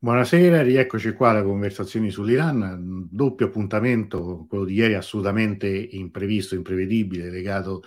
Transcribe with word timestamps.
Buonasera, 0.00 0.62
rieccoci 0.62 1.12
qua 1.12 1.30
alle 1.30 1.42
conversazioni 1.42 2.08
sull'Iran. 2.08 3.08
Doppio 3.10 3.46
appuntamento, 3.46 4.46
quello 4.48 4.64
di 4.64 4.74
ieri 4.74 4.94
assolutamente 4.94 5.66
imprevisto, 5.66 6.54
imprevedibile, 6.54 7.30
legato 7.30 7.82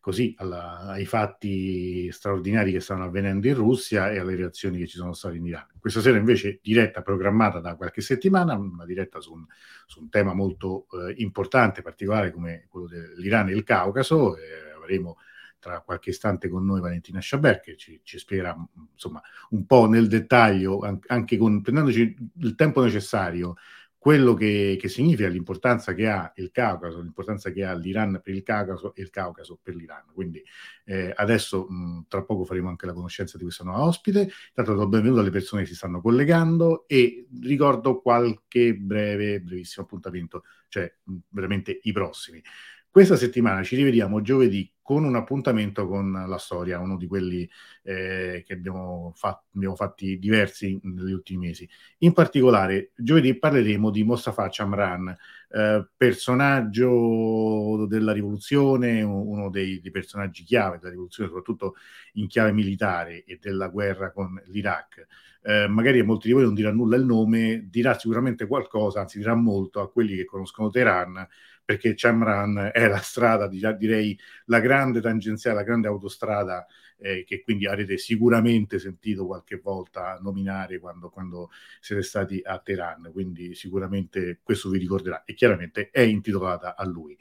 così 0.00 0.34
alla, 0.38 0.80
ai 0.80 1.06
fatti 1.06 2.10
straordinari 2.10 2.72
che 2.72 2.80
stanno 2.80 3.04
avvenendo 3.04 3.46
in 3.46 3.54
Russia 3.54 4.10
e 4.10 4.18
alle 4.18 4.34
reazioni 4.34 4.78
che 4.78 4.88
ci 4.88 4.96
sono 4.96 5.12
state 5.12 5.36
in 5.36 5.46
Iran. 5.46 5.68
Questa 5.78 6.00
sera 6.00 6.18
invece 6.18 6.58
diretta 6.60 7.02
programmata 7.02 7.60
da 7.60 7.76
qualche 7.76 8.00
settimana, 8.00 8.56
una 8.56 8.84
diretta 8.84 9.20
su 9.20 9.32
un, 9.32 9.46
su 9.86 10.00
un 10.00 10.08
tema 10.08 10.34
molto 10.34 10.88
eh, 10.90 11.14
importante, 11.18 11.80
particolare 11.80 12.32
come 12.32 12.66
quello 12.68 12.88
dell'Iran 12.88 13.50
e 13.50 13.52
il 13.52 13.62
Caucaso. 13.62 14.36
Eh, 14.36 14.74
avremo 14.76 15.18
tra 15.66 15.80
qualche 15.80 16.10
istante 16.10 16.48
con 16.48 16.64
noi 16.64 16.80
Valentina 16.80 17.18
Sciaber 17.18 17.58
che 17.58 17.76
ci, 17.76 18.00
ci 18.04 18.18
spiegherà 18.18 18.56
insomma 18.92 19.20
un 19.50 19.66
po' 19.66 19.88
nel 19.88 20.06
dettaglio, 20.06 20.78
anche 21.08 21.36
con, 21.36 21.60
prendendoci 21.60 22.16
il 22.42 22.54
tempo 22.54 22.84
necessario, 22.84 23.56
quello 23.98 24.34
che, 24.34 24.76
che, 24.80 24.88
significa 24.88 25.26
l'importanza 25.26 25.92
che 25.92 26.06
ha 26.06 26.32
il 26.36 26.52
Caucaso, 26.52 27.00
l'importanza 27.00 27.50
che 27.50 27.64
ha 27.64 27.74
l'Iran 27.74 28.20
per 28.22 28.32
il 28.32 28.44
Caucaso 28.44 28.94
e 28.94 29.02
il 29.02 29.10
Caucaso 29.10 29.58
per 29.60 29.74
l'Iran. 29.74 30.04
Quindi 30.14 30.40
eh, 30.84 31.12
adesso 31.16 31.66
mh, 31.68 32.04
tra 32.06 32.22
poco 32.22 32.44
faremo 32.44 32.68
anche 32.68 32.86
la 32.86 32.92
conoscenza 32.92 33.36
di 33.36 33.42
questa 33.42 33.64
nuova 33.64 33.82
ospite. 33.82 34.30
Intanto 34.50 34.74
do 34.74 34.86
benvenuto 34.86 35.20
alle 35.20 35.30
persone 35.30 35.62
che 35.62 35.68
si 35.68 35.74
stanno 35.74 36.00
collegando 36.00 36.86
e 36.86 37.26
ricordo 37.42 38.00
qualche 38.00 38.76
breve, 38.76 39.40
brevissimo 39.40 39.84
appuntamento, 39.84 40.44
cioè 40.68 40.94
mh, 41.02 41.16
veramente 41.30 41.76
i 41.82 41.90
prossimi. 41.90 42.40
Questa 42.88 43.16
settimana 43.16 43.64
ci 43.64 43.74
rivediamo 43.74 44.22
giovedì 44.22 44.72
con 44.86 45.02
un 45.02 45.16
appuntamento 45.16 45.88
con 45.88 46.12
la 46.28 46.38
storia, 46.38 46.78
uno 46.78 46.96
di 46.96 47.08
quelli 47.08 47.50
eh, 47.82 48.44
che 48.46 48.52
abbiamo, 48.52 49.12
fatto, 49.16 49.46
abbiamo 49.56 49.74
fatti 49.74 50.16
diversi 50.16 50.78
negli 50.84 51.10
ultimi 51.10 51.48
mesi. 51.48 51.68
In 51.98 52.12
particolare, 52.12 52.92
giovedì 52.94 53.36
parleremo 53.36 53.90
di 53.90 54.04
Mostafa 54.04 54.46
Chamran, 54.48 55.08
eh, 55.50 55.88
personaggio 55.96 57.84
della 57.88 58.12
rivoluzione, 58.12 59.02
uno 59.02 59.50
dei, 59.50 59.80
dei, 59.80 59.90
personaggi 59.90 60.44
chiave 60.44 60.78
della 60.78 60.90
rivoluzione, 60.90 61.30
soprattutto 61.30 61.74
in 62.12 62.28
chiave 62.28 62.52
militare 62.52 63.24
e 63.24 63.40
della 63.42 63.66
guerra 63.66 64.12
con 64.12 64.40
l'Iraq. 64.46 65.04
Eh, 65.42 65.66
magari 65.66 66.00
molti 66.02 66.28
di 66.28 66.32
voi 66.32 66.44
non 66.44 66.54
dirà 66.54 66.70
nulla 66.70 66.94
il 66.94 67.04
nome, 67.04 67.66
dirà 67.68 67.98
sicuramente 67.98 68.46
qualcosa, 68.46 69.00
anzi 69.00 69.18
dirà 69.18 69.34
molto 69.34 69.80
a 69.80 69.90
quelli 69.90 70.14
che 70.14 70.24
conoscono 70.24 70.70
Teheran 70.70 71.26
perché 71.66 71.94
Chamran 71.96 72.70
è 72.72 72.86
la 72.86 73.00
strada, 73.00 73.48
direi 73.48 74.18
la 74.46 74.60
grande 74.60 75.00
tangenziale, 75.00 75.56
la 75.56 75.64
grande 75.64 75.88
autostrada 75.88 76.64
eh, 76.98 77.24
che 77.24 77.42
quindi 77.42 77.66
avrete 77.66 77.98
sicuramente 77.98 78.78
sentito 78.78 79.26
qualche 79.26 79.56
volta 79.56 80.16
nominare 80.22 80.78
quando, 80.78 81.10
quando, 81.10 81.50
siete 81.80 82.02
stati 82.02 82.40
a 82.42 82.60
Teheran, 82.60 83.10
quindi 83.12 83.54
sicuramente 83.56 84.38
questo 84.44 84.70
vi 84.70 84.78
ricorderà 84.78 85.24
e 85.24 85.34
chiaramente 85.34 85.90
è 85.90 86.00
intitolata 86.00 86.76
a 86.76 86.86
lui. 86.86 87.18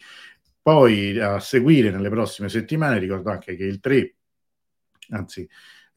Poi 0.61 1.19
a 1.19 1.39
seguire 1.39 1.89
nelle 1.89 2.09
prossime 2.09 2.47
settimane, 2.47 2.99
ricordo 2.99 3.31
anche 3.31 3.55
che 3.55 3.65
il 3.65 3.79
3, 3.79 4.15
anzi 5.09 5.47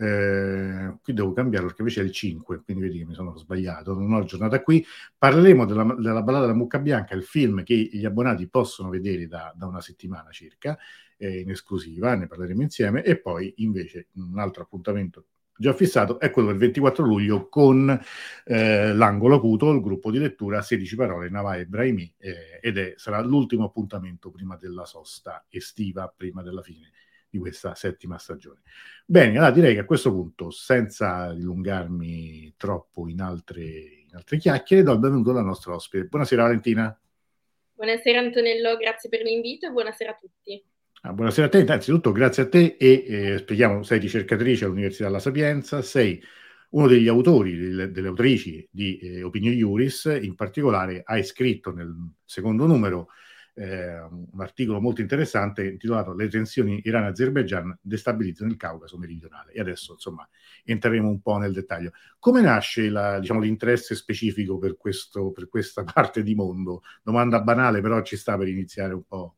eh, 0.01 0.97
qui 1.03 1.13
devo 1.13 1.33
cambiarlo 1.33 1.67
perché 1.67 1.83
invece 1.83 2.03
è 2.03 2.05
il 2.05 2.13
5, 2.13 2.63
quindi 2.63 2.85
vedi 2.85 2.99
che 2.99 3.05
mi 3.05 3.15
sono 3.15 3.37
sbagliato, 3.37 3.95
non 3.95 4.13
ho 4.13 4.25
giornata 4.25 4.63
qui. 4.63 4.85
Parleremo 5.17 5.65
della, 5.65 5.83
della 5.99 6.23
ballata 6.23 6.47
della 6.47 6.57
mucca 6.57 6.79
bianca, 6.79 7.15
il 7.15 7.25
film 7.25 7.65
che 7.65 7.75
gli 7.75 8.05
abbonati 8.05 8.49
possono 8.49 8.91
vedere 8.91 9.27
da, 9.27 9.53
da 9.57 9.67
una 9.67 9.81
settimana 9.81 10.31
circa, 10.31 10.79
eh, 11.17 11.41
in 11.41 11.51
esclusiva, 11.51 12.15
ne 12.15 12.29
parleremo 12.29 12.63
insieme, 12.63 13.03
e 13.03 13.19
poi 13.19 13.53
invece 13.57 14.09
un 14.15 14.39
altro 14.39 14.63
appuntamento 14.63 15.25
già 15.61 15.73
fissato 15.73 16.21
è 16.21 16.31
quello 16.31 16.51
del 16.51 16.59
24 16.59 17.05
luglio 17.05 17.49
con 17.49 18.01
eh, 18.45 18.95
l'angolo 18.95 19.37
acuto, 19.37 19.73
il 19.73 19.81
gruppo 19.81 20.13
di 20.13 20.19
lettura 20.19 20.63
16 20.63 20.95
parole 20.95 21.29
Navai 21.29 21.67
Brahimi 21.67 22.15
eh, 22.19 22.61
ed 22.63 22.79
è, 22.79 22.93
sarà 22.97 23.21
l'ultimo 23.21 23.65
appuntamento 23.65 24.31
prima 24.31 24.57
della 24.57 24.85
sosta 24.85 25.45
estiva, 25.49 26.13
prima 26.17 26.43
della 26.43 26.63
fine 26.63 26.93
di 27.31 27.39
questa 27.39 27.75
settima 27.75 28.19
stagione. 28.19 28.61
Bene, 29.05 29.37
allora 29.37 29.51
direi 29.51 29.75
che 29.75 29.81
a 29.81 29.85
questo 29.85 30.11
punto, 30.11 30.51
senza 30.51 31.33
dilungarmi 31.33 32.55
troppo 32.57 33.09
in 33.09 33.21
altre, 33.21 33.63
in 33.63 34.15
altre 34.15 34.39
chiacchiere, 34.39 34.83
do 34.83 34.93
il 34.93 34.99
benvenuto 34.99 35.31
alla 35.31 35.43
nostra 35.43 35.75
ospite. 35.75 36.05
Buonasera 36.05 36.43
Valentina. 36.43 37.01
Buonasera 37.75 38.19
Antonello, 38.19 38.77
grazie 38.77 39.09
per 39.09 39.23
l'invito 39.23 39.67
e 39.67 39.71
buonasera 39.71 40.11
a 40.11 40.15
tutti. 40.15 40.65
Ah, 41.03 41.13
buonasera 41.13 41.47
a 41.47 41.51
te, 41.51 41.61
innanzitutto 41.61 42.11
grazie 42.11 42.43
a 42.43 42.49
te 42.49 42.77
e 42.77 43.05
eh, 43.07 43.39
spieghiamo, 43.39 43.85
sei 43.85 44.01
ricercatrice 44.01 44.65
all'Università 44.65 45.05
della 45.05 45.21
Sapienza, 45.21 45.81
sei 45.81 46.21
uno 46.71 46.89
degli 46.89 47.07
autori, 47.07 47.57
delle, 47.57 47.91
delle 47.93 48.09
autrici 48.09 48.67
di 48.69 48.99
eh, 48.99 49.23
Opinio 49.23 49.53
Iuris, 49.53 50.19
in 50.21 50.35
particolare 50.35 51.03
hai 51.05 51.23
scritto 51.23 51.73
nel 51.73 51.95
secondo 52.25 52.67
numero 52.67 53.11
eh, 53.59 53.99
un 54.01 54.41
articolo 54.41 54.81
molto 54.81 55.01
interessante 55.01 55.67
intitolato 55.67 56.15
Le 56.15 56.29
tensioni 56.29 56.81
Iran-Azerbaijan 56.85 57.77
destabilizzano 57.81 58.51
il 58.51 58.57
Caucaso 58.57 58.97
meridionale. 58.99 59.53
E 59.53 59.61
adesso, 59.61 59.93
insomma, 59.93 60.29
entreremo 60.65 61.09
un 61.09 61.21
po' 61.21 61.37
nel 61.39 61.53
dettaglio. 61.53 61.93
Come 62.19 62.41
nasce 62.41 62.89
la, 62.89 63.19
diciamo, 63.19 63.41
l'interesse 63.41 63.95
specifico 63.95 64.59
per, 64.59 64.77
questo, 64.77 65.33
per 65.33 65.49
questa 65.49 65.83
parte 65.85 66.23
di 66.23 66.35
mondo? 66.35 66.83
Domanda 67.03 67.41
banale, 67.41 67.81
però 67.81 68.01
ci 68.03 68.17
sta 68.17 68.37
per 68.39 68.49
iniziare 68.49 68.95
un 68.95 69.03
po' 69.03 69.38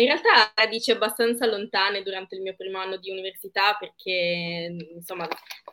in 0.00 0.06
realtà 0.06 0.52
radici 0.54 0.90
abbastanza 0.90 1.46
lontane 1.46 2.02
durante 2.02 2.34
il 2.34 2.42
mio 2.42 2.54
primo 2.56 2.78
anno 2.78 2.96
di 2.96 3.10
università 3.10 3.76
perché 3.78 4.76
insomma 4.92 5.28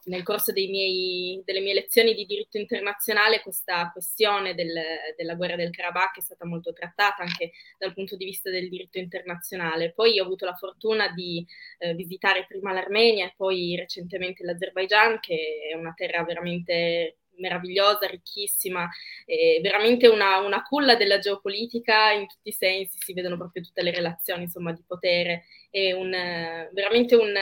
nel 0.06 0.24
corso 0.24 0.52
miei, 0.54 1.42
delle 1.44 1.60
mie 1.60 1.74
lezioni 1.74 2.14
di 2.14 2.26
diritto 2.26 2.58
internazionale 2.58 3.42
questa 3.42 3.90
questione 3.92 4.54
del, 4.54 4.74
della 5.16 5.36
guerra 5.36 5.56
del 5.56 5.72
Karabakh 5.72 6.18
è 6.18 6.22
stata 6.22 6.46
molto 6.46 6.72
trattata 6.74 7.24
anche 7.24 7.52
dal 7.78 7.94
punto 7.94 8.16
di 8.16 8.26
vista 8.26 8.50
del 8.50 8.70
diritto 8.70 8.98
internazionale. 9.00 9.92
Poi 9.92 10.20
ho 10.20 10.24
avuto 10.24 10.46
la 10.46 10.56
fortuna 10.56 11.10
di 11.10 11.46
eh, 11.80 11.94
visitare 11.94 12.46
prima 12.48 12.74
l'Armenia 12.74 13.26
e 13.26 13.34
poi 13.36 13.76
recentemente 13.76 14.44
l'Azerbaijan 14.44 15.20
che 15.20 15.70
è 15.72 15.76
una 15.76 15.94
terra 15.96 16.24
veramente 16.24 17.18
meravigliosa, 17.42 18.08
ricchissima, 18.08 18.88
eh, 19.26 19.60
veramente 19.62 20.08
una, 20.08 20.38
una, 20.38 20.64
culla 20.64 20.96
della 20.96 21.20
geopolitica 21.20 22.12
in 22.12 22.28
tutti 22.28 22.50
i 22.50 22.54
sensi, 22.54 22.98
si 23.00 23.14
vedono 23.14 23.36
proprio 23.36 23.64
tutte 23.64 23.82
le 23.82 23.92
relazioni 23.92 24.44
insomma, 24.44 24.72
di 24.72 24.84
potere, 24.88 25.46
è 25.70 25.92
un, 25.92 26.12
veramente 26.12 27.16
un, 27.16 27.34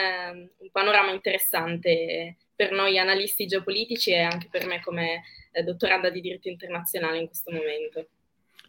un, 0.58 0.70
panorama 0.72 1.12
interessante 1.12 2.36
per 2.54 2.72
noi 2.72 2.98
analisti 2.98 3.46
geopolitici 3.46 4.10
e 4.10 4.20
anche 4.20 4.48
per 4.50 4.66
me 4.66 4.80
come 4.82 5.22
eh, 5.52 5.62
dottoranda 5.62 6.10
di 6.10 6.20
diritto 6.20 6.48
internazionale 6.48 7.18
in 7.18 7.26
questo 7.26 7.52
momento. 7.52 8.08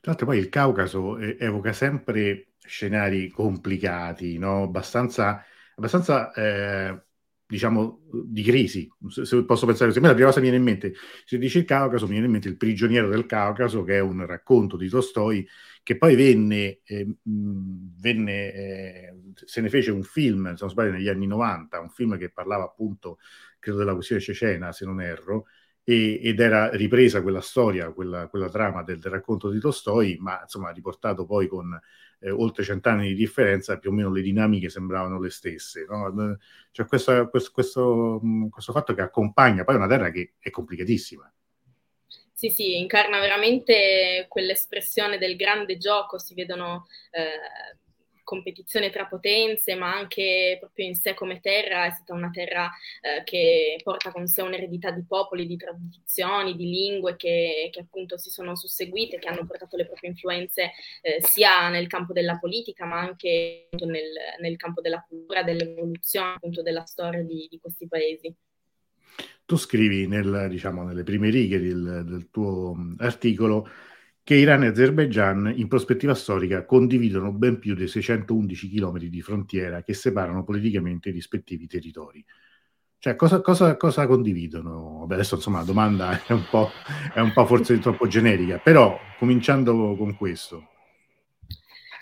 Tra 0.02 0.12
l'altro 0.12 0.25
poi 0.25 0.38
il 0.38 0.50
Caucaso 0.50 1.18
evoca 1.18 1.74
sempre 1.74 2.53
scenari 2.66 3.30
complicati, 3.30 4.38
no? 4.38 4.63
abbastanza, 4.63 5.44
abbastanza 5.75 6.31
eh, 6.34 7.02
diciamo, 7.51 8.00
di 8.09 8.44
crisi. 8.44 8.89
Se, 9.09 9.44
posso 9.44 9.66
pensare 9.66 9.88
così, 9.88 10.00
a 10.00 10.01
me 10.01 10.07
la 10.07 10.13
prima 10.13 10.29
cosa 10.29 10.39
mi 10.39 10.50
viene 10.50 10.57
in 10.57 10.63
mente, 10.63 10.94
se 11.25 11.38
dice 11.38 11.59
il 11.59 11.66
Caucaso, 11.66 12.06
mi 12.06 12.12
viene 12.12 12.28
in 12.28 12.31
mente 12.31 12.47
Il 12.47 12.56
prigioniero 12.56 13.09
del 13.09 13.25
Caucaso, 13.25 13.84
che 13.84 13.97
è 13.97 14.00
un 14.00 14.25
racconto 14.25 14.78
di 14.78 14.88
Tolstoi, 14.88 15.45
che 15.84 15.97
poi 15.97 16.16
venne, 16.16 16.79
eh, 16.85 17.06
venne 17.23 18.53
eh, 18.53 19.13
se 19.34 19.59
ne 19.59 19.67
fece 19.67 19.91
un 19.91 20.03
film, 20.03 20.53
se 20.53 20.59
non 20.62 20.69
sbaglio, 20.69 20.91
negli 20.91 21.09
anni 21.09 21.28
90, 21.28 21.78
un 21.81 21.89
film 21.89 22.17
che 22.17 22.31
parlava 22.31 22.63
appunto, 22.63 23.19
credo, 23.59 23.79
della 23.79 23.95
questione 23.95 24.22
cecena, 24.22 24.72
se 24.72 24.85
non 24.85 25.01
erro, 25.01 25.47
e, 25.83 26.22
ed 26.23 26.39
era 26.39 26.69
ripresa 26.69 27.22
quella 27.22 27.41
storia, 27.41 27.91
quella, 27.91 28.29
quella 28.29 28.50
trama 28.50 28.81
del, 28.81 29.00
del, 29.00 29.12
racconto 29.12 29.50
di 29.50 29.59
Tolstoi, 29.59 30.16
ma 30.22 30.39
insomma 30.41 30.69
riportato 30.72 31.25
poi 31.25 31.47
con 31.47 31.78
eh, 32.22 32.30
oltre 32.30 32.64
cent'anni 32.64 33.08
di 33.08 33.16
differenza, 33.16 33.78
più 33.78 33.90
o 33.90 33.94
meno 33.94 34.12
le 34.12 34.22
dinamiche 34.22 34.70
sembravano 34.70 35.20
le 35.20 35.30
stesse. 35.30 35.86
No? 35.90 36.38
Cioè 36.72 36.86
questo, 36.86 37.30
questo, 37.30 37.52
questo, 37.52 38.22
questo 38.50 38.72
fatto 38.72 38.94
che 38.94 39.01
accompagna 39.01 39.63
poi 39.63 39.75
una 39.75 39.88
terra 39.88 40.12
che 40.12 40.34
è 40.40 40.50
complicatissima. 40.50 41.31
Sì, 42.34 42.50
sì, 42.50 42.80
incarna 42.80 43.19
veramente 43.19 44.25
quell'espressione 44.28 45.19
del 45.19 45.36
grande 45.36 45.78
gioco, 45.78 46.18
si 46.18 46.34
vedono 46.34 46.88
eh, 47.12 47.78
competizione 48.31 48.89
tra 48.89 49.07
potenze, 49.07 49.75
ma 49.75 49.94
anche 49.94 50.56
proprio 50.57 50.86
in 50.86 50.95
sé 50.95 51.13
come 51.13 51.42
terra, 51.42 51.86
è 51.86 51.92
stata 51.92 52.13
una 52.13 52.30
terra 52.30 52.72
eh, 53.01 53.25
che 53.25 53.78
porta 53.83 54.10
con 54.10 54.25
sé 54.25 54.42
un'eredità 54.42 54.89
di 54.92 55.04
popoli, 55.06 55.45
di 55.45 55.57
tradizioni, 55.57 56.56
di 56.56 56.69
lingue 56.69 57.18
che, 57.18 57.68
che, 57.74 57.81
appunto 57.81 58.18
si 58.18 58.30
sono 58.30 58.56
susseguite, 58.56 59.19
che 59.19 59.28
hanno 59.28 59.45
portato 59.45 59.75
le 59.75 59.86
proprie 59.86 60.12
influenze 60.12 60.72
eh, 61.01 61.18
sia 61.22 61.68
nel 61.68 61.88
campo 61.88 62.13
della 62.13 62.38
politica, 62.38 62.86
ma 62.86 63.00
anche 63.00 63.68
nel, 63.72 64.13
nel 64.39 64.56
campo 64.56 64.80
della 64.80 65.06
cultura, 65.06 65.44
dell'evoluzione 65.44 66.36
appunto 66.36 66.62
della 66.62 66.86
storia 66.86 67.24
di, 67.24 67.48
di 67.50 67.60
questi 67.60 67.86
paesi. 67.89 68.33
Tu 69.44 69.57
scrivi 69.57 70.07
nel, 70.07 70.48
diciamo, 70.50 70.83
nelle 70.83 71.04
prime 71.04 71.30
righe 71.30 71.60
del, 71.60 72.06
del 72.06 72.30
tuo 72.31 72.78
articolo 73.00 73.68
che 74.31 74.38
Iran 74.38 74.63
e 74.63 74.68
Azerbaijan 74.68 75.51
in 75.57 75.68
prospettiva 75.68 76.16
storica 76.16 76.63
condividono 76.63 77.33
ben 77.33 77.60
più 77.60 77.75
dei 77.75 77.89
611 77.89 78.69
km 78.69 78.98
di 79.00 79.22
frontiera 79.22 79.83
che 79.83 79.94
separano 79.94 80.45
politicamente 80.45 81.10
i 81.10 81.12
rispettivi 81.12 81.68
territori. 81.68 82.24
Cioè, 82.98 83.18
cosa, 83.18 83.42
cosa, 83.42 83.75
cosa 83.75 84.07
condividono? 84.07 85.04
Beh, 85.06 85.16
adesso 85.16 85.36
insomma 85.36 85.57
la 85.60 85.66
domanda 85.66 86.24
è 86.25 86.31
un, 86.31 86.45
è 87.13 87.19
un 87.19 87.33
po' 87.33 87.45
forse 87.45 87.78
troppo 87.80 88.07
generica, 88.07 88.57
però 88.60 88.98
cominciando 89.19 89.98
con 89.98 90.16
questo. 90.16 90.70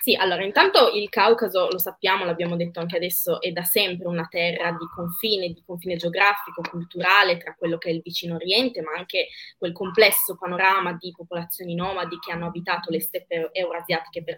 Sì, 0.01 0.16
allora 0.16 0.44
intanto 0.44 0.92
il 0.94 1.10
Caucaso, 1.10 1.68
lo 1.69 1.78
sappiamo, 1.78 2.24
l'abbiamo 2.25 2.56
detto 2.56 2.80
anche 2.80 2.96
adesso, 2.96 3.42
è 3.42 3.51
da 3.51 3.63
sempre 3.63 4.07
una 4.07 4.28
terra 4.30 4.72
di 4.72 4.86
confine, 4.94 5.50
di 5.51 5.62
confine 5.66 5.98
geografico, 5.98 6.62
culturale 6.62 7.38
tra 7.38 7.54
quello 7.56 7.78
che 7.78 7.90
è 7.90 7.92
il 7.94 8.01
vicino 8.01 8.36
Oriente, 8.36 8.81
ma 8.81 8.92
anche 8.98 9.28
quel 9.57 9.74
complesso 9.74 10.38
panorama 10.38 10.94
di 10.94 11.12
popolazioni 11.16 11.75
nomadi 11.75 12.18
che 12.19 12.31
hanno 12.31 12.46
abitato 12.48 12.90
le 12.92 13.01
steppe 13.01 13.50
eurasiatiche 13.51 14.24
per 14.24 14.38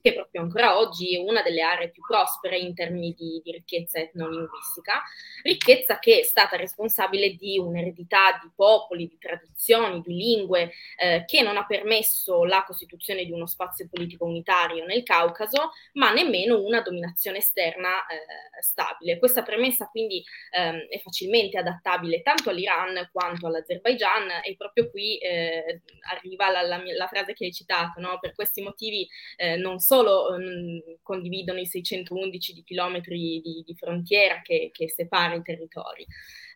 che 0.00 0.14
proprio 0.14 0.42
ancora 0.42 0.78
oggi 0.78 1.16
è 1.16 1.20
una 1.20 1.42
delle 1.42 1.62
aree 1.62 1.90
più 1.90 2.02
prospere 2.06 2.58
in 2.58 2.74
termini 2.74 3.14
di, 3.16 3.40
di 3.42 3.52
ricchezza 3.52 3.98
etnolinguistica, 3.98 5.02
ricchezza 5.42 5.98
che 5.98 6.20
è 6.20 6.22
stata 6.22 6.56
responsabile 6.56 7.34
di 7.34 7.58
un'eredità 7.58 8.38
di 8.42 8.50
popoli, 8.54 9.08
di 9.08 9.18
tradizioni, 9.18 10.00
di 10.00 10.14
lingue, 10.14 10.72
eh, 10.96 11.24
che 11.26 11.42
non 11.42 11.56
ha 11.56 11.66
permesso 11.66 12.44
la 12.44 12.64
costituzione 12.66 13.24
di 13.24 13.32
uno 13.32 13.46
spazio 13.46 13.88
politico 13.90 14.24
unitario 14.24 14.84
nel 14.84 15.02
Caucaso, 15.02 15.72
ma 15.94 16.12
nemmeno 16.12 16.60
una 16.60 16.80
dominazione 16.80 17.38
esterna 17.38 18.06
eh, 18.06 18.62
stabile. 18.62 19.18
Questa 19.18 19.42
premessa 19.42 19.88
quindi 19.88 20.24
eh, 20.50 20.86
è 20.88 20.98
facilmente 21.00 21.58
adattabile 21.58 22.22
tanto 22.22 22.50
all'Iran 22.50 23.08
quanto 23.12 23.46
all'Azerbaigian 23.46 24.40
e 24.44 24.56
proprio 24.56 24.90
qui 24.90 25.18
eh, 25.18 25.82
arriva 26.10 26.50
la, 26.50 26.62
la, 26.62 26.82
la, 26.84 27.06
frase 27.06 27.32
che 27.32 27.46
hai 27.46 27.52
citato, 27.52 28.00
no? 28.00 28.18
per 28.20 28.34
questi 28.34 28.60
motivi 28.62 29.08
eh, 29.36 29.56
non 29.56 29.78
solo 29.88 30.34
um, 30.34 30.78
condividono 31.02 31.58
i 31.58 31.66
611 31.66 32.52
di 32.52 32.62
chilometri 32.62 33.40
di, 33.42 33.62
di 33.64 33.74
frontiera 33.74 34.42
che, 34.42 34.68
che, 34.70 34.90
separa 34.90 35.34
i 35.34 35.42
territori. 35.42 36.04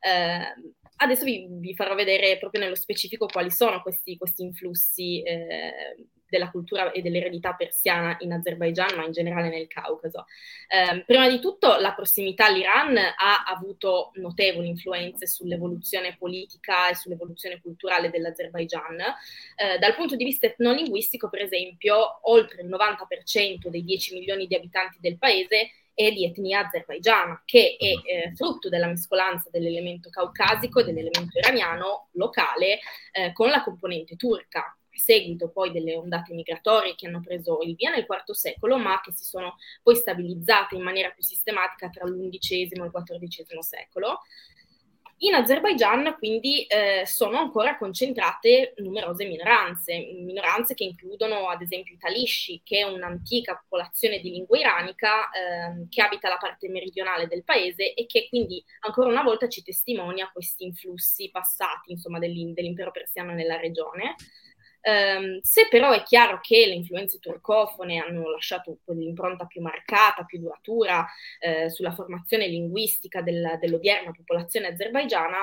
Eh, 0.00 0.54
adesso 0.96 1.24
vi, 1.24 1.46
vi, 1.48 1.74
farò 1.74 1.94
vedere 1.94 2.36
proprio 2.36 2.60
nello 2.60 2.74
specifico 2.74 3.24
quali 3.24 3.50
sono 3.50 3.80
questi, 3.80 4.18
questi 4.18 4.42
influssi 4.42 5.22
eh, 5.22 5.96
della 6.32 6.50
cultura 6.50 6.92
e 6.92 7.02
dell'eredità 7.02 7.52
persiana 7.52 8.16
in 8.20 8.32
Azerbaigian, 8.32 8.96
ma 8.96 9.04
in 9.04 9.12
generale 9.12 9.50
nel 9.50 9.66
Caucaso. 9.66 10.24
Eh, 10.66 11.04
prima 11.04 11.28
di 11.28 11.38
tutto, 11.38 11.76
la 11.78 11.92
prossimità 11.92 12.46
all'Iran 12.46 12.96
ha 12.96 13.44
avuto 13.46 14.12
notevoli 14.14 14.68
influenze 14.68 15.26
sull'evoluzione 15.26 16.16
politica 16.18 16.88
e 16.88 16.94
sull'evoluzione 16.94 17.60
culturale 17.60 18.08
dell'Azerbaigian. 18.08 18.98
Eh, 18.98 19.78
dal 19.78 19.94
punto 19.94 20.16
di 20.16 20.24
vista 20.24 20.46
etnolinguistico, 20.46 21.28
per 21.28 21.42
esempio, 21.42 22.20
oltre 22.30 22.62
il 22.62 22.68
90% 22.68 23.68
dei 23.68 23.84
10 23.84 24.14
milioni 24.14 24.46
di 24.46 24.54
abitanti 24.54 24.96
del 25.00 25.18
paese 25.18 25.70
è 25.94 26.10
di 26.10 26.24
etnia 26.24 26.66
azerbaigiana, 26.66 27.42
che 27.44 27.76
è 27.78 27.84
eh, 27.84 28.32
frutto 28.34 28.70
della 28.70 28.86
mescolanza 28.86 29.50
dell'elemento 29.50 30.08
caucasico 30.08 30.80
e 30.80 30.84
dell'elemento 30.84 31.36
iraniano 31.36 32.08
locale 32.12 32.78
eh, 33.12 33.34
con 33.34 33.50
la 33.50 33.62
componente 33.62 34.16
turca 34.16 34.74
seguito 34.98 35.50
poi 35.50 35.70
delle 35.70 35.96
ondate 35.96 36.34
migratorie 36.34 36.94
che 36.94 37.06
hanno 37.06 37.20
preso 37.20 37.60
il 37.62 37.74
via 37.74 37.90
nel 37.90 38.06
IV 38.08 38.32
secolo, 38.32 38.78
ma 38.78 39.00
che 39.00 39.12
si 39.12 39.24
sono 39.24 39.56
poi 39.82 39.96
stabilizzate 39.96 40.74
in 40.74 40.82
maniera 40.82 41.10
più 41.10 41.22
sistematica 41.22 41.88
tra 41.88 42.06
l'undicesimo 42.06 42.84
e 42.84 42.86
il 42.86 42.92
XIV 42.92 43.58
secolo. 43.60 44.20
In 45.24 45.34
Azerbaigian 45.34 46.16
quindi 46.18 46.64
eh, 46.64 47.04
sono 47.06 47.38
ancora 47.38 47.78
concentrate 47.78 48.74
numerose 48.78 49.24
minoranze, 49.24 49.96
minoranze 50.20 50.74
che 50.74 50.82
includono 50.82 51.48
ad 51.48 51.62
esempio 51.62 51.94
i 51.94 51.98
Talisci, 51.98 52.60
che 52.64 52.78
è 52.78 52.82
un'antica 52.82 53.54
popolazione 53.54 54.18
di 54.18 54.30
lingua 54.30 54.58
iranica 54.58 55.30
eh, 55.30 55.86
che 55.88 56.02
abita 56.02 56.28
la 56.28 56.38
parte 56.38 56.68
meridionale 56.68 57.28
del 57.28 57.44
paese 57.44 57.94
e 57.94 58.06
che 58.06 58.26
quindi 58.28 58.64
ancora 58.80 59.10
una 59.10 59.22
volta 59.22 59.48
ci 59.48 59.62
testimonia 59.62 60.28
questi 60.32 60.64
influssi 60.64 61.30
passati 61.30 61.92
insomma, 61.92 62.18
dell'impero 62.18 62.90
persiano 62.90 63.32
nella 63.32 63.58
regione. 63.58 64.16
Um, 64.84 65.38
se 65.42 65.68
però 65.70 65.92
è 65.92 66.02
chiaro 66.02 66.40
che 66.40 66.66
le 66.66 66.74
influenze 66.74 67.20
turcofone 67.20 67.98
hanno 67.98 68.28
lasciato 68.30 68.78
quell'impronta 68.84 69.46
più 69.46 69.60
marcata, 69.60 70.24
più 70.24 70.40
duratura 70.40 71.06
eh, 71.38 71.70
sulla 71.70 71.92
formazione 71.92 72.48
linguistica 72.48 73.22
del, 73.22 73.58
dell'odierna 73.60 74.10
popolazione 74.10 74.68
azerbaigiana, 74.68 75.38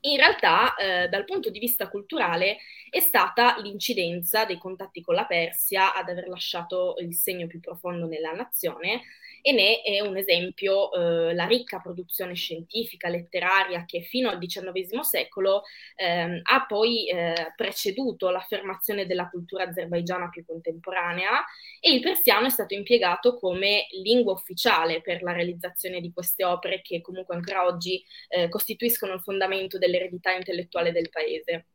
in 0.00 0.16
realtà, 0.16 0.74
eh, 0.76 1.08
dal 1.08 1.24
punto 1.24 1.50
di 1.50 1.58
vista 1.58 1.88
culturale, 1.88 2.58
è 2.88 3.00
stata 3.00 3.56
l'incidenza 3.58 4.44
dei 4.44 4.58
contatti 4.58 5.00
con 5.00 5.14
la 5.14 5.24
Persia 5.24 5.92
ad 5.94 6.08
aver 6.08 6.28
lasciato 6.28 6.94
il 6.98 7.14
segno 7.14 7.46
più 7.46 7.58
profondo 7.58 8.06
nella 8.06 8.32
nazione 8.32 9.02
e 9.42 9.52
ne 9.52 9.82
è 9.82 10.00
un 10.00 10.16
esempio 10.16 10.92
eh, 10.92 11.34
la 11.34 11.46
ricca 11.46 11.80
produzione 11.80 12.34
scientifica, 12.34 13.08
letteraria 13.08 13.84
che 13.84 14.02
fino 14.02 14.28
al 14.28 14.38
XIX 14.38 15.00
secolo 15.00 15.62
eh, 15.96 16.40
ha 16.42 16.66
poi 16.66 17.08
eh, 17.08 17.52
preceduto 17.56 18.30
l'affermazione 18.30 19.06
della 19.06 19.28
cultura 19.28 19.64
azerbaigiana 19.64 20.28
più 20.28 20.44
contemporanea 20.44 21.44
e 21.80 21.92
il 21.92 22.00
persiano 22.00 22.46
è 22.46 22.50
stato 22.50 22.74
impiegato 22.74 23.36
come 23.38 23.86
lingua 24.02 24.32
ufficiale 24.32 25.00
per 25.00 25.22
la 25.22 25.32
realizzazione 25.32 26.00
di 26.00 26.12
queste 26.12 26.44
opere 26.44 26.82
che 26.82 27.00
comunque 27.00 27.34
ancora 27.34 27.64
oggi 27.64 28.02
eh, 28.28 28.48
costituiscono 28.48 29.14
il 29.14 29.20
fondamento 29.20 29.78
dell'eredità 29.78 30.32
intellettuale 30.32 30.92
del 30.92 31.08
paese. 31.08 31.66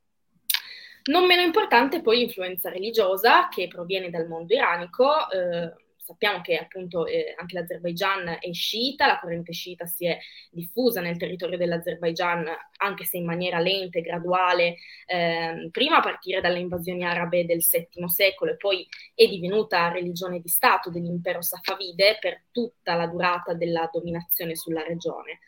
Non 1.05 1.25
meno 1.25 1.41
importante 1.41 2.01
poi 2.01 2.19
l'influenza 2.19 2.69
religiosa 2.69 3.49
che 3.49 3.67
proviene 3.67 4.09
dal 4.09 4.27
mondo 4.27 4.53
iranico, 4.53 5.29
eh, 5.29 5.73
sappiamo 6.03 6.41
che 6.41 6.57
appunto 6.57 7.05
eh, 7.05 7.33
anche 7.37 7.57
l'Azerbaigian 7.57 8.37
è 8.39 8.51
sciita, 8.51 9.07
la 9.07 9.19
corrente 9.19 9.53
sciita 9.53 9.85
si 9.85 10.05
è 10.05 10.17
diffusa 10.51 10.99
nel 10.99 11.17
territorio 11.17 11.57
dell'Azerbaigian 11.57 12.45
anche 12.77 13.05
se 13.05 13.17
in 13.17 13.25
maniera 13.25 13.59
lenta 13.59 13.99
e 13.99 14.01
graduale, 14.01 14.75
eh, 15.05 15.69
prima 15.71 15.97
a 15.97 16.01
partire 16.01 16.41
dalle 16.41 16.59
invasioni 16.59 17.05
arabe 17.05 17.45
del 17.45 17.59
VII 17.59 18.09
secolo 18.09 18.51
e 18.51 18.57
poi 18.57 18.85
è 19.15 19.25
divenuta 19.27 19.89
religione 19.89 20.39
di 20.41 20.49
Stato 20.49 20.89
dell'impero 20.89 21.41
safavide 21.41 22.17
per 22.19 22.43
tutta 22.51 22.95
la 22.95 23.07
durata 23.07 23.53
della 23.53 23.89
dominazione 23.91 24.55
sulla 24.55 24.83
regione. 24.83 25.39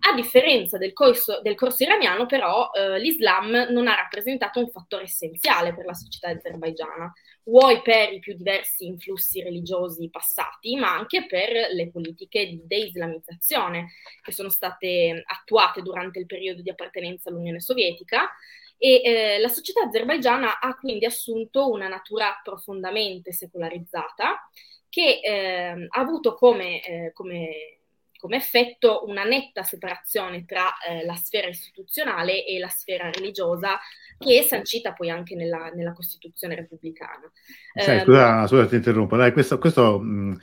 A 0.00 0.14
differenza 0.14 0.78
del 0.78 0.92
corso, 0.92 1.40
del 1.42 1.56
corso 1.56 1.82
iraniano, 1.82 2.26
però, 2.26 2.70
eh, 2.70 3.00
l'Islam 3.00 3.66
non 3.70 3.88
ha 3.88 3.96
rappresentato 3.96 4.60
un 4.60 4.70
fattore 4.70 5.04
essenziale 5.04 5.74
per 5.74 5.84
la 5.84 5.94
società 5.94 6.28
azerbaigiana, 6.28 7.12
vuoi 7.48 7.80
per 7.80 8.12
i 8.12 8.18
più 8.18 8.34
diversi 8.34 8.86
influssi 8.86 9.42
religiosi 9.42 10.10
passati, 10.10 10.76
ma 10.76 10.94
anche 10.94 11.26
per 11.26 11.50
le 11.72 11.90
politiche 11.90 12.46
di 12.46 12.60
deislamizzazione 12.64 13.92
che 14.22 14.32
sono 14.32 14.50
state 14.50 15.22
attuate 15.26 15.80
durante 15.82 16.18
il 16.18 16.26
periodo 16.26 16.60
di 16.60 16.70
appartenenza 16.70 17.30
all'Unione 17.30 17.60
Sovietica. 17.60 18.28
E 18.76 19.00
eh, 19.02 19.38
la 19.40 19.48
società 19.48 19.82
azerbaigiana 19.82 20.60
ha 20.60 20.76
quindi 20.76 21.04
assunto 21.04 21.68
una 21.68 21.88
natura 21.88 22.38
profondamente 22.44 23.32
secolarizzata 23.32 24.48
che 24.88 25.20
eh, 25.20 25.86
ha 25.88 26.00
avuto 26.00 26.34
come, 26.34 26.84
eh, 26.84 27.12
come 27.12 27.77
come 28.18 28.36
effetto 28.36 29.04
una 29.06 29.22
netta 29.22 29.62
separazione 29.62 30.44
tra 30.44 30.76
eh, 30.86 31.06
la 31.06 31.14
sfera 31.14 31.46
istituzionale 31.46 32.44
e 32.44 32.58
la 32.58 32.68
sfera 32.68 33.10
religiosa, 33.10 33.78
che 34.18 34.40
è 34.40 34.42
sancita 34.42 34.92
poi 34.92 35.08
anche 35.08 35.36
nella, 35.36 35.70
nella 35.70 35.92
Costituzione 35.92 36.56
repubblicana. 36.56 37.30
Cioè, 37.72 37.96
eh, 37.96 38.00
scusa, 38.00 38.46
scusa, 38.46 38.66
ti 38.66 38.74
interrompo. 38.74 39.16
Dai, 39.16 39.32
questo, 39.32 39.58
questo 39.58 40.00
mh, 40.00 40.38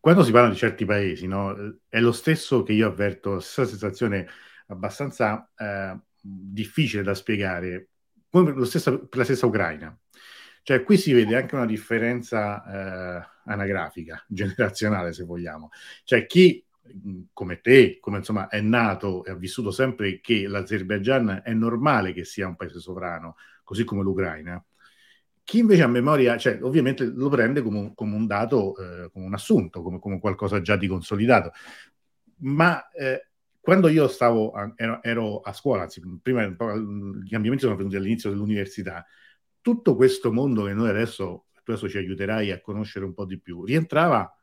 quando 0.00 0.22
si 0.22 0.32
parla 0.32 0.48
di 0.48 0.56
certi 0.56 0.86
paesi, 0.86 1.26
no, 1.26 1.54
è 1.88 2.00
lo 2.00 2.12
stesso 2.12 2.62
che 2.62 2.72
io 2.72 2.86
avverto, 2.86 3.34
la 3.34 3.40
stessa 3.40 3.66
sensazione 3.66 4.26
abbastanza 4.68 5.50
eh, 5.54 5.98
difficile 6.20 7.02
da 7.02 7.14
spiegare, 7.14 7.90
come 8.30 8.64
stesso, 8.64 9.06
per 9.06 9.18
la 9.18 9.24
stessa 9.24 9.44
Ucraina. 9.44 9.96
Cioè, 10.62 10.82
qui 10.82 10.96
si 10.96 11.12
vede 11.12 11.36
anche 11.36 11.54
una 11.54 11.66
differenza 11.66 12.64
eh, 12.64 13.28
anagrafica, 13.44 14.24
generazionale, 14.28 15.12
se 15.12 15.24
vogliamo. 15.24 15.70
Cioè, 16.04 16.26
chi 16.26 16.64
come 17.32 17.60
te, 17.60 17.98
come 18.00 18.18
insomma 18.18 18.48
è 18.48 18.60
nato 18.60 19.24
e 19.24 19.30
ha 19.30 19.34
vissuto 19.34 19.70
sempre 19.70 20.20
che 20.20 20.46
l'Azerbaigian 20.46 21.42
è 21.44 21.52
normale 21.52 22.12
che 22.12 22.24
sia 22.24 22.46
un 22.46 22.56
paese 22.56 22.78
sovrano, 22.80 23.36
così 23.64 23.84
come 23.84 24.02
l'Ucraina. 24.02 24.62
Chi 25.44 25.60
invece 25.60 25.82
ha 25.82 25.88
memoria, 25.88 26.36
cioè 26.36 26.58
ovviamente 26.62 27.04
lo 27.06 27.28
prende 27.28 27.62
come 27.62 27.78
un, 27.78 27.94
come 27.94 28.14
un 28.14 28.26
dato, 28.26 28.76
eh, 28.76 29.10
come 29.10 29.24
un 29.24 29.34
assunto, 29.34 29.82
come, 29.82 29.98
come, 29.98 30.20
qualcosa 30.20 30.60
già 30.60 30.76
di 30.76 30.86
consolidato. 30.86 31.52
Ma 32.40 32.88
eh, 32.90 33.28
quando 33.58 33.88
io 33.88 34.08
stavo, 34.08 34.52
a, 34.52 34.72
ero, 34.76 35.02
ero, 35.02 35.40
a 35.40 35.52
scuola, 35.52 35.82
anzi, 35.82 36.02
prima 36.22 36.44
i 36.44 36.54
cambiamenti 36.56 37.60
sono 37.64 37.76
venuti 37.76 37.96
all'inizio 37.96 38.30
dell'università, 38.30 39.06
tutto 39.60 39.96
questo 39.96 40.32
mondo 40.32 40.64
che 40.64 40.74
noi 40.74 40.88
adesso, 40.88 41.46
tu 41.64 41.70
adesso 41.70 41.88
ci 41.88 41.98
aiuterai 41.98 42.50
a 42.50 42.60
conoscere 42.60 43.04
un 43.04 43.14
po' 43.14 43.24
di 43.24 43.38
più, 43.38 43.64
rientrava 43.64 44.37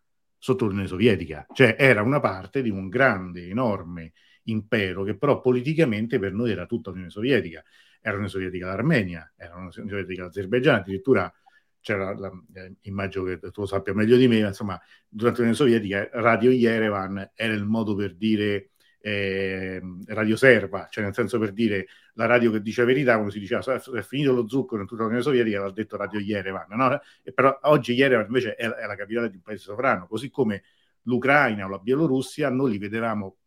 sotto 0.46 0.66
l'Unione 0.66 0.86
Sovietica, 0.86 1.48
cioè 1.54 1.76
era 1.76 2.04
una 2.04 2.20
parte 2.20 2.62
di 2.62 2.70
un 2.70 2.88
grande, 2.88 3.50
enorme 3.50 4.12
impero 4.44 5.02
che 5.02 5.18
però 5.18 5.42
politicamente 5.42 6.20
per 6.20 6.34
noi 6.34 6.52
era 6.52 6.68
tutta 6.68 6.92
l'Unione 6.92 7.10
Sovietica. 7.10 7.64
Era 8.00 8.12
l'Unione 8.12 8.30
Sovietica 8.30 8.68
l'Armenia, 8.68 9.34
era 9.36 9.54
l'Unione 9.54 9.72
Sovietica 9.72 10.26
l'Azerbaigian, 10.26 10.76
addirittura 10.76 11.34
c'era, 11.80 12.14
la, 12.14 12.32
eh, 12.54 12.76
immagino 12.82 13.24
che 13.24 13.40
tu 13.40 13.62
lo 13.62 13.66
sappia 13.66 13.96
meglio 13.96 14.18
di 14.18 14.28
me, 14.28 14.38
insomma, 14.38 14.80
durante 15.08 15.40
l'Unione 15.40 15.58
Sovietica 15.58 16.10
Radio 16.12 16.52
Yerevan 16.52 17.32
era 17.34 17.54
il 17.56 17.66
modo 17.66 17.96
per 17.96 18.16
dire 18.16 18.70
eh, 19.06 19.80
radioserva, 20.08 20.88
cioè 20.90 21.04
nel 21.04 21.14
senso 21.14 21.38
per 21.38 21.52
dire 21.52 21.86
la 22.14 22.26
radio 22.26 22.50
che 22.52 22.60
dice 22.60 22.84
verità, 22.86 23.18
come 23.18 23.30
si 23.30 23.38
diceva, 23.38 23.62
è 23.62 24.02
finito 24.02 24.34
lo 24.34 24.48
zucchero 24.50 24.82
in 24.82 24.88
tutta 24.88 25.04
l'Unione 25.04 25.22
Sovietica, 25.22 25.60
l'ha 25.62 25.72
detto 25.72 25.96
Radio 25.96 26.20
Yerevan, 26.20 26.66
no? 26.70 27.00
e 27.22 27.32
però 27.32 27.56
oggi 27.64 27.94
Yerevan 27.94 28.26
invece 28.26 28.56
è, 28.56 28.68
è 28.68 28.88
la 28.88 28.96
capitale 28.96 29.30
di 29.30 29.36
un 29.36 29.44
paese 29.44 29.62
sovrano, 29.62 30.08
così 30.08 30.32
come 30.32 30.64
l'Ucraina 31.04 31.66
o 31.66 31.70
la 31.70 31.78
Bielorussia, 31.78 32.50
noi 32.50 32.72
li 32.72 32.78
vedevamo 32.80 33.38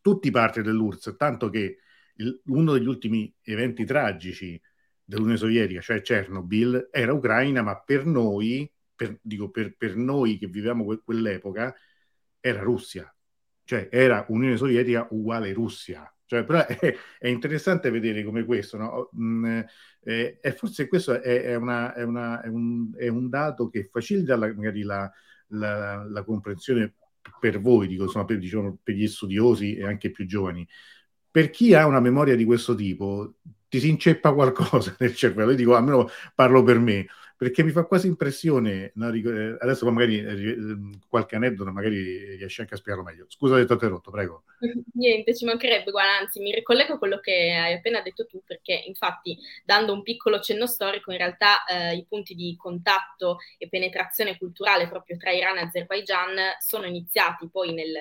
tutti 0.00 0.30
parte 0.30 0.62
dell'URSS, 0.62 1.16
tanto 1.18 1.50
che 1.50 1.76
il, 2.14 2.40
uno 2.46 2.72
degli 2.72 2.86
ultimi 2.86 3.30
eventi 3.42 3.84
tragici 3.84 4.58
dell'Unione 5.04 5.36
Sovietica, 5.36 5.82
cioè 5.82 6.00
Chernobyl, 6.00 6.88
era 6.90 7.12
Ucraina, 7.12 7.60
ma 7.60 7.78
per 7.78 8.06
noi, 8.06 8.72
per, 8.94 9.18
dico 9.20 9.50
per, 9.50 9.76
per 9.76 9.96
noi 9.96 10.38
che 10.38 10.46
vivevamo 10.46 10.84
que- 10.86 11.02
quell'epoca, 11.04 11.74
era 12.40 12.62
Russia, 12.62 13.14
cioè 13.72 13.88
era 13.90 14.26
Unione 14.28 14.58
Sovietica 14.58 15.06
uguale 15.10 15.50
Russia. 15.54 16.06
Cioè, 16.26 16.44
però 16.44 16.66
è, 16.66 16.94
è, 17.18 17.28
interessante 17.28 17.90
vedere 17.90 18.22
come 18.22 18.44
questo, 18.44 18.76
no? 18.76 19.10
mm, 19.18 19.60
eh, 20.02 20.38
e 20.40 20.52
forse 20.52 20.88
questo 20.88 21.20
è, 21.20 21.42
è, 21.42 21.54
una, 21.54 21.92
una, 21.96 22.42
un, 22.44 22.90
è, 22.94 23.08
un, 23.08 23.28
dato 23.30 23.68
che 23.68 23.88
facilita 23.90 24.36
la, 24.36 24.52
magari 24.54 24.82
la, 24.82 25.10
la, 25.48 26.04
la 26.04 26.22
comprensione 26.22 26.94
per 27.40 27.60
voi, 27.60 27.86
dico, 27.86 28.04
insomma, 28.04 28.24
per, 28.26 28.38
diciamo, 28.38 28.78
per 28.82 28.94
gli 28.94 29.06
studiosi 29.06 29.76
e 29.76 29.84
anche 29.84 30.10
più 30.10 30.26
giovani. 30.26 30.66
Per 31.30 31.48
chi 31.50 31.74
ha 31.74 31.86
una 31.86 32.00
memoria 32.00 32.36
di 32.36 32.44
questo 32.44 32.74
tipo, 32.74 33.36
ti 33.68 33.80
si 33.80 33.88
inceppa 33.88 34.34
qualcosa 34.34 34.94
nel 35.00 35.14
cervello. 35.14 35.50
Io 35.50 35.56
dico, 35.56 35.74
almeno 35.74 36.08
parlo 36.34 36.62
per 36.62 36.78
me, 36.78 37.06
perché 37.42 37.64
mi 37.64 37.72
fa 37.72 37.82
quasi 37.86 38.06
impressione, 38.06 38.92
no, 38.94 39.12
eh, 39.12 39.56
adesso 39.58 39.90
magari 39.90 40.20
eh, 40.20 40.56
qualche 41.08 41.34
aneddoto 41.34 41.72
magari 41.72 42.36
riesci 42.36 42.60
anche 42.60 42.74
a 42.74 42.76
spiegarlo 42.76 43.04
meglio. 43.04 43.24
Scusa 43.26 43.56
se 43.56 43.64
ti 43.64 43.72
ho 43.72 43.74
interrotto, 43.74 44.12
prego. 44.12 44.44
Niente, 44.94 45.34
ci 45.34 45.44
mancherebbe, 45.44 45.90
guarda, 45.90 46.18
anzi 46.18 46.38
mi 46.38 46.54
ricollego 46.54 46.94
a 46.94 46.98
quello 46.98 47.18
che 47.18 47.50
hai 47.50 47.72
appena 47.72 48.00
detto 48.00 48.26
tu, 48.26 48.40
perché 48.46 48.84
infatti 48.86 49.36
dando 49.64 49.92
un 49.92 50.02
piccolo 50.02 50.38
cenno 50.38 50.68
storico, 50.68 51.10
in 51.10 51.18
realtà 51.18 51.64
eh, 51.64 51.96
i 51.96 52.06
punti 52.08 52.36
di 52.36 52.54
contatto 52.56 53.38
e 53.58 53.68
penetrazione 53.68 54.38
culturale 54.38 54.86
proprio 54.86 55.16
tra 55.16 55.32
Iran 55.32 55.58
e 55.58 55.62
Azerbaijan 55.62 56.36
sono 56.60 56.86
iniziati 56.86 57.48
poi 57.50 57.72
nel, 57.72 57.92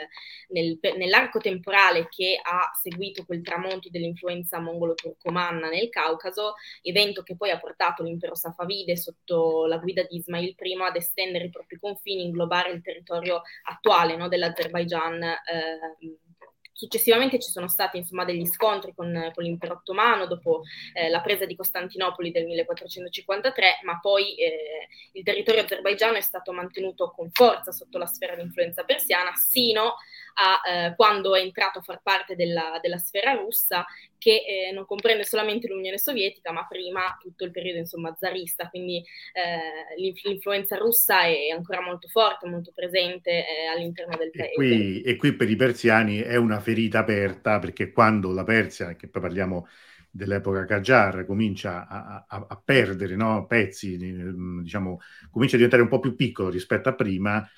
nel, 0.49 0.77
nell'arco 0.97 1.39
temporale 1.39 2.07
che 2.11 2.39
ha 2.39 2.69
seguito 2.79 3.25
quel 3.25 3.41
tramonto 3.41 3.89
dell'influenza 3.89 4.59
mongolo-turcomanna 4.59 5.67
nel 5.67 5.89
Caucaso, 5.89 6.53
evento 6.83 7.23
che 7.23 7.35
poi 7.35 7.49
ha 7.49 7.57
portato 7.57 8.03
l'impero 8.03 8.35
safavide 8.35 8.95
sotto 8.95 9.30
sotto 9.31 9.65
la 9.65 9.77
guida 9.77 10.03
di 10.03 10.17
Ismail 10.17 10.55
I 10.57 10.77
ad 10.87 10.95
estendere 10.95 11.45
i 11.45 11.49
propri 11.49 11.79
confini, 11.79 12.23
inglobare 12.23 12.71
il 12.71 12.81
territorio 12.81 13.41
attuale 13.63 14.15
no, 14.17 14.27
dell'Azerbaigian. 14.27 15.23
Eh, 15.23 16.17
Successivamente 16.81 17.37
ci 17.37 17.51
sono 17.51 17.67
stati 17.67 17.97
insomma, 17.97 18.25
degli 18.25 18.47
scontri 18.47 18.91
con, 18.95 19.31
con 19.35 19.43
l'impero 19.43 19.73
ottomano 19.73 20.25
dopo 20.25 20.61
eh, 20.95 21.09
la 21.09 21.21
presa 21.21 21.45
di 21.45 21.55
Costantinopoli 21.55 22.31
del 22.31 22.45
1453, 22.45 23.81
ma 23.83 23.99
poi 23.99 24.33
eh, 24.33 24.87
il 25.11 25.21
territorio 25.21 25.61
azerbaigiano 25.61 26.17
è 26.17 26.21
stato 26.21 26.51
mantenuto 26.51 27.11
con 27.11 27.29
forza 27.29 27.71
sotto 27.71 27.99
la 27.99 28.07
sfera 28.07 28.33
di 28.33 28.41
influenza 28.41 28.83
persiana 28.83 29.35
sino 29.35 29.97
a 30.33 30.61
eh, 30.69 30.95
quando 30.95 31.35
è 31.35 31.41
entrato 31.41 31.79
a 31.79 31.81
far 31.81 32.01
parte 32.01 32.35
della, 32.35 32.79
della 32.81 32.97
sfera 32.97 33.33
russa 33.33 33.85
che 34.17 34.43
eh, 34.45 34.71
non 34.71 34.85
comprende 34.85 35.23
solamente 35.23 35.67
l'Unione 35.67 35.97
Sovietica, 35.97 36.51
ma 36.51 36.65
prima 36.67 37.17
tutto 37.19 37.43
il 37.43 37.51
periodo 37.51 37.79
insomma 37.79 38.15
zarista, 38.17 38.69
quindi 38.69 39.03
eh, 39.33 39.99
l'influenza 40.23 40.77
russa 40.77 41.23
è 41.23 41.49
ancora 41.49 41.81
molto 41.81 42.07
forte, 42.07 42.47
molto 42.47 42.71
presente 42.73 43.31
eh, 43.31 43.65
all'interno 43.65 44.15
del 44.17 44.29
paese. 44.29 44.51
E 44.51 44.55
qui, 44.55 45.01
e 45.01 45.15
qui 45.15 45.33
per 45.33 45.49
i 45.49 45.55
persiani 45.55 46.19
è 46.19 46.35
una 46.35 46.59
ferita 46.59 46.99
aperta, 46.99 47.57
perché 47.59 47.91
quando 47.91 48.31
la 48.31 48.43
Persia, 48.43 48.95
che 48.95 49.07
poi 49.07 49.21
parliamo 49.21 49.67
dell'epoca 50.11 50.65
Qajar 50.65 51.25
comincia 51.25 51.87
a, 51.87 52.25
a, 52.27 52.45
a 52.49 52.61
perdere 52.63 53.15
no, 53.15 53.47
pezzi, 53.47 53.97
diciamo, 53.97 54.99
comincia 55.31 55.55
a 55.55 55.57
diventare 55.57 55.81
un 55.81 55.87
po' 55.87 55.99
più 55.99 56.15
piccolo 56.15 56.49
rispetto 56.49 56.89
a 56.89 56.95
prima, 56.95 57.49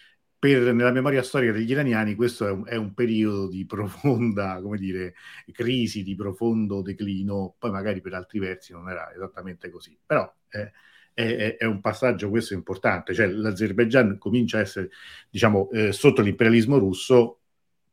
per, 0.44 0.74
nella 0.74 0.92
memoria 0.92 1.24
storica 1.24 1.54
degli 1.54 1.72
iraniani 1.72 2.16
questo 2.16 2.46
è 2.46 2.52
un, 2.52 2.68
è 2.68 2.76
un, 2.76 2.94
periodo 2.94 3.48
di 3.48 3.66
profonda, 3.66 4.60
come 4.62 4.78
dire, 4.78 5.14
crisi, 5.54 6.04
di 6.04 6.16
profondo 6.16 6.82
declino, 6.82 7.56
poi 7.58 7.72
magari 7.72 8.02
per 8.02 8.14
altri 8.14 8.40
versi 8.40 8.74
non 8.74 8.90
era 8.90 9.10
esattamente 9.14 9.70
così, 9.70 9.98
però 10.06 10.30
eh, 10.50 10.70
è, 11.14 11.56
è, 11.58 11.64
un 11.64 11.80
passaggio 11.80 12.30
questo 12.30 12.56
importante, 12.56 13.14
cioè 13.14 13.28
l'Azerbaigian 13.28 14.18
comincia 14.18 14.58
a 14.58 14.62
essere, 14.62 14.90
diciamo, 15.30 15.70
eh, 15.72 15.94
sotto 15.94 16.22
l'imperialismo 16.22 16.78
russo 16.78 17.40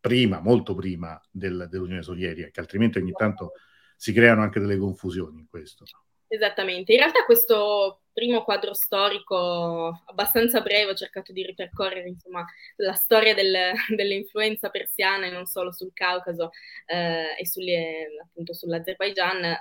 prima, 0.00 0.40
molto 0.40 0.74
prima 0.74 1.22
del, 1.30 1.68
dell'Unione 1.70 2.02
Sovietica, 2.02 2.48
che 2.48 2.58
altrimenti 2.58 2.98
ogni 2.98 3.12
tanto 3.12 3.52
si 3.94 4.12
creano 4.12 4.42
anche 4.42 4.58
delle 4.58 4.76
confusioni 4.76 5.38
in 5.38 5.46
questo. 5.46 5.84
Esattamente, 6.26 6.90
in 6.90 6.98
realtà 6.98 7.24
questo 7.24 8.00
primo 8.20 8.44
quadro 8.44 8.74
storico 8.74 10.02
abbastanza 10.04 10.60
breve, 10.60 10.90
ho 10.90 10.94
cercato 10.94 11.32
di 11.32 11.42
ripercorrere 11.42 12.06
insomma, 12.06 12.44
la 12.76 12.92
storia 12.92 13.32
del, 13.32 13.72
dell'influenza 13.96 14.68
persiana 14.68 15.24
e 15.24 15.30
non 15.30 15.46
solo 15.46 15.72
sul 15.72 15.92
Caucaso 15.94 16.50
eh, 16.84 17.34
e 17.38 17.46
sugli, 17.46 17.74
appunto 18.22 18.52
sull'Azerbaigian, 18.52 19.42
eh, 19.42 19.58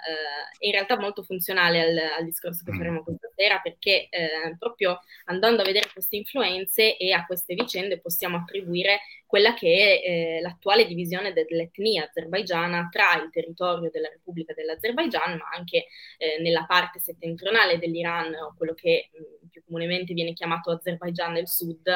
è 0.58 0.66
in 0.66 0.74
realtà 0.74 1.00
molto 1.00 1.24
funzionale 1.24 1.80
al, 1.80 1.98
al 2.18 2.26
discorso 2.26 2.64
che 2.66 2.74
mm. 2.74 2.78
faremo 2.78 3.04
questa 3.04 3.30
sera 3.34 3.60
perché 3.60 4.10
eh, 4.10 4.56
proprio 4.60 5.00
andando 5.26 5.62
a 5.62 5.66
vedere 5.66 5.90
queste 5.94 6.18
influenze 6.18 6.98
e 6.98 7.14
a 7.14 7.26
queste 7.26 7.54
vicende 7.54 8.02
possiamo 8.02 8.36
attribuire 8.36 9.00
quella 9.30 9.54
che 9.54 10.02
è 10.02 10.10
eh, 10.38 10.42
l'attuale 10.42 10.88
divisione 10.88 11.34
dell'etnia 11.34 12.06
azerbaigiana 12.06 12.88
tra 12.92 13.14
il 13.22 13.30
territorio 13.30 13.92
della 13.92 14.10
Repubblica 14.10 14.54
dell'Azerbaigian 14.56 15.38
ma 15.38 15.50
anche 15.56 15.86
eh, 16.18 16.42
nella 16.42 16.66
parte 16.66 16.98
settentrionale 17.00 17.78
dell'Iran 17.78 18.34
quello 18.58 18.74
che 18.74 19.12
mh, 19.14 19.50
più 19.52 19.64
comunemente 19.66 20.16
viene 20.16 20.34
chiamato 20.34 20.72
Azerbaijan 20.72 21.34
del 21.36 21.48
Sud, 21.48 21.88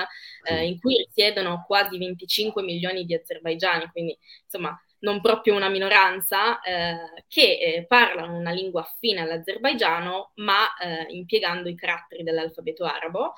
eh, 0.44 0.66
in 0.68 0.80
cui 0.80 0.98
risiedono 0.98 1.64
quasi 1.66 1.98
25 1.98 2.62
milioni 2.62 3.04
di 3.06 3.16
azerbaigiani, 3.16 3.90
quindi 3.92 4.16
insomma 4.44 4.80
non 5.00 5.20
proprio 5.20 5.56
una 5.56 5.70
minoranza, 5.70 6.62
eh, 6.62 7.24
che 7.28 7.58
eh, 7.60 7.86
parlano 7.88 8.38
una 8.38 8.52
lingua 8.52 8.82
affine 8.82 9.22
all'azerbaigiano, 9.22 10.34
ma 10.36 10.76
eh, 10.78 11.08
impiegando 11.10 11.68
i 11.68 11.76
caratteri 11.76 12.24
dell'alfabeto 12.24 12.86
arabo 12.86 13.34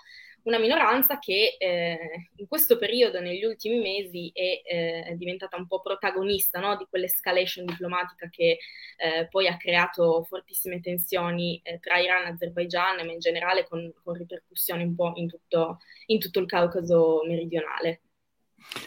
una 0.45 0.59
minoranza 0.59 1.17
che 1.17 1.55
eh, 1.57 2.29
in 2.35 2.47
questo 2.47 2.77
periodo, 2.77 3.19
negli 3.19 3.43
ultimi 3.43 3.79
mesi, 3.79 4.31
è, 4.33 4.61
eh, 4.63 5.03
è 5.03 5.13
diventata 5.15 5.57
un 5.57 5.65
po' 5.67 5.81
protagonista 5.81 6.59
no? 6.59 6.75
di 6.75 6.85
quell'escalation 6.87 7.65
diplomatica 7.65 8.29
che 8.29 8.59
eh, 8.97 9.27
poi 9.29 9.47
ha 9.47 9.57
creato 9.57 10.23
fortissime 10.23 10.81
tensioni 10.81 11.59
eh, 11.63 11.79
tra 11.79 11.97
Iran 11.97 12.25
e 12.25 12.29
Azerbaigian, 12.29 13.05
ma 13.05 13.11
in 13.11 13.19
generale 13.19 13.67
con, 13.67 13.91
con 14.03 14.13
ripercussioni 14.13 14.83
un 14.83 14.95
po' 14.95 15.13
in 15.15 15.27
tutto, 15.27 15.79
in 16.07 16.19
tutto, 16.19 16.39
il 16.39 16.45
Caucaso 16.45 17.21
meridionale. 17.25 18.01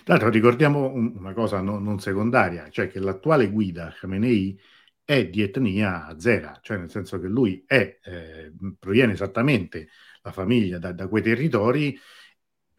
Tra 0.04 0.14
l'altro 0.14 0.30
ricordiamo 0.30 0.86
una 0.92 1.32
cosa 1.32 1.60
non, 1.60 1.82
non 1.82 1.98
secondaria, 1.98 2.68
cioè 2.70 2.88
che 2.88 3.00
l'attuale 3.00 3.50
guida 3.50 3.92
Khamenei 3.98 4.58
è 5.04 5.26
di 5.26 5.42
etnia 5.42 6.06
azera, 6.06 6.58
cioè 6.62 6.76
nel 6.76 6.90
senso 6.90 7.18
che 7.18 7.26
lui 7.26 7.64
è, 7.66 7.98
eh, 8.02 8.52
proviene 8.78 9.14
esattamente 9.14 9.88
la 10.28 10.32
famiglia 10.32 10.78
da, 10.78 10.92
da 10.92 11.08
quei 11.08 11.23
territori 11.23 11.99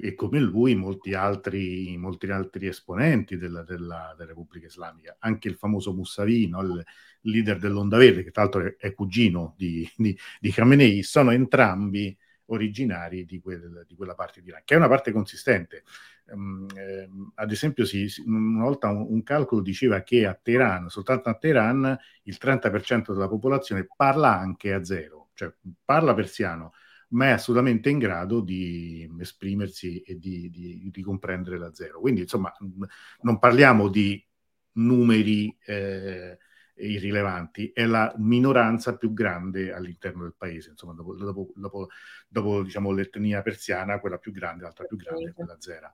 e 0.01 0.15
come 0.15 0.39
lui 0.39 0.75
molti 0.75 1.13
altri, 1.13 1.97
molti 1.97 2.31
altri 2.31 2.67
esponenti 2.67 3.35
della, 3.37 3.63
della, 3.63 4.15
della, 4.17 4.29
Repubblica 4.29 4.67
Islamica, 4.67 5.17
anche 5.19 5.49
il 5.49 5.55
famoso 5.55 5.93
Mousavi, 5.93 6.47
no? 6.47 6.61
il 6.61 6.85
leader 7.21 7.57
dell'Onda 7.59 7.97
Verde, 7.97 8.23
che 8.23 8.31
tra 8.31 8.43
l'altro 8.43 8.65
è, 8.65 8.75
è 8.77 8.93
cugino 8.93 9.55
di, 9.57 9.89
di, 9.97 10.17
di, 10.39 10.51
Khamenei, 10.51 11.03
sono 11.03 11.31
entrambi 11.31 12.17
originari 12.45 13.25
di, 13.25 13.41
quel, 13.41 13.83
di 13.85 13.95
quella 13.95 14.15
parte 14.15 14.41
di 14.41 14.47
Iran, 14.47 14.61
che 14.63 14.75
è 14.75 14.77
una 14.77 14.87
parte 14.87 15.11
consistente. 15.11 15.83
Um, 16.27 16.65
eh, 16.75 17.09
ad 17.35 17.51
esempio, 17.51 17.83
si, 17.83 18.07
una 18.25 18.63
volta 18.63 18.87
un, 18.89 19.05
un, 19.09 19.23
calcolo 19.23 19.61
diceva 19.61 20.01
che 20.01 20.25
a 20.25 20.33
Teheran, 20.33 20.87
soltanto 20.87 21.27
a 21.27 21.35
Teheran, 21.35 21.97
il 22.23 22.37
30% 22.39 23.11
della 23.11 23.27
popolazione 23.27 23.87
parla 23.95 24.37
anche 24.37 24.71
a 24.71 24.83
zero, 24.83 25.29
cioè 25.33 25.53
parla 25.83 26.13
persiano, 26.13 26.71
ma 27.09 27.27
è 27.27 27.29
assolutamente 27.29 27.89
in 27.89 27.97
grado 27.97 28.41
di 28.41 29.09
esprimersi 29.19 30.01
e 30.01 30.17
di, 30.17 30.49
di, 30.49 30.89
di 30.91 31.01
comprendere 31.01 31.57
la 31.57 31.73
zero. 31.73 31.99
Quindi, 31.99 32.21
insomma, 32.21 32.53
non 33.21 33.39
parliamo 33.39 33.87
di 33.87 34.23
numeri 34.73 35.55
eh, 35.65 36.37
irrilevanti, 36.75 37.71
è 37.73 37.85
la 37.85 38.13
minoranza 38.17 38.95
più 38.95 39.13
grande 39.13 39.73
all'interno 39.73 40.23
del 40.23 40.35
paese, 40.37 40.69
insomma, 40.69 40.93
dopo, 40.93 41.15
dopo, 41.15 41.51
dopo, 41.55 41.87
dopo 42.27 42.63
diciamo, 42.63 42.91
l'etnia 42.91 43.41
persiana, 43.41 43.99
quella 43.99 44.17
più 44.17 44.31
grande, 44.31 44.63
l'altra 44.63 44.85
più 44.85 44.97
grande 44.97 45.29
è 45.29 45.33
quella 45.33 45.57
zera. 45.59 45.93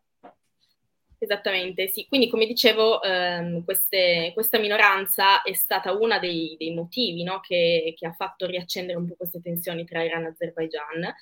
Esattamente, 1.25 1.87
sì. 1.87 2.05
Quindi, 2.07 2.29
come 2.29 2.45
dicevo, 2.45 3.01
ehm, 3.01 3.63
queste, 3.63 4.31
questa 4.35 4.59
minoranza 4.59 5.41
è 5.41 5.53
stata 5.53 5.91
uno 5.91 6.19
dei, 6.19 6.55
dei, 6.57 6.71
motivi 6.71 7.23
no, 7.23 7.39
che, 7.39 7.95
che, 7.97 8.05
ha 8.05 8.13
fatto 8.13 8.45
riaccendere 8.45 8.97
un 8.97 9.07
po' 9.07 9.15
queste 9.15 9.41
tensioni 9.41 9.85
tra 9.85 10.03
Iran 10.03 10.25
e 10.25 10.27
Azerbaijan. 10.27 11.15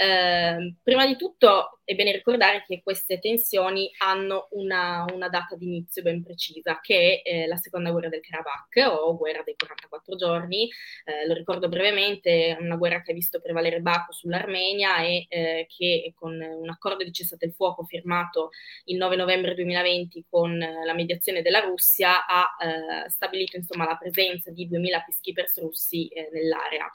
Eh, 0.00 0.76
prima 0.80 1.06
di 1.06 1.16
tutto 1.16 1.80
è 1.88 1.94
bene 1.94 2.12
ricordare 2.12 2.62
che 2.64 2.82
queste 2.84 3.18
tensioni 3.18 3.90
hanno 3.98 4.48
una, 4.50 5.06
una 5.12 5.28
data 5.28 5.56
di 5.56 5.64
inizio 5.64 6.02
ben 6.02 6.22
precisa, 6.22 6.78
che 6.80 7.22
è 7.24 7.28
eh, 7.28 7.46
la 7.46 7.56
seconda 7.56 7.90
guerra 7.90 8.10
del 8.10 8.20
Karabakh 8.20 8.92
o 8.92 9.16
guerra 9.16 9.42
dei 9.42 9.56
44 9.56 10.14
giorni. 10.14 10.68
Eh, 11.04 11.26
lo 11.26 11.32
ricordo 11.32 11.68
brevemente, 11.68 12.56
una 12.60 12.76
guerra 12.76 13.00
che 13.00 13.10
ha 13.10 13.14
visto 13.14 13.40
prevalere 13.40 13.80
Baku 13.80 14.12
sull'Armenia 14.12 14.98
e 14.98 15.26
eh, 15.30 15.66
che 15.66 16.12
con 16.14 16.38
un 16.38 16.68
accordo 16.68 17.02
di 17.02 17.10
cessate 17.10 17.46
il 17.46 17.52
fuoco 17.52 17.82
firmato 17.84 18.50
il 18.84 18.98
9 18.98 19.16
novembre 19.16 19.54
2020 19.54 20.26
con 20.28 20.58
la 20.58 20.94
mediazione 20.94 21.40
della 21.42 21.60
Russia 21.60 22.26
ha 22.26 22.54
eh, 22.60 23.08
stabilito 23.08 23.56
insomma, 23.56 23.86
la 23.86 23.96
presenza 23.96 24.50
di 24.50 24.68
2000 24.68 25.04
peacekeepers 25.06 25.60
russi 25.60 26.06
eh, 26.08 26.28
nell'area. 26.32 26.88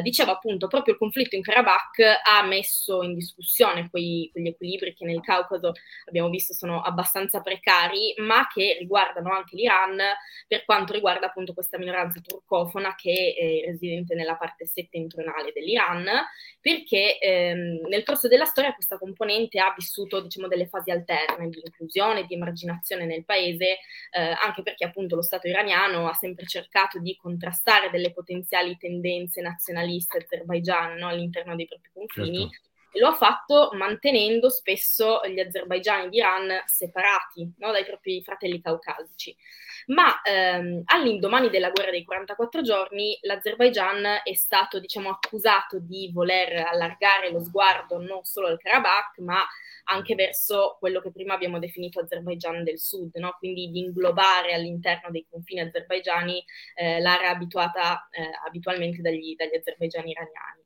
dicevo 0.00 0.30
appunto, 0.30 0.68
proprio 0.68 0.94
il 0.94 1.00
conflitto 1.00 1.34
in 1.34 1.42
Karabakh 1.42 2.20
ha 2.24 2.42
messo 2.44 3.02
in 3.02 3.14
discussione 3.14 3.88
quei, 3.90 4.28
quegli 4.32 4.48
equilibri 4.48 4.94
che 4.94 5.04
nel 5.04 5.20
Caucaso 5.20 5.72
abbiamo 6.06 6.28
visto 6.28 6.52
sono 6.54 6.80
abbastanza 6.80 7.40
precari, 7.40 8.14
ma 8.18 8.46
che 8.52 8.76
riguardano 8.78 9.32
anche 9.32 9.56
l'Iran 9.56 9.98
per 10.46 10.64
quanto 10.64 10.92
riguarda 10.92 11.26
appunto 11.26 11.54
questa 11.54 11.78
minoranza 11.78 12.20
turcofona 12.20 12.94
che 12.94 13.34
è 13.36 13.66
residente 13.66 14.14
nella 14.14 14.36
parte 14.36 14.66
settentrionale 14.66 15.52
dell'Iran, 15.52 16.06
perché 16.60 17.18
ehm, 17.18 17.88
nel 17.88 18.04
corso 18.04 18.28
della 18.28 18.44
storia 18.44 18.74
questa 18.74 18.98
componente 18.98 19.58
ha 19.58 19.74
vissuto 19.76 20.20
diciamo 20.20 20.48
delle 20.48 20.66
fasi 20.66 20.90
alterne 20.90 21.48
di 21.48 21.60
inclusione, 21.64 22.24
di 22.24 22.34
emarginazione 22.34 23.04
nel 23.04 23.24
paese, 23.24 23.78
eh, 24.10 24.20
anche 24.20 24.62
perché 24.62 24.84
appunto 24.84 25.16
lo 25.16 25.22
Stato 25.22 25.48
iraniano 25.48 26.08
ha 26.08 26.14
sempre 26.14 26.46
cercato 26.46 26.98
di 26.98 27.16
contrastare 27.16 27.90
delle 27.90 28.12
potenziali 28.12 28.76
tendenze 28.76 29.40
nazionaliste 29.40 30.18
azerbaigiane 30.18 30.98
no, 30.98 31.08
all'interno 31.08 31.56
dei 31.56 31.66
propri 31.66 31.90
confini 31.92 32.11
confini 32.12 32.48
certo. 32.48 32.68
e 32.92 33.00
lo 33.00 33.08
ha 33.08 33.14
fatto 33.14 33.70
mantenendo 33.74 34.50
spesso 34.50 35.20
gli 35.26 35.40
azerbaigiani 35.40 36.08
d'Iran 36.08 36.62
separati 36.66 37.54
no, 37.58 37.72
dai 37.72 37.84
propri 37.84 38.22
fratelli 38.22 38.60
caucasici. 38.60 39.36
Ma 39.86 40.22
ehm, 40.22 40.82
all'indomani 40.84 41.50
della 41.50 41.70
guerra 41.70 41.90
dei 41.90 42.04
44 42.04 42.62
giorni 42.62 43.18
l'Azerbaigian 43.22 44.20
è 44.22 44.34
stato 44.34 44.78
diciamo, 44.78 45.10
accusato 45.10 45.78
di 45.80 46.10
voler 46.12 46.66
allargare 46.66 47.30
lo 47.30 47.40
sguardo 47.40 47.98
non 47.98 48.24
solo 48.24 48.46
al 48.46 48.58
Karabakh, 48.58 49.18
ma 49.18 49.44
anche 49.84 50.14
verso 50.14 50.76
quello 50.78 51.00
che 51.00 51.10
prima 51.10 51.34
abbiamo 51.34 51.58
definito 51.58 52.00
Azerbaigian 52.00 52.62
del 52.62 52.78
Sud, 52.78 53.16
no? 53.16 53.34
quindi 53.38 53.70
di 53.70 53.80
inglobare 53.80 54.54
all'interno 54.54 55.10
dei 55.10 55.26
confini 55.28 55.60
azerbaigiani 55.60 56.44
eh, 56.76 57.00
l'area 57.00 57.30
abituata 57.30 58.08
eh, 58.10 58.30
abitualmente 58.46 59.00
dagli, 59.02 59.34
dagli 59.34 59.56
azerbaigiani 59.56 60.10
iraniani. 60.10 60.61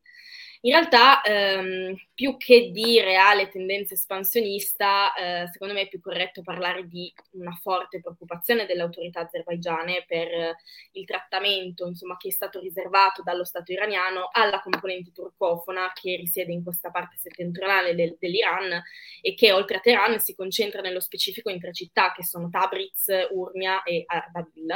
In 0.63 0.73
realtà, 0.73 1.23
ehm, 1.23 1.95
più 2.15 2.37
che 2.37 2.71
di 2.71 3.01
reale 3.01 3.49
tendenza 3.49 3.95
espansionista, 3.95 5.15
eh, 5.15 5.49
secondo 5.49 5.75
me 5.75 5.83
è 5.83 5.89
più 5.89 6.01
corretto 6.01 6.43
parlare 6.43 6.87
di 6.87 7.13
una 7.33 7.57
forte 7.61 8.01
preoccupazione 8.01 8.67
delle 8.67 8.83
autorità 8.83 9.21
azerbaigiane 9.21 10.05
per 10.07 10.27
eh, 10.29 10.57
il 10.93 11.05
trattamento 11.05 11.87
insomma, 11.87 12.17
che 12.17 12.29
è 12.29 12.33
stato 12.33 12.59
riservato 12.61 13.23
dallo 13.23 13.45
Stato 13.45 13.73
iraniano 13.73 14.29
alla 14.33 14.61
componente 14.61 15.13
turcofona 15.13 15.93
che 15.95 16.17
risiede 16.17 16.53
in 16.53 16.65
questa 16.65 16.91
parte 16.91 17.17
settentrionale 17.19 17.95
del, 17.95 18.17
dell'Iran 18.19 18.83
e 19.21 19.35
che 19.35 19.53
oltre 19.53 19.77
a 19.77 19.81
Teheran 19.81 20.19
si 20.19 20.35
concentra 20.35 20.81
nello 20.81 21.01
specifico 21.01 21.51
in 21.51 21.61
tre 21.61 21.73
città 21.73 22.13
che 22.13 22.25
sono 22.25 22.49
Tabriz, 22.49 23.07
Urmia 23.31 23.83
e 23.83 24.05
Ardabil 24.07 24.67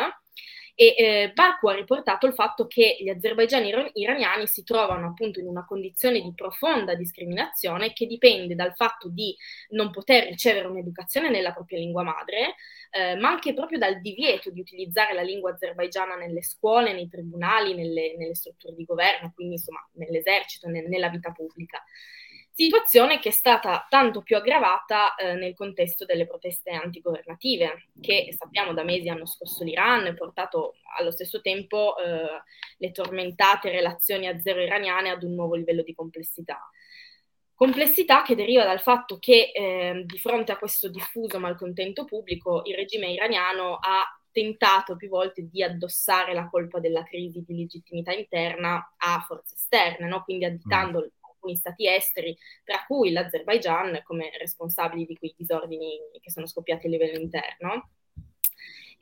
e 0.75 0.95
eh, 0.97 1.33
Baku 1.35 1.69
ha 1.69 1.75
riportato 1.75 2.27
il 2.27 2.35
fatto 2.35 2.67
che 2.67 2.97
gli 3.01 3.09
azerbaigiani 3.09 3.73
iraniani 3.95 4.47
si 4.47 4.63
trovano 4.65 5.09
appunto 5.09 5.41
in 5.41 5.47
una 5.47 5.65
condizione 5.65 6.21
di 6.21 6.33
profonda 6.35 6.95
discriminazione 6.95 7.93
che 7.93 8.07
dipende 8.07 8.55
dal 8.55 8.75
fatto 8.75 9.09
di 9.09 9.37
non 9.71 9.91
poter 9.91 10.27
ricevere 10.27 10.69
un'educazione 10.69 11.31
nella 11.31 11.53
propria 11.53 11.79
lingua 11.79 12.03
madre, 12.03 12.55
eh, 12.91 13.17
ma 13.17 13.29
anche 13.29 13.55
proprio 13.55 13.79
dal 13.79 14.01
divieto 14.01 14.51
di 14.51 14.61
utilizzare 14.61 15.15
la 15.15 15.23
lingua 15.23 15.53
azerbaigiana 15.53 16.17
nelle 16.17 16.43
scuole, 16.43 16.93
nei 16.93 17.09
tribunali, 17.09 17.75
nelle, 17.75 18.17
nelle 18.17 18.35
strutture 18.35 18.75
di 18.75 18.85
governo, 18.85 19.33
quindi 19.35 19.55
insomma 19.55 19.87
nell'esercito, 19.93 20.69
nel, 20.69 20.89
nella 20.89 21.09
vita 21.09 21.31
pubblica 21.31 21.83
situazione 22.61 23.19
che 23.21 23.31
è 23.31 23.33
stata 23.33 23.87
tanto 23.89 24.21
più 24.21 24.37
aggravata 24.37 25.15
eh, 25.15 25.35
nel 25.35 25.55
contesto 25.55 26.05
delle 26.05 26.27
proteste 26.27 26.71
antigovernative, 26.73 27.89
che 27.99 28.35
sappiamo 28.37 28.75
da 28.75 28.85
mesi 28.85 29.09
hanno 29.09 29.25
scosso 29.25 29.65
l'Iran 29.65 30.07
e 30.07 30.15
portato 30.15 30.75
allo 30.99 31.11
stesso 31.11 31.41
tempo 31.41 31.97
eh, 31.97 32.43
le 32.77 32.93
tormentate 32.93 33.71
relazioni 33.71 34.27
azero-iraniane 34.27 35.09
ad 35.09 35.23
un 35.23 35.35
nuovo 35.35 35.55
livello 35.55 35.83
di 35.83 35.95
complessità. 35.95 36.69
Complessità 37.55 38.23
che 38.23 38.35
deriva 38.35 38.65
dal 38.65 38.81
fatto 38.81 39.19
che 39.19 39.53
eh, 39.55 40.03
di 40.05 40.19
fronte 40.19 40.53
a 40.53 40.59
questo 40.59 40.91
diffuso 40.91 41.39
malcontento 41.39 42.05
pubblico 42.05 42.61
il 42.65 42.75
regime 42.75 43.11
iraniano 43.11 43.77
ha 43.77 44.05
tentato 44.31 44.97
più 44.97 45.09
volte 45.09 45.49
di 45.51 45.63
addossare 45.63 46.35
la 46.35 46.49
colpa 46.49 46.79
della 46.79 47.05
crisi 47.05 47.43
di 47.47 47.57
legittimità 47.57 48.13
interna 48.13 48.95
a 48.99 49.25
forze 49.27 49.55
esterne, 49.55 50.07
no? 50.07 50.23
quindi 50.25 50.45
additando 50.45 51.01
mm 51.01 51.20
alcuni 51.41 51.57
stati 51.57 51.89
esteri, 51.89 52.37
tra 52.63 52.85
cui 52.87 53.11
l'Azerbaigian, 53.11 54.03
come 54.05 54.31
responsabili 54.39 55.07
di 55.07 55.17
quei 55.17 55.35
disordini 55.37 55.99
che 56.21 56.31
sono 56.31 56.47
scoppiati 56.47 56.87
a 56.87 56.91
livello 56.91 57.19
interno. 57.19 57.91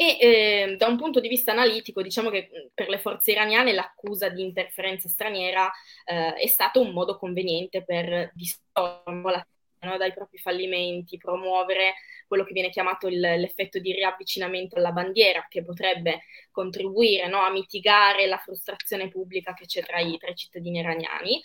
E 0.01 0.17
eh, 0.21 0.77
da 0.77 0.87
un 0.87 0.97
punto 0.97 1.19
di 1.19 1.27
vista 1.27 1.51
analitico, 1.51 2.03
diciamo 2.03 2.31
che 2.31 2.71
per 2.73 2.89
le 2.89 3.01
forze 3.01 3.33
iraniane 3.33 3.73
l'accusa 3.73 4.29
di 4.29 4.43
interferenza 4.43 5.09
straniera 5.09 5.69
eh, 6.05 6.35
è 6.35 6.47
stato 6.47 6.81
un 6.81 6.93
modo 6.93 7.19
conveniente 7.19 7.83
per 7.83 8.31
distorcere 8.33 9.47
no, 9.81 9.97
dai 9.97 10.13
propri 10.13 10.39
fallimenti, 10.39 11.19
promuovere 11.19 11.95
quello 12.27 12.45
che 12.45 12.53
viene 12.53 12.71
chiamato 12.71 13.07
il, 13.07 13.19
l'effetto 13.19 13.79
di 13.79 13.93
riavvicinamento 13.93 14.77
alla 14.77 14.93
bandiera, 14.93 15.47
che 15.49 15.65
potrebbe 15.65 16.23
contribuire 16.51 17.29
no, 17.29 17.41
a 17.41 17.51
mitigare 17.51 18.27
la 18.27 18.39
frustrazione 18.39 19.09
pubblica 19.09 19.55
che 19.55 19.67
c'è 19.67 19.83
tra 19.83 19.99
i, 19.99 20.17
tra 20.19 20.31
i 20.31 20.37
cittadini 20.37 20.79
iraniani. 20.79 21.41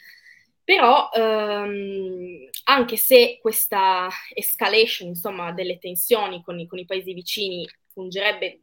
Però 0.64 1.10
ehm, 1.12 2.50
anche 2.66 2.96
se 2.96 3.40
questa 3.42 4.08
escalation 4.34 5.10
insomma, 5.10 5.52
delle 5.52 5.78
tensioni 5.78 6.42
con 6.42 6.58
i, 6.60 6.68
con 6.68 6.80
i 6.80 6.86
paesi 6.86 7.14
vicini 7.14 7.68
fungerebbe 7.92 8.60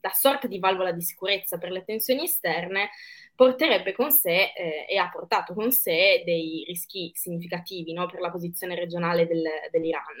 da 0.00 0.10
sorta 0.10 0.46
di 0.46 0.58
valvola 0.58 0.92
di 0.92 1.02
sicurezza 1.02 1.58
per 1.58 1.70
le 1.70 1.84
tensioni 1.84 2.24
esterne, 2.24 2.90
porterebbe 3.34 3.92
con 3.92 4.10
sé 4.10 4.52
eh, 4.54 4.86
e 4.88 4.96
ha 4.96 5.08
portato 5.08 5.54
con 5.54 5.72
sé 5.72 6.22
dei 6.24 6.64
rischi 6.66 7.10
significativi 7.14 7.92
no, 7.92 8.06
per 8.06 8.20
la 8.20 8.30
posizione 8.30 8.74
regionale 8.74 9.26
del, 9.26 9.42
dell'Iran. 9.70 10.16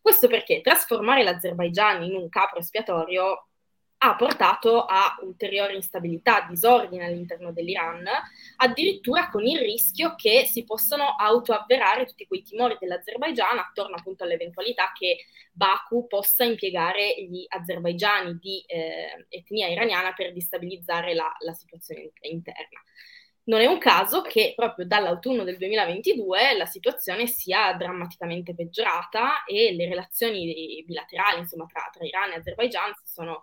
Questo 0.00 0.26
perché 0.26 0.60
trasformare 0.60 1.22
l'Azerbaigian 1.22 2.02
in 2.02 2.16
un 2.16 2.28
capro 2.28 2.58
espiatorio 2.58 3.48
ha 4.04 4.16
portato 4.16 4.84
a 4.84 5.16
ulteriore 5.22 5.74
instabilità, 5.74 6.44
disordine 6.48 7.04
all'interno 7.04 7.52
dell'Iran, 7.52 8.04
addirittura 8.56 9.28
con 9.30 9.46
il 9.46 9.58
rischio 9.60 10.16
che 10.16 10.44
si 10.44 10.64
possano 10.64 11.14
autoavverare 11.16 12.06
tutti 12.06 12.26
quei 12.26 12.42
timori 12.42 12.76
dell'Azerbaigian 12.80 13.58
attorno 13.58 13.94
appunto 13.94 14.24
all'eventualità 14.24 14.90
che 14.92 15.26
Baku 15.52 16.08
possa 16.08 16.42
impiegare 16.42 17.14
gli 17.22 17.44
azerbaigiani 17.46 18.38
di 18.38 18.64
eh, 18.66 19.26
etnia 19.28 19.68
iraniana 19.68 20.12
per 20.14 20.32
destabilizzare 20.32 21.14
la, 21.14 21.32
la 21.38 21.52
situazione 21.52 22.10
interna. 22.22 22.80
Non 23.44 23.60
è 23.60 23.66
un 23.66 23.78
caso 23.78 24.22
che 24.22 24.52
proprio 24.54 24.86
dall'autunno 24.86 25.44
del 25.44 25.58
2022 25.58 26.56
la 26.56 26.66
situazione 26.66 27.26
sia 27.26 27.72
drammaticamente 27.74 28.54
peggiorata 28.54 29.44
e 29.44 29.74
le 29.74 29.88
relazioni 29.88 30.82
bilaterali 30.86 31.40
insomma, 31.40 31.66
tra, 31.66 31.88
tra 31.92 32.04
Iran 32.04 32.30
e 32.30 32.36
Azerbaigian 32.36 32.92
si 32.94 33.12
sono 33.12 33.42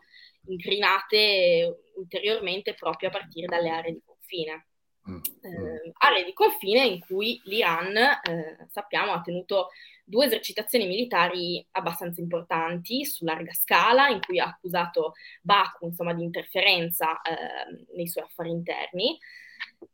incrinate 0.49 1.91
ulteriormente 1.95 2.73
proprio 2.73 3.09
a 3.09 3.11
partire 3.11 3.47
dalle 3.47 3.69
aree 3.69 3.93
di 3.93 4.01
confine. 4.05 4.65
Eh, 5.09 5.91
aree 5.97 6.23
di 6.23 6.33
confine 6.33 6.85
in 6.85 6.99
cui 6.99 7.41
l'Iran, 7.45 7.95
eh, 7.95 8.67
sappiamo, 8.69 9.13
ha 9.13 9.21
tenuto 9.21 9.69
due 10.03 10.25
esercitazioni 10.25 10.87
militari 10.87 11.65
abbastanza 11.71 12.21
importanti 12.21 13.05
su 13.05 13.25
larga 13.25 13.53
scala, 13.53 14.09
in 14.09 14.19
cui 14.19 14.39
ha 14.39 14.45
accusato 14.45 15.13
Baku 15.41 15.85
insomma, 15.85 16.13
di 16.13 16.23
interferenza 16.23 17.21
eh, 17.21 17.85
nei 17.95 18.07
suoi 18.07 18.23
affari 18.25 18.49
interni. 18.49 19.17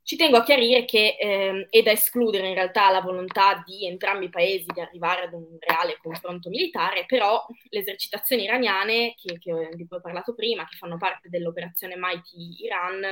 Ci 0.01 0.15
tengo 0.15 0.37
a 0.37 0.43
chiarire 0.43 0.85
che 0.85 1.17
eh, 1.19 1.67
è 1.69 1.81
da 1.81 1.91
escludere 1.91 2.47
in 2.47 2.53
realtà 2.53 2.89
la 2.91 3.01
volontà 3.01 3.63
di 3.65 3.87
entrambi 3.87 4.25
i 4.25 4.29
paesi 4.29 4.65
di 4.71 4.79
arrivare 4.79 5.23
ad 5.23 5.33
un 5.33 5.57
reale 5.59 5.97
confronto 6.01 6.49
militare, 6.49 7.05
però 7.05 7.43
le 7.69 7.79
esercitazioni 7.79 8.43
iraniane, 8.43 9.15
che, 9.15 9.37
che, 9.39 9.69
di 9.73 9.87
cui 9.87 9.97
ho 9.97 10.01
parlato 10.01 10.33
prima, 10.33 10.65
che 10.67 10.77
fanno 10.77 10.97
parte 10.97 11.29
dell'operazione 11.29 11.95
Mighty 11.97 12.63
Iran, 12.63 13.03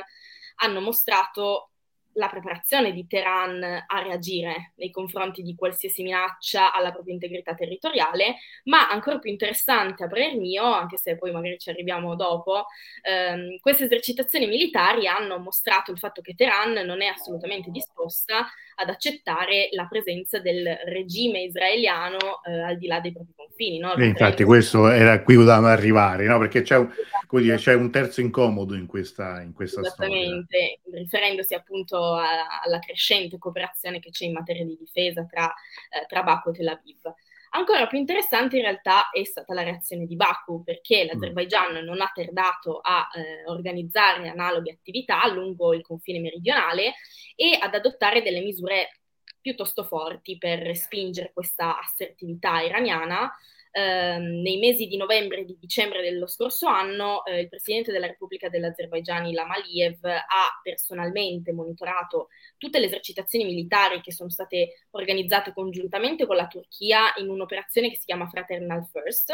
hanno 0.58 0.82
mostrato 0.82 1.73
la 2.14 2.28
preparazione 2.28 2.92
di 2.92 3.08
Teheran 3.08 3.64
a 3.64 4.02
reagire 4.02 4.74
nei 4.76 4.92
confronti 4.92 5.42
di 5.42 5.56
qualsiasi 5.56 6.04
minaccia 6.04 6.74
alla 6.74 6.92
propria 6.92 7.14
integrità 7.14 7.54
territoriale, 7.56 8.36
ma 8.66 8.90
ancora 8.90 9.20
più 9.20 9.30
interessante 9.32 10.04
a 10.04 10.08
parer 10.08 10.36
mio, 10.36 10.64
anche 10.64 10.98
se 10.98 11.18
poi 11.18 11.32
magari 11.32 11.58
ci 11.58 11.70
arriviamo 11.70 12.16
dopo, 12.16 12.66
ehm, 13.02 13.58
queste 13.60 13.86
esercitazioni 13.86 14.48
militari 14.48 15.08
hanno 15.08 15.40
mostrato 15.40 15.92
il 15.92 15.98
fatto 16.00 16.22
che 16.22 16.36
Teheran 16.36 16.86
non 16.86 17.02
è 17.02 17.08
assolutamente 17.08 17.70
disposta 17.72 18.46
ad 18.76 18.90
accettare 18.90 19.70
la 19.72 19.86
presenza 19.86 20.40
del 20.40 20.66
regime 20.86 21.44
israeliano 21.44 22.44
eh, 22.46 22.60
al 22.60 22.78
di 22.78 22.88
là 22.88 23.00
dei 23.00 23.12
propri 23.12 23.34
confini. 23.36 23.80
No? 23.80 23.96
E 23.96 24.06
infatti 24.06 24.44
questo 24.44 24.90
era 24.90 25.22
qui 25.22 25.36
dovevamo 25.36 25.68
arrivare, 25.68 26.26
no? 26.26 26.40
perché 26.40 26.62
c'è 26.62 26.78
un, 26.78 26.90
dire, 27.30 27.58
c'è 27.58 27.74
un, 27.74 27.92
terzo 27.92 28.22
incomodo 28.22 28.76
in 28.76 28.86
questa, 28.86 29.42
in 29.42 29.54
questa 29.54 29.82
Esattamente, 29.82 30.80
storia. 30.82 31.02
riferendosi 31.02 31.54
appunto 31.54 32.14
a, 32.16 32.62
alla 32.64 32.80
crescente 32.80 33.38
cooperazione 33.38 34.00
che 34.00 34.10
c'è 34.10 34.26
in 34.26 34.34
materia 34.34 34.66
di 34.66 34.78
difesa 34.78 35.26
tra, 35.26 35.46
eh, 35.46 36.06
tra 36.08 36.24
Baku 36.24 36.50
e 36.50 36.54
Tel 36.54 36.68
Aviv. 36.68 37.14
Ancora 37.56 37.86
più 37.86 38.00
interessante 38.00 38.56
in 38.56 38.64
realtà 38.64 39.12
è 39.12 39.24
stata 39.24 39.54
la 39.54 39.62
reazione 39.62 40.08
di 40.08 40.16
Baku, 40.16 40.64
perché 40.64 41.04
mm. 41.04 41.08
l'Azerbaigian 41.08 41.84
non 41.84 42.02
ha 42.02 42.12
tardato 42.12 42.80
a 42.80 43.08
eh, 43.14 43.48
organizzare 43.48 44.28
analoghe 44.28 44.72
attività 44.72 45.26
lungo 45.28 45.74
il 45.74 45.84
confine 45.84 46.20
meridionale 46.20 46.94
e 47.36 47.58
ad 47.60 47.76
adottare 47.76 48.24
delle 48.24 48.42
misure 48.42 49.02
piuttosto 49.40 49.84
forti 49.84 50.38
per 50.38 50.60
respingere 50.60 51.32
questa 51.32 51.80
assertività 51.80 52.62
iraniana 52.62 53.32
eh, 53.76 54.18
nei 54.20 54.60
mesi 54.60 54.86
di 54.86 54.98
novembre 54.98 55.40
e 55.40 55.46
di 55.46 55.58
dicembre 55.60 56.04
dello 56.04 56.28
scorso 56.28 56.68
anno 56.68 57.26
eh, 57.26 57.40
il 57.42 57.50
Presidente 57.50 57.92
della 57.92 58.06
Repubblica 58.06 58.48
dell'Azerbaigian, 58.48 59.26
Ilham 59.26 59.50
Aliyev, 59.50 60.06
ha 60.06 60.60
personalmente 60.62 61.54
monitorato 61.54 62.28
tutte 62.58 62.80
le 62.80 62.86
esercitazioni 62.86 63.46
militari 63.46 64.00
che 64.02 64.12
sono 64.12 64.30
state 64.30 64.86
organizzate 64.92 65.54
congiuntamente 65.54 66.28
con 66.28 66.36
la 66.36 66.46
Turchia 66.46 67.14
in 67.16 67.30
un'operazione 67.30 67.90
che 67.90 67.98
si 67.98 68.06
chiama 68.06 68.28
Fraternal 68.28 68.88
First, 68.92 69.34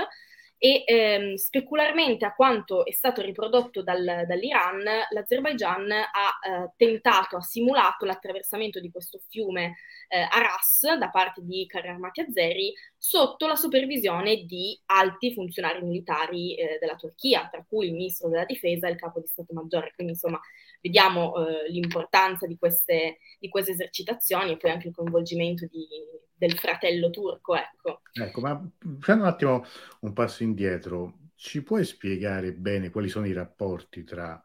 e 0.61 0.83
ehm, 0.85 1.35
specularmente 1.35 2.25
a 2.25 2.35
quanto 2.35 2.85
è 2.85 2.91
stato 2.91 3.21
riprodotto 3.21 3.81
dal, 3.81 4.25
dall'Iran, 4.27 4.83
l'Azerbaigian 5.09 5.89
ha 5.89 6.03
eh, 6.45 6.71
tentato, 6.75 7.37
ha 7.37 7.41
simulato 7.41 8.03
l'attraversamento 8.03 8.81
di 8.81 8.91
questo 8.91 9.21
fiume 9.29 9.77
eh, 10.09 10.19
Aras 10.19 10.97
da 10.97 11.09
parte 11.09 11.41
di 11.43 11.65
carri 11.65 11.87
armati 11.87 12.19
azeri 12.19 12.73
sotto 12.97 13.47
la 13.47 13.55
supervisione 13.55 14.43
di 14.43 14.77
alti 14.87 15.33
funzionari 15.33 15.81
militari 15.81 16.55
eh, 16.55 16.77
della 16.77 16.95
Turchia, 16.95 17.47
tra 17.49 17.63
cui 17.65 17.87
il 17.87 17.93
ministro 17.93 18.27
della 18.27 18.43
difesa 18.43 18.87
e 18.87 18.91
il 18.91 18.97
capo 18.97 19.21
di 19.21 19.27
Stato 19.27 19.53
Maggiore. 19.53 19.93
Quindi 19.95 20.13
insomma 20.13 20.41
vediamo 20.81 21.33
eh, 21.35 21.69
l'importanza 21.69 22.47
di 22.47 22.57
queste, 22.57 23.19
di 23.39 23.49
queste 23.49 23.71
esercitazioni 23.71 24.51
e 24.51 24.57
poi 24.57 24.71
anche 24.71 24.87
il 24.87 24.93
coinvolgimento 24.93 25.65
di, 25.65 25.87
del 26.33 26.57
fratello 26.57 27.09
turco. 27.09 27.55
Ecco. 27.55 28.01
ecco, 28.13 28.41
ma 28.41 28.71
facendo 28.99 29.23
un 29.23 29.29
attimo 29.29 29.65
un 30.01 30.13
passo 30.13 30.43
indietro, 30.43 31.17
ci 31.35 31.63
puoi 31.63 31.85
spiegare 31.85 32.53
bene 32.53 32.89
quali 32.89 33.09
sono 33.09 33.27
i 33.27 33.33
rapporti 33.33 34.03
tra 34.03 34.41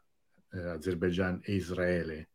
eh, 0.52 0.58
Azerbaijan 0.58 1.40
e 1.42 1.54
Israele? 1.54 2.28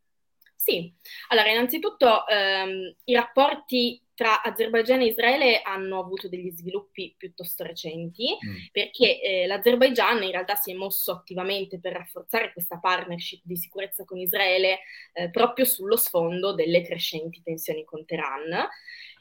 Sì, 0.61 0.93
allora 1.29 1.49
innanzitutto 1.49 2.27
ehm, 2.27 2.93
i 3.05 3.13
rapporti 3.13 4.03
tra 4.13 4.41
Azerbaigian 4.41 4.99
e 4.99 5.05
Israele 5.05 5.61
hanno 5.61 5.99
avuto 5.99 6.27
degli 6.27 6.51
sviluppi 6.51 7.15
piuttosto 7.17 7.63
recenti, 7.63 8.27
mm. 8.33 8.55
perché 8.73 9.21
eh, 9.21 9.47
l'Azerbaigian 9.47 10.21
in 10.21 10.31
realtà 10.31 10.55
si 10.55 10.71
è 10.71 10.73
mosso 10.73 11.13
attivamente 11.13 11.79
per 11.79 11.93
rafforzare 11.93 12.51
questa 12.51 12.77
partnership 12.77 13.39
di 13.45 13.55
sicurezza 13.55 14.03
con 14.03 14.17
Israele 14.17 14.79
eh, 15.13 15.29
proprio 15.29 15.63
sullo 15.63 15.95
sfondo 15.95 16.53
delle 16.53 16.81
crescenti 16.81 17.41
tensioni 17.41 17.85
con 17.85 18.03
Teheran 18.03 18.67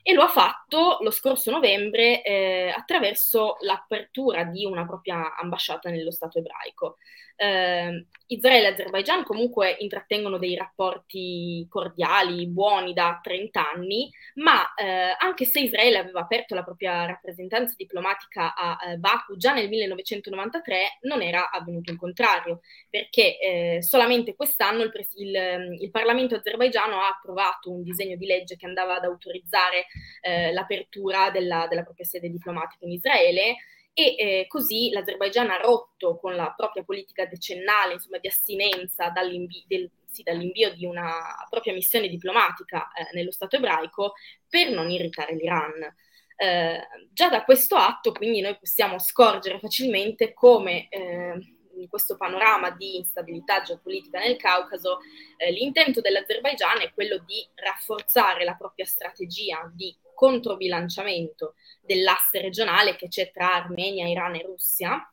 e 0.02 0.12
lo 0.14 0.22
ha 0.22 0.28
fatto 0.28 0.98
lo 1.02 1.12
scorso 1.12 1.52
novembre 1.52 2.22
eh, 2.24 2.72
attraverso 2.76 3.58
l'apertura 3.60 4.42
di 4.42 4.64
una 4.64 4.84
propria 4.84 5.36
ambasciata 5.36 5.88
nello 5.88 6.10
Stato 6.10 6.38
ebraico. 6.38 6.96
Eh, 7.40 8.06
Israele 8.30 8.68
e 8.68 8.72
Azerbaijan 8.72 9.24
comunque 9.24 9.76
intrattengono 9.78 10.38
dei 10.38 10.54
rapporti 10.54 11.66
cordiali, 11.70 12.46
buoni 12.46 12.92
da 12.92 13.20
30 13.22 13.70
anni, 13.70 14.10
ma 14.34 14.74
eh, 14.74 15.14
anche 15.18 15.44
se 15.44 15.60
Israele 15.60 15.98
aveva 15.98 16.20
aperto 16.20 16.54
la 16.54 16.62
propria 16.64 17.06
rappresentanza 17.06 17.74
diplomatica 17.76 18.54
a 18.54 18.78
eh, 18.90 18.96
Baku 18.96 19.36
già 19.36 19.54
nel 19.54 19.68
1993, 19.68 20.98
non 21.02 21.22
era 21.22 21.50
avvenuto 21.50 21.90
il 21.90 21.96
contrario, 21.96 22.60
perché 22.90 23.38
eh, 23.38 23.82
solamente 23.82 24.34
quest'anno 24.34 24.82
il, 24.82 24.92
il, 25.14 25.76
il 25.80 25.90
Parlamento 25.90 26.34
azerbaigiano 26.34 27.00
ha 27.00 27.08
approvato 27.08 27.72
un 27.72 27.82
disegno 27.82 28.16
di 28.16 28.26
legge 28.26 28.56
che 28.56 28.66
andava 28.66 28.96
ad 28.96 29.04
autorizzare 29.04 29.86
eh, 30.20 30.52
l'apertura 30.52 31.30
della, 31.30 31.66
della 31.66 31.82
propria 31.82 32.04
sede 32.04 32.28
diplomatica 32.28 32.84
in 32.84 32.92
Israele 32.92 33.56
e 33.98 34.14
eh, 34.16 34.46
così 34.46 34.90
l'Azerbaigian 34.90 35.50
ha 35.50 35.56
rotto 35.56 36.18
con 36.18 36.36
la 36.36 36.54
propria 36.56 36.84
politica 36.84 37.26
decennale 37.26 37.94
insomma, 37.94 38.18
di 38.18 38.28
astinenza 38.28 39.08
dall'invio, 39.08 39.64
del, 39.66 39.90
sì, 40.06 40.22
dall'invio 40.22 40.72
di 40.72 40.84
una 40.84 41.10
propria 41.50 41.72
missione 41.72 42.06
diplomatica 42.06 42.92
eh, 42.92 43.08
nello 43.14 43.32
Stato 43.32 43.56
ebraico 43.56 44.12
per 44.48 44.70
non 44.70 44.88
irritare 44.88 45.34
l'Iran. 45.34 45.96
Eh, 46.36 46.80
già 47.10 47.28
da 47.28 47.42
questo 47.42 47.74
atto 47.74 48.12
quindi 48.12 48.40
noi 48.40 48.56
possiamo 48.56 49.00
scorgere 49.00 49.58
facilmente 49.58 50.32
come 50.32 50.88
eh, 50.90 51.56
in 51.74 51.88
questo 51.88 52.16
panorama 52.16 52.70
di 52.70 52.98
instabilità 52.98 53.62
geopolitica 53.62 54.20
nel 54.20 54.36
Caucaso, 54.36 54.98
eh, 55.36 55.50
l'intento 55.50 56.00
dell'Azerbaigian 56.00 56.82
è 56.82 56.92
quello 56.92 57.18
di 57.18 57.44
rafforzare 57.56 58.44
la 58.44 58.54
propria 58.54 58.84
strategia 58.84 59.68
di 59.74 59.92
controbilanciamento 60.18 61.54
dell'asse 61.80 62.40
regionale 62.40 62.96
che 62.96 63.06
c'è 63.06 63.30
tra 63.30 63.54
Armenia, 63.54 64.08
Iran 64.08 64.34
e 64.34 64.42
Russia. 64.42 65.08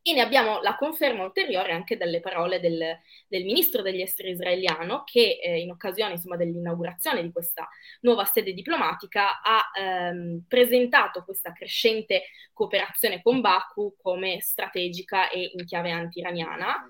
E 0.00 0.12
ne 0.12 0.20
abbiamo 0.20 0.62
la 0.62 0.76
conferma 0.76 1.24
ulteriore 1.24 1.72
anche 1.72 1.96
dalle 1.96 2.20
parole 2.20 2.60
del, 2.60 2.98
del 3.26 3.44
ministro 3.44 3.82
degli 3.82 4.00
esteri 4.00 4.30
israeliano 4.30 5.02
che 5.04 5.40
eh, 5.42 5.58
in 5.58 5.72
occasione 5.72 6.12
insomma, 6.12 6.36
dell'inaugurazione 6.36 7.20
di 7.20 7.32
questa 7.32 7.68
nuova 8.02 8.24
sede 8.24 8.52
diplomatica 8.52 9.42
ha 9.42 9.70
ehm, 9.76 10.44
presentato 10.46 11.24
questa 11.24 11.52
crescente 11.52 12.26
cooperazione 12.52 13.20
con 13.20 13.40
Baku 13.40 13.96
come 14.00 14.40
strategica 14.40 15.30
e 15.30 15.50
in 15.52 15.64
chiave 15.66 15.90
anti-iraniana. 15.90 16.88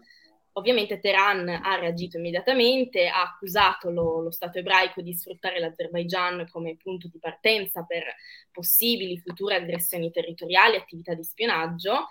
Ovviamente 0.58 0.98
Teheran 0.98 1.48
ha 1.48 1.76
reagito 1.76 2.16
immediatamente, 2.16 3.06
ha 3.06 3.22
accusato 3.22 3.90
lo, 3.90 4.20
lo, 4.20 4.30
Stato 4.32 4.58
ebraico 4.58 5.00
di 5.02 5.14
sfruttare 5.14 5.60
l'Azerbaigian 5.60 6.48
come 6.50 6.76
punto 6.76 7.06
di 7.06 7.18
partenza 7.20 7.84
per 7.84 8.02
possibili 8.50 9.20
future 9.20 9.54
aggressioni 9.54 10.10
territoriali, 10.10 10.74
attività 10.74 11.14
di 11.14 11.22
spionaggio. 11.22 12.08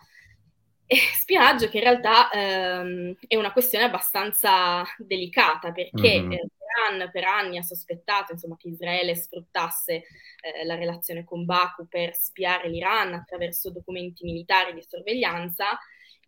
E 0.86 0.96
spionaggio 0.96 1.68
che 1.68 1.80
in 1.80 1.84
realtà 1.84 2.30
ehm, 2.32 3.18
è 3.28 3.36
una 3.36 3.52
questione 3.52 3.84
abbastanza 3.84 4.84
delicata 4.98 5.74
perché 5.74 6.22
mm-hmm. 6.22 6.32
eh, 6.32 6.48
Teheran 6.58 7.12
per 7.12 7.26
anni 7.26 7.58
ha 7.58 7.64
sospettato 7.64 8.32
insomma, 8.32 8.56
che 8.56 8.70
Israele 8.70 9.14
sfruttasse 9.14 9.94
eh, 9.94 10.64
la 10.64 10.76
relazione 10.76 11.26
con 11.26 11.44
Baku 11.44 11.90
per 11.90 12.16
spiare 12.16 12.70
l'Iran 12.70 13.14
attraverso 13.14 13.72
documenti 13.72 14.24
militari 14.24 14.74
di 14.74 14.82
sorveglianza 14.82 15.78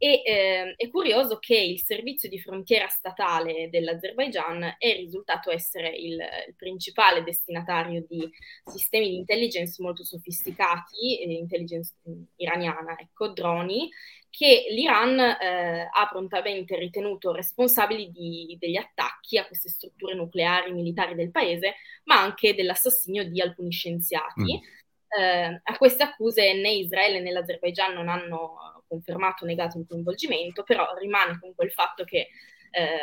e 0.02 0.22
eh, 0.24 0.76
è 0.78 0.90
curioso 0.90 1.40
che 1.40 1.60
il 1.60 1.82
servizio 1.82 2.30
di 2.30 2.40
frontiera 2.40 2.88
statale 2.88 3.70
dell'Azerbaigian 3.70 4.78
è 4.78 4.96
risultato 4.96 5.52
essere 5.52 5.90
il, 5.90 6.14
il 6.14 6.56
principale 6.56 7.22
destinatario 7.22 8.06
di 8.08 8.28
sistemi 8.64 9.10
di 9.10 9.18
intelligence 9.18 9.84
molto 9.84 10.06
sofisticati, 10.06 11.20
eh, 11.20 11.34
intelligence 11.34 11.96
iraniana, 12.38 12.98
ecco, 12.98 13.28
droni, 13.34 13.90
che 14.30 14.68
l'Iran 14.70 15.20
eh, 15.20 15.90
ha 15.92 16.08
prontamente 16.10 16.78
ritenuto 16.78 17.34
responsabili 17.34 18.10
di, 18.10 18.56
degli 18.58 18.78
attacchi 18.78 19.38
a 19.38 19.46
queste 19.46 19.68
strutture 19.68 20.16
nucleari 20.16 20.72
militari 20.72 21.14
del 21.14 21.30
paese, 21.30 21.76
ma 22.06 22.22
anche 22.22 22.56
dell'assassinio 22.56 23.28
di 23.28 23.42
alcuni 23.42 23.72
scienziati. 23.72 24.62
Mm. 24.62 25.22
Eh, 25.22 25.62
a 25.62 25.78
queste 25.78 26.04
accuse 26.04 26.54
né 26.54 26.72
Israele 26.72 27.20
né 27.20 27.32
l'Azerbaigian 27.32 27.94
non 27.94 28.08
hanno 28.08 28.79
confermato, 28.90 29.46
negato 29.46 29.78
il 29.78 29.86
coinvolgimento, 29.88 30.64
però 30.64 30.86
rimane 30.98 31.38
comunque 31.40 31.66
il 31.66 31.72
fatto 31.72 32.04
che 32.04 32.28
eh, 32.72 33.00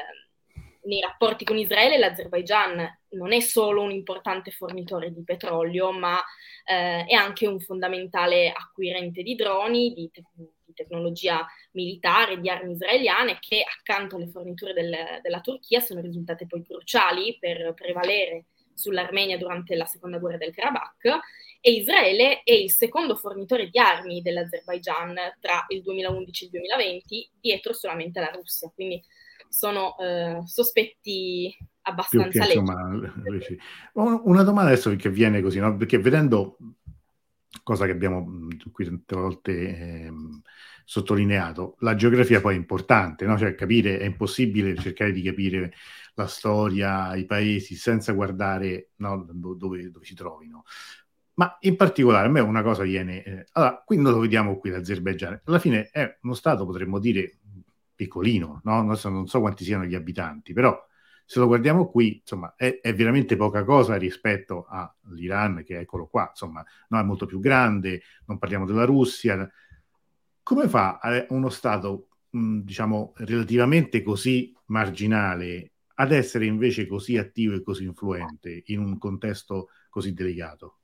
nei 0.87 1.01
rapporti 1.01 1.45
con 1.45 1.59
Israele 1.59 1.99
l'Azerbaigian 1.99 3.01
non 3.11 3.33
è 3.33 3.41
solo 3.41 3.83
un 3.83 3.91
importante 3.91 4.51
fornitore 4.51 5.13
di 5.13 5.23
petrolio, 5.25 5.93
ma 5.93 6.19
eh, 6.65 7.05
è 7.05 7.15
anche 7.15 7.47
un 7.47 7.61
fondamentale 7.61 8.51
acquirente 8.51 9.23
di 9.23 9.35
droni, 9.35 9.93
di, 9.93 10.11
te- 10.11 10.25
di, 10.33 10.73
tecnologia 10.75 11.47
militare, 11.73 12.39
di 12.39 12.51
armi 12.51 12.73
israeliane, 12.73 13.39
che 13.41 13.63
accanto 13.63 14.17
alle 14.17 14.29
forniture 14.29 14.75
del, 14.75 14.95
della 15.23 15.41
Turchia 15.41 15.81
sono 15.81 16.03
risultate 16.03 16.47
poi 16.47 16.63
cruciali 16.63 17.39
per 17.41 17.73
prevalere 17.75 18.47
sull'Armenia 18.75 19.39
durante 19.39 19.75
la 19.75 19.87
seconda 19.87 20.19
guerra 20.19 20.37
del 20.37 20.55
Karabakh 20.55 21.19
e 21.67 21.73
Israele 21.73 22.43
è 22.45 22.53
il 22.53 22.71
secondo 22.71 23.17
fornitore 23.17 23.69
di 23.69 23.79
armi 23.81 24.23
dell'Azerbaigian 24.23 25.17
tra 25.41 25.65
il 25.71 25.83
2011 25.83 26.45
e 26.45 26.47
il 26.47 26.53
2020, 26.53 27.31
dietro 27.41 27.73
solamente 27.73 28.21
alla 28.21 28.31
Russia. 28.31 28.71
Quindi 28.73 29.03
sono 29.49 29.97
eh, 29.99 30.43
sospetti 30.45 31.53
abbastanza 31.83 32.47
leggi. 32.47 33.59
Una 33.95 34.45
domanda 34.45 34.71
adesso 34.71 34.95
che 34.95 35.11
viene 35.11 35.43
così, 35.43 35.59
no? 35.59 35.77
perché 35.77 35.99
vedendo 35.99 36.57
cosa 37.65 37.85
che 37.87 37.91
abbiamo 37.91 38.47
qui 38.71 38.85
tante 38.85 39.17
volte 39.17 39.53
eh, 39.53 40.13
sottolineato. 40.85 41.75
La 41.81 41.97
geografia 41.97 42.41
poi 42.41 42.55
è 42.55 42.59
importante, 42.59 43.27
no? 43.27 43.37
cioè 43.37 43.57
capire, 43.57 43.99
è 43.99 44.05
impossibile 44.05 44.77
cercare 44.77 45.11
di 45.11 45.21
capire 45.21 45.73
la 46.15 46.29
storia, 46.29 47.17
i 47.17 47.25
paesi, 47.25 47.75
senza 47.75 48.13
guardare 48.13 48.91
no, 48.99 49.27
dove, 49.33 49.91
dove, 49.91 50.05
si 50.05 50.15
trovino. 50.15 50.63
Ma 51.37 51.57
in 51.61 51.77
particolare 51.77 52.29
a 52.29 52.31
me 52.31 52.41
una 52.41 52.63
cosa 52.63 52.83
viene... 52.83 53.23
Eh, 53.23 53.47
allora, 53.53 53.83
qui 53.85 53.97
noi 53.99 54.13
lo 54.13 54.21
vediamo 54.21 54.59
qui 54.59 54.71
l'Azerbaigian, 54.71 55.43
alla 55.45 55.59
fine 55.59 55.91
è 55.91 56.19
uno 56.23 56.35
Stato, 56.35 56.65
potremmo 56.65 56.99
dire, 56.99 57.39
piccolino, 57.95 58.61
no? 58.65 58.83
non, 58.83 58.97
so, 58.97 59.09
non 59.11 59.27
so 59.27 59.41
quanti 59.41 59.65
siano 59.65 59.85
gli 59.85 59.95
abitanti, 59.95 60.53
però 60.53 60.79
se 61.25 61.41
lo 61.41 61.47
guardiamo 61.47 61.91
qui, 61.91 62.19
insomma, 62.21 62.55
è, 62.57 62.79
è, 62.81 62.95
veramente 62.95 63.37
poca 63.37 63.65
cosa 63.65 63.97
rispetto 63.97 64.67
all'Iran, 64.69 65.63
che 65.65 65.81
eccolo 65.81 66.07
qua, 66.07 66.29
insomma, 66.31 66.65
no, 66.89 67.01
è 67.01 67.03
molto 67.03 67.27
più 67.27 67.41
grande, 67.41 68.01
non 68.27 68.39
parliamo 68.39 68.65
della 68.65 68.85
Russia. 68.85 69.51
Come 70.43 70.69
fa 70.69 71.01
uno 71.31 71.49
Stato, 71.49 72.09
mh, 72.31 72.61
diciamo, 72.61 73.13
relativamente 73.17 74.03
così 74.03 74.55
marginale 74.67 75.73
ad 75.97 76.13
essere 76.13 76.47
invece 76.47 76.87
così 76.87 77.19
attivo 77.19 77.57
e 77.57 77.63
così 77.63 77.85
influente 77.85 78.63
in 78.67 78.79
un 78.79 78.97
contesto 78.97 79.71
così 79.91 80.15
delicato? 80.15 80.79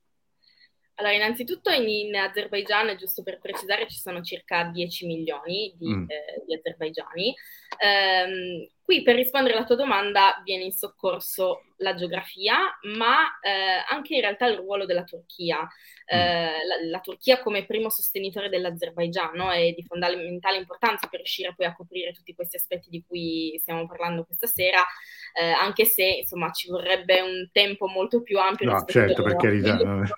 Allora, 0.95 1.15
innanzitutto 1.15 1.71
in, 1.71 1.87
in, 1.87 2.15
Azerbaigian, 2.15 2.95
giusto 2.97 3.23
per 3.23 3.39
precisare, 3.39 3.87
ci 3.87 3.97
sono 3.97 4.21
circa 4.21 4.65
10 4.65 5.07
milioni 5.07 5.73
di, 5.75 5.87
mm. 5.87 6.09
eh, 6.09 6.43
di 6.45 6.53
azerbaigiani. 6.53 7.33
Um, 7.79 8.69
qui 8.83 9.01
per 9.01 9.15
rispondere 9.15 9.55
alla 9.55 9.65
tua 9.65 9.75
domanda 9.75 10.39
viene 10.43 10.65
in 10.65 10.71
soccorso 10.71 11.61
la 11.77 11.95
geografia, 11.95 12.77
ma 12.95 13.39
eh, 13.39 13.83
anche 13.89 14.13
in 14.13 14.21
realtà 14.21 14.45
il 14.45 14.57
ruolo 14.57 14.85
della 14.85 15.03
Turchia. 15.03 15.67
Eh, 16.05 16.15
mm. 16.15 16.67
la, 16.67 16.89
la, 16.91 16.99
Turchia 16.99 17.41
come 17.41 17.65
primo 17.65 17.89
sostenitore 17.89 18.49
dell'Azerbaigian 18.49 19.33
no? 19.35 19.51
è 19.51 19.71
di 19.71 19.83
fondamentale 19.83 20.57
importanza 20.57 21.07
per 21.07 21.19
riuscire 21.19 21.53
poi 21.55 21.65
a 21.65 21.73
coprire 21.73 22.11
tutti 22.11 22.35
questi 22.35 22.57
aspetti 22.57 22.89
di 22.89 23.03
cui 23.07 23.57
stiamo 23.59 23.87
parlando 23.87 24.25
questa 24.25 24.47
sera, 24.47 24.85
eh, 25.33 25.49
anche 25.49 25.85
se 25.85 26.03
insomma 26.03 26.51
ci 26.51 26.69
vorrebbe 26.69 27.21
un 27.21 27.49
tempo 27.51 27.87
molto 27.87 28.21
più 28.21 28.39
ampio 28.39 28.71
no, 28.71 28.85
certo, 28.85 29.23
per, 29.23 29.35
carità. 29.35 29.77
per, 29.77 30.13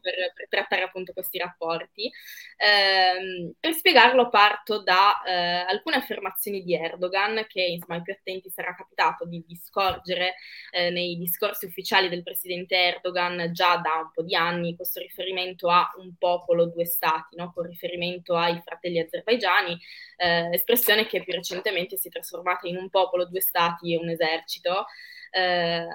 per, 0.00 0.48
trattare 0.48 0.82
appunto 0.82 1.12
questi 1.12 1.38
rapporti. 1.38 2.10
Ehm, 2.56 3.54
per 3.58 3.74
spiegarlo 3.74 4.28
parto 4.28 4.82
da 4.82 5.20
eh, 5.26 5.32
alcune 5.68 5.96
affermazioni 5.96 6.62
di 6.62 6.74
Erdogan 6.74 7.44
che 7.48 7.62
insomma 7.62 7.96
ai 7.96 8.02
più 8.02 8.12
attenti 8.12 8.50
sarà 8.50 8.74
capitato 8.74 9.26
di, 9.26 9.44
di 9.46 9.56
scorgere 9.56 10.34
eh, 10.70 10.90
nei 10.90 11.16
discorsi 11.16 11.66
ufficiali 11.66 12.08
del 12.08 12.22
presidente 12.22 12.76
Erdogan 12.76 13.50
già 13.52 13.76
da 13.78 14.02
un 14.02 14.10
po' 14.12 14.22
di 14.22 14.34
anni 14.36 14.76
questo 14.76 15.00
riferimento 15.00 15.68
a 15.68 15.90
un 15.98 16.14
popolo, 16.16 16.66
due 16.66 16.84
stati, 16.84 17.36
no? 17.36 17.52
con 17.52 17.66
riferimento 17.66 18.36
ai 18.36 18.60
fratelli 18.64 19.00
azerbaigiani, 19.00 19.78
eh, 20.16 20.50
espressione 20.52 21.06
che 21.06 21.22
più 21.22 21.32
recentemente 21.32 21.96
si 21.96 22.08
è 22.08 22.10
trasformata 22.10 22.68
in 22.68 22.76
un 22.76 22.88
popolo, 22.88 23.26
due 23.26 23.40
stati 23.40 23.92
e 23.92 23.98
un 23.98 24.03
esercito. 24.08 24.86
Eh, 25.30 25.86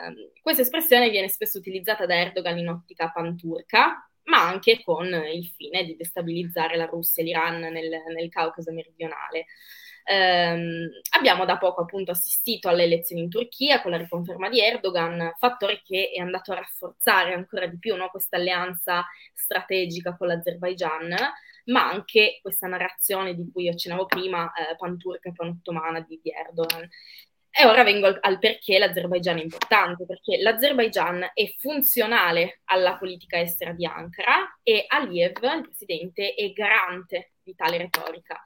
questa 0.41 0.63
espressione 0.63 1.09
viene 1.09 1.29
spesso 1.29 1.57
utilizzata 1.57 2.05
da 2.05 2.15
Erdogan 2.15 2.57
in 2.57 2.69
ottica 2.69 3.11
panturca, 3.11 4.09
ma 4.23 4.47
anche 4.47 4.81
con 4.83 5.05
il 5.05 5.45
fine 5.55 5.83
di 5.83 5.95
destabilizzare 5.95 6.77
la 6.77 6.85
Russia 6.85 7.23
e 7.23 7.25
l'Iran 7.25 7.59
nel, 7.59 7.89
nel 8.13 8.29
Caucaso 8.29 8.71
meridionale. 8.71 9.45
Ehm, 10.03 10.89
abbiamo 11.17 11.45
da 11.45 11.59
poco 11.59 11.81
appunto 11.81 12.09
assistito 12.09 12.67
alle 12.67 12.83
elezioni 12.83 13.21
in 13.21 13.29
Turchia 13.29 13.79
con 13.79 13.91
la 13.91 13.97
riconferma 13.97 14.49
di 14.49 14.59
Erdogan, 14.59 15.35
fattore 15.37 15.81
che 15.83 16.11
è 16.11 16.19
andato 16.19 16.51
a 16.51 16.55
rafforzare 16.55 17.33
ancora 17.33 17.67
di 17.67 17.77
più 17.77 17.95
no, 17.95 18.09
questa 18.09 18.37
alleanza 18.37 19.05
strategica 19.33 20.17
con 20.17 20.27
l'Azerbaigian, 20.27 21.15
ma 21.65 21.89
anche 21.89 22.39
questa 22.41 22.67
narrazione 22.67 23.35
di 23.35 23.49
cui 23.51 23.69
accennavo 23.69 24.07
prima, 24.07 24.51
eh, 24.53 24.75
panturca 24.77 25.29
e 25.29 25.33
panottomana 25.33 25.99
di, 26.01 26.19
di 26.23 26.31
Erdogan. 26.31 26.89
E 27.51 27.65
ora 27.65 27.83
vengo 27.83 28.07
al, 28.07 28.17
al, 28.21 28.39
perché 28.39 28.77
l'Azerbaigian 28.77 29.39
è 29.39 29.41
importante, 29.41 30.05
perché 30.05 30.38
l'Azerbaigian 30.38 31.31
è 31.33 31.53
funzionale 31.57 32.62
alla 32.65 32.97
politica 32.97 33.39
estera 33.39 33.71
di 33.73 33.85
Ankara 33.85 34.59
e 34.62 34.85
Aliyev, 34.88 35.43
il 35.43 35.62
presidente, 35.63 36.35
è 36.35 36.51
garante 36.51 37.33
di 37.43 37.55
tale 37.55 37.77
retorica. 37.77 38.41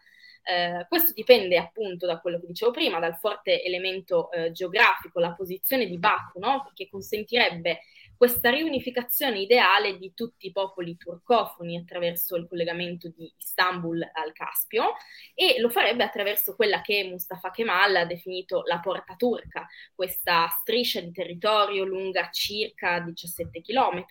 Eh, 0.46 0.86
questo 0.90 1.14
dipende 1.14 1.58
appunto 1.58 2.06
da 2.06 2.20
quello 2.20 2.40
che 2.40 2.48
dicevo 2.48 2.72
prima, 2.72 3.00
dal 3.00 3.18
forte 3.18 3.64
elemento 3.64 4.32
eh, 4.32 4.52
geografico, 4.52 5.20
la 5.20 5.34
posizione 5.34 5.86
di 5.86 5.98
Baku, 5.98 6.40
no? 6.40 6.70
che 6.74 6.90
consentirebbe 6.90 7.82
questa 8.18 8.50
riunificazione 8.50 9.40
ideale 9.40 9.98
di 9.98 10.14
tutti 10.14 10.48
i 10.48 10.52
popoli 10.52 10.96
turcofoni 10.98 11.78
attraverso 11.78 12.36
il 12.36 12.48
collegamento 12.48 13.10
di 13.10 13.32
Istanbul 13.38 14.02
al 14.02 14.32
Caspio 14.32 14.94
e 15.34 15.60
lo 15.60 15.70
farebbe 15.70 16.04
attraverso 16.04 16.56
quella 16.56 16.82
che 16.82 17.04
Mustafa 17.10 17.52
Kemal 17.52 17.96
ha 17.96 18.06
definito 18.06 18.64
la 18.66 18.80
porta 18.80 19.16
turca, 19.16 19.68
questa 19.94 20.48
striscia 20.62 21.02
di 21.02 21.12
territorio 21.12 21.84
lunga 21.84 22.30
circa 22.30 23.00
17 23.00 23.62
km 23.62 24.06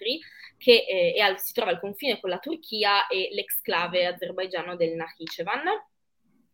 che 0.59 0.85
eh, 0.87 1.21
al, 1.21 1.39
si 1.41 1.53
trova 1.53 1.71
al 1.71 1.81
confine 1.81 2.21
con 2.21 2.31
la 2.31 2.39
Turchia 2.39 3.07
e 3.07 3.29
l'exclave 3.33 4.07
azerbaigiano 4.07 4.77
del 4.77 4.95
Nakhichevan 4.95 5.65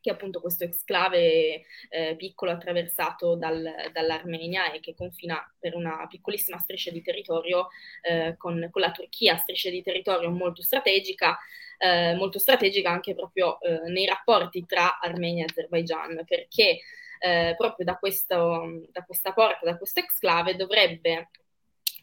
che 0.00 0.10
è 0.10 0.12
appunto 0.12 0.40
questo 0.40 0.64
exclave 0.64 1.62
eh, 1.88 2.14
piccolo 2.16 2.50
attraversato 2.50 3.34
dal, 3.36 3.90
dall'Armenia 3.92 4.72
e 4.72 4.80
che 4.80 4.94
confina 4.94 5.40
per 5.58 5.74
una 5.74 6.06
piccolissima 6.08 6.58
striscia 6.58 6.90
di 6.90 7.02
territorio 7.02 7.68
eh, 8.02 8.34
con, 8.36 8.68
con, 8.70 8.80
la 8.80 8.90
Turchia, 8.90 9.36
striscia 9.36 9.70
di 9.70 9.82
territorio 9.82 10.30
molto 10.30 10.62
strategica, 10.62 11.38
eh, 11.78 12.14
molto 12.14 12.38
strategica 12.38 12.90
anche 12.90 13.14
proprio 13.14 13.60
eh, 13.60 13.88
nei 13.90 14.06
rapporti 14.06 14.64
tra 14.66 14.98
Armenia 15.00 15.44
e 15.44 15.48
Azerbaigian, 15.50 16.24
perché 16.26 16.80
eh, 17.20 17.54
proprio 17.56 17.84
da, 17.84 17.96
questo, 17.96 18.86
da 18.90 19.04
questa 19.04 19.32
porta, 19.32 19.60
da 19.64 19.76
questo 19.76 20.00
exclave 20.00 20.56
dovrebbe 20.56 21.30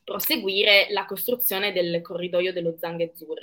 proseguire 0.03 0.88
la 0.91 1.05
costruzione 1.05 1.71
del 1.71 2.01
corridoio 2.01 2.53
dello 2.53 2.75
Zangezur, 2.77 3.39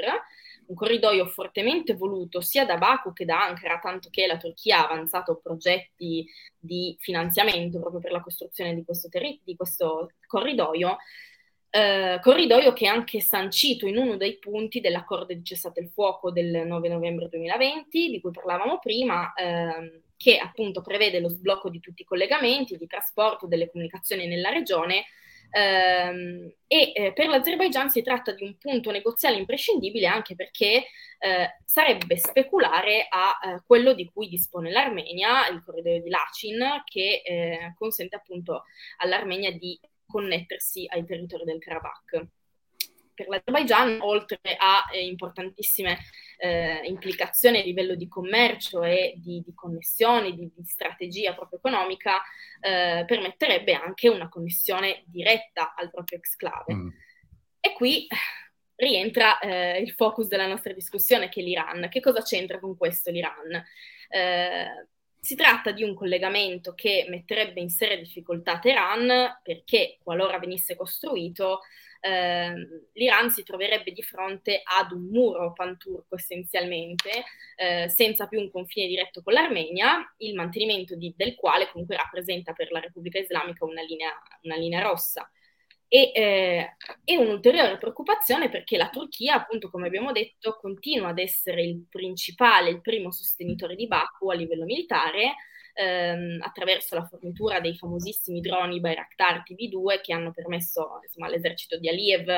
un 0.67 0.75
corridoio 0.75 1.27
fortemente 1.27 1.95
voluto 1.95 2.41
sia 2.41 2.65
da 2.65 2.77
Baku 2.77 3.13
che 3.13 3.25
da 3.25 3.47
Ankara, 3.47 3.79
tanto 3.79 4.09
che 4.11 4.27
la 4.27 4.37
Turchia 4.37 4.79
ha 4.79 4.91
avanzato 4.91 5.41
progetti 5.43 6.27
di 6.59 6.97
finanziamento 6.99 7.81
proprio 7.81 8.01
per 8.01 8.13
la 8.13 8.21
costruzione 8.21 8.75
di 8.75 8.85
questo, 8.85 9.09
terri- 9.09 9.41
di 9.45 9.57
questo 9.57 10.13
corridoio, 10.27 10.97
eh, 11.71 12.19
corridoio 12.21 12.73
che 12.73 12.85
è 12.85 12.89
anche 12.89 13.21
sancito 13.21 13.87
in 13.87 13.97
uno 13.97 14.17
dei 14.17 14.39
punti 14.39 14.81
dell'accordo 14.81 15.33
di 15.33 15.43
cessate 15.43 15.81
il 15.81 15.89
fuoco 15.89 16.31
del 16.31 16.67
9 16.67 16.89
novembre 16.89 17.29
2020, 17.29 18.11
di 18.11 18.21
cui 18.21 18.31
parlavamo 18.31 18.79
prima, 18.79 19.33
eh, 19.33 20.03
che 20.17 20.37
appunto 20.37 20.83
prevede 20.83 21.19
lo 21.19 21.29
sblocco 21.29 21.69
di 21.71 21.81
tutti 21.81 22.03
i 22.03 22.05
collegamenti 22.05 22.77
di 22.77 22.87
trasporto 22.87 23.47
delle 23.47 23.71
comunicazioni 23.71 24.27
nella 24.27 24.51
regione 24.51 25.07
e 25.53 26.93
eh, 26.95 27.13
per 27.13 27.29
l'Azerbaigian 27.29 27.91
si 27.91 28.03
tratta 28.03 28.33
di 28.33 28.43
un 28.43 28.57
punto 28.57 28.91
negoziale 28.91 29.37
imprescindibile 29.37 30.07
anche 30.07 30.35
perché 30.35 30.85
eh, 31.19 31.59
sarebbe 31.65 32.17
speculare 32.17 33.07
a 33.09 33.39
eh, 33.43 33.63
quello 33.67 33.93
di 33.93 34.11
cui 34.13 34.29
dispone 34.29 34.71
l'Armenia, 34.71 35.49
il 35.49 35.63
corridoio 35.65 36.03
di 36.03 36.09
Lachin, 36.11 36.83
che 36.85 37.23
eh, 37.25 37.75
consente 37.77 38.17
appunto 38.17 38.65
all'Armenia 38.99 39.53
di 39.53 39.79
connettersi 40.07 40.87
ai 40.89 41.05
territori 41.05 41.45
del 41.45 41.59
Karabakh 41.59 42.27
per 43.15 43.29
l'Azerbaigian, 43.29 43.99
oltre 44.01 44.39
a 44.59 44.85
eh, 44.93 45.05
importantissime 45.05 45.99
eh, 46.39 46.81
implicazioni 46.85 47.61
a 47.61 47.65
livello 47.65 47.95
di 47.95 48.09
commercio 48.09 48.83
e 48.83 49.15
di, 49.17 49.43
di 49.45 49.55
connessioni, 49.55 50.35
di, 50.35 50.51
di, 50.55 50.65
strategia 50.65 51.35
proprio 51.35 51.59
economica, 51.59 52.23
eh, 52.61 53.05
permetterebbe 53.07 53.75
anche 53.75 54.09
una 54.09 54.29
connessione 54.29 55.05
diretta 55.07 55.75
al 55.75 55.91
proprio 55.91 56.19
exclave. 56.19 56.75
Mm. 56.75 56.89
E 57.61 57.73
qui 57.75 58.07
rientra 58.75 59.39
eh, 59.39 59.79
il 59.79 59.93
focus 59.93 60.27
della 60.27 60.49
nostra 60.49 60.73
discussione, 60.73 61.29
che 61.29 61.41
è 61.41 61.45
l'Iran. 61.45 61.89
Che 61.89 62.01
cosa 62.01 62.23
c'entra 62.23 62.59
con 62.59 62.77
questo 62.77 63.11
l'Iran? 63.11 63.65
Eh, 64.09 64.87
si 65.25 65.37
tratta 65.37 65.71
di 65.71 65.85
un 65.85 65.95
collegamento 65.95 66.75
che 66.75 67.07
metterebbe 67.09 67.61
in 67.61 67.71
seria 67.71 67.97
difficoltà 67.97 68.59
Teheran 68.59 69.39
perché 69.41 69.99
qualora 70.03 70.41
venisse 70.41 70.75
costruito 70.75 71.61
eh, 72.05 72.53
l'Iran 72.95 73.31
si 73.31 73.45
troverebbe 73.45 73.93
di 73.93 74.03
fronte 74.03 74.61
ad 74.65 74.91
un 74.91 75.05
muro 75.05 75.53
panturco 75.53 76.17
essenzialmente, 76.17 77.25
eh, 77.57 77.89
senza 77.89 78.27
più 78.27 78.41
un 78.41 78.51
confine 78.51 78.89
diretto 78.89 79.23
con 79.23 79.33
l'Armenia, 79.35 80.13
il 80.19 80.35
mantenimento 80.35 80.97
di, 80.97 81.15
del 81.17 81.37
quale 81.37 81.71
comunque 81.71 81.97
rappresenta 81.97 82.53
per 82.53 82.73
la 82.73 82.81
Repubblica 82.81 83.21
Islamica 83.21 83.65
una 83.65 83.83
linea, 83.83 84.11
una 84.43 84.57
linea 84.57 84.83
rossa. 84.83 85.31
E, 85.87 86.11
eh, 86.15 86.77
e, 87.05 87.17
un'ulteriore 87.19 87.77
preoccupazione 87.77 88.49
perché 88.49 88.79
la 88.79 88.89
Turchia, 88.89 89.35
appunto, 89.35 89.71
come 89.71 89.87
abbiamo 89.87 90.11
detto, 90.11 90.59
continua 90.59 91.11
ad 91.11 91.19
essere 91.19 91.63
il 91.63 91.87
principale, 91.89 92.71
il 92.71 92.81
primo 92.81 93.13
sostenitore 93.13 93.77
di 93.77 93.87
Baku 93.87 94.31
a 94.31 94.35
livello 94.35 94.65
militare, 94.65 95.35
ehm, 95.75 96.41
attraverso 96.43 96.95
la 96.95 97.07
fornitura 97.07 97.61
dei 97.61 97.77
famosissimi 97.77 98.41
droni 98.41 98.81
Bayraktar 98.81 99.43
TV2 99.43 100.01
che 100.01 100.13
hanno 100.13 100.33
permesso 100.33 101.01
insomma, 101.05 101.27
all'esercito 101.27 101.79
di 101.79 101.89
Aliyev 101.89 102.29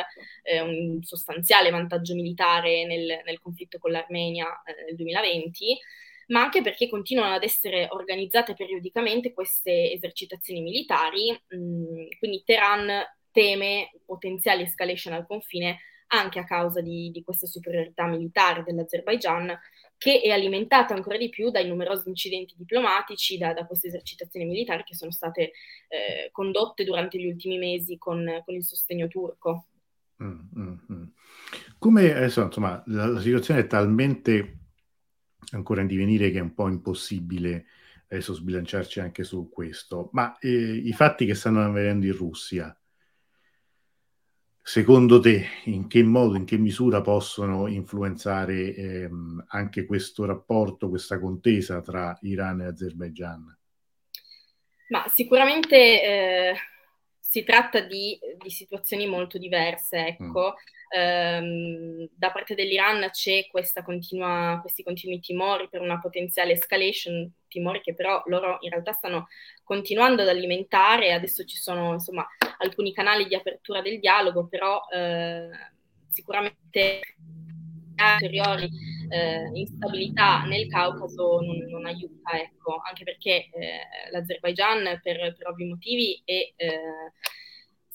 eh, 0.43 0.61
un 0.61 1.03
sostanziale 1.03 1.71
vantaggio 1.71 2.15
militare 2.15 2.87
nel, 2.87 3.21
nel 3.25 3.41
conflitto 3.41 3.79
con 3.79 3.93
l'Armenia 3.93 4.47
eh, 4.65 4.85
nel 4.87 4.97
2020 4.97 5.79
ma 6.29 6.43
anche 6.43 6.63
perché 6.63 6.89
continuano 6.89 7.35
ad 7.35 7.43
essere 7.43 7.89
organizzate 7.91 8.55
periodicamente 8.55 9.35
queste 9.35 9.93
esercitazioni 9.93 10.63
militari, 10.63 11.31
mm, 11.55 12.07
quindi 12.19 12.43
Teheran 12.45 13.03
teme 13.31 13.91
potenziali 14.07 14.63
escalation 14.63 15.13
al 15.13 15.27
confine 15.27 15.81
anche 16.09 16.39
a 16.39 16.45
causa 16.45 16.81
di, 16.81 17.11
di 17.11 17.23
questa 17.23 17.47
superiorità 17.47 18.07
militare 18.07 18.63
dell'Azerbaigian, 18.63 19.59
che 19.97 20.21
è 20.21 20.31
alimentata 20.31 20.95
ancora 20.95 21.17
di 21.17 21.29
più 21.29 21.51
dai 21.51 21.67
numerosi 21.67 22.09
incidenti 22.09 22.55
diplomatici, 22.57 23.39
da, 23.39 23.53
da 23.53 23.67
queste 23.67 23.89
esercitazioni 23.89 24.47
militari 24.47 24.83
che 24.85 24.95
sono 24.95 25.11
state 25.11 25.53
eh, 25.89 26.31
condotte 26.31 26.85
durante 26.85 27.19
gli 27.19 27.27
ultimi 27.27 27.59
mesi 27.59 27.97
con, 27.97 28.43
con 28.45 28.55
il 28.55 28.65
sostegno 28.65 29.09
turco. 29.09 29.67
Mm, 30.23 30.39
mm, 30.59 30.75
mm. 30.93 31.05
Come 31.79 32.15
adesso, 32.15 32.43
insomma, 32.43 32.83
la, 32.87 33.07
la, 33.07 33.21
situazione 33.21 33.61
è 33.61 33.67
talmente 33.67 34.59
ancora 35.53 35.81
in 35.81 35.87
divenire 35.87 36.31
che 36.31 36.39
è 36.39 36.43
un 36.43 36.55
po' 36.55 36.69
impossibile 36.69 37.67
adesso 38.09 38.35
sbilanciarci 38.35 39.01
anche 39.01 39.25
su 39.25 39.49
questo, 39.51 40.11
ma 40.13 40.37
eh, 40.39 40.49
i 40.49 40.93
fatti 40.93 41.27
che 41.27 41.35
stanno 41.35 41.65
avvenendo 41.65 42.07
in 42.07 42.17
Russia, 42.17 42.77
Secondo 44.67 45.21
te, 45.21 45.47
in 45.65 45.89
che 45.89 46.03
modo, 46.03 46.37
in 46.37 46.47
che 46.47 46.57
misura 46.57 47.03
possono 47.03 47.67
influenzare 47.67 48.75
ehm, 48.75 49.45
anche 49.49 49.85
questo 49.85 50.25
rapporto, 50.25 50.89
questa 50.89 51.21
contesa 51.21 51.83
tra 51.83 52.17
Iran 52.23 52.63
e 52.63 52.67
Azerbaigian? 52.69 53.59
Ma 54.89 55.05
sicuramente 55.13 55.77
eh, 55.77 56.55
si 57.35 57.43
tratta 57.43 57.81
di, 57.81 58.17
di, 58.39 58.49
situazioni 58.49 59.09
molto 59.09 59.39
diverse, 59.39 60.07
ecco. 60.07 60.55
Mm 60.55 60.73
ehm, 60.95 62.09
da 62.15 62.31
parte 62.31 62.55
dell'Iran 62.55 63.09
c'è 63.11 63.49
continua, 63.83 64.59
questi 64.61 64.85
continui 64.85 65.19
timori 65.19 65.69
per 65.69 65.81
una 65.81 65.99
potenziale 65.99 66.53
escalation, 66.53 67.29
timori 67.49 67.81
che 67.81 67.95
però 67.95 68.23
loro 68.27 68.59
in 68.61 68.71
realtà 68.71 68.93
stanno 68.93 69.27
continuando 69.65 70.23
ad 70.23 70.29
alimentare, 70.29 71.13
adesso 71.13 71.45
ci 71.45 71.57
sono 71.57 71.95
insomma 71.95 72.25
alcuni 72.59 72.93
canali 72.93 73.27
di 73.27 73.35
apertura 73.35 73.83
del 73.83 73.99
dialogo, 73.99 74.47
però 74.47 74.83
eh, 74.93 75.49
sicuramente 76.11 77.01
ulteriori 77.97 78.71
eh, 79.09 79.51
instabilità 79.53 80.43
nel 80.45 80.69
Caucaso 80.69 81.41
non, 81.41 81.57
non 81.69 81.87
aiuta, 81.87 82.33
ecco, 82.41 82.81
anche 82.85 83.05
perché 83.05 83.49
eh, 83.51 84.11
l'Azerbaigian 84.11 85.01
per, 85.03 85.35
per, 85.37 85.49
ovvi 85.49 85.65
motivi 85.67 86.21
è 86.25 86.53
eh, 86.57 87.13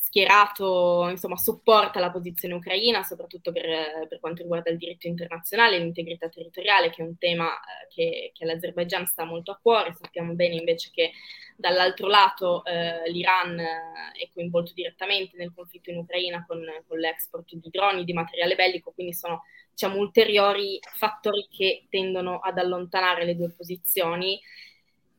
schierato, 0.10 1.08
insomma, 1.08 1.38
supporta 1.38 2.00
la 2.00 2.10
posizione 2.10 2.56
ucraina, 2.56 3.04
soprattutto 3.04 3.52
per, 3.52 4.08
per, 4.08 4.20
quanto 4.20 4.42
riguarda 4.42 4.72
il 4.72 4.78
diritto 4.78 5.08
internazionale 5.08 5.76
e 5.76 5.80
l'integrità 5.80 6.30
territoriale, 6.30 6.90
che 6.90 7.04
è 7.04 7.06
un 7.06 7.16
tema 7.18 7.54
eh, 7.54 7.88
che, 7.94 8.32
che 8.34 8.44
all'Azerbaigian 8.44 9.06
sta 9.06 9.24
molto 9.24 9.52
a 9.52 9.60
cuore. 9.62 9.94
Sappiamo 9.94 10.34
bene 10.34 10.56
invece 10.56 10.90
che 10.92 11.12
dall'altro 11.56 12.08
lato 12.08 12.66
eh, 12.66 13.08
l'Iran 13.12 13.60
eh, 13.60 13.82
è 14.20 14.30
coinvolto 14.34 14.74
direttamente 14.74 15.38
nel 15.38 15.54
conflitto 15.54 15.92
in 15.92 15.98
Ucraina 15.98 16.44
con, 16.48 16.60
con 16.88 16.98
l'export 16.98 17.54
di 17.54 17.70
droni, 17.70 18.04
di 18.04 18.14
materiale 18.14 18.56
bellico, 18.56 18.92
quindi 18.92 19.14
sono 19.14 19.44
diciamo, 19.80 19.98
ulteriori 19.98 20.78
fattori 20.96 21.48
che 21.50 21.86
tendono 21.90 22.40
ad 22.40 22.58
allontanare 22.58 23.24
le 23.24 23.38
due 23.38 23.50
posizioni 23.52 24.38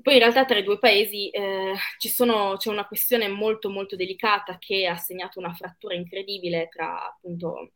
poi 0.03 0.14
in 0.14 0.20
realtà 0.20 0.44
tra 0.44 0.59
i 0.59 0.62
due 0.62 0.79
paesi 0.79 1.29
eh, 1.29 1.75
sono, 1.99 2.57
c'è 2.57 2.70
una 2.70 2.87
questione 2.87 3.29
molto 3.29 3.68
molto 3.70 3.96
delicata 3.96 4.57
che 4.59 4.87
ha 4.87 4.96
segnato 4.96 5.38
una 5.38 5.53
frattura 5.53 5.94
incredibile 5.94 6.68
tra, 6.70 7.07
appunto, 7.07 7.73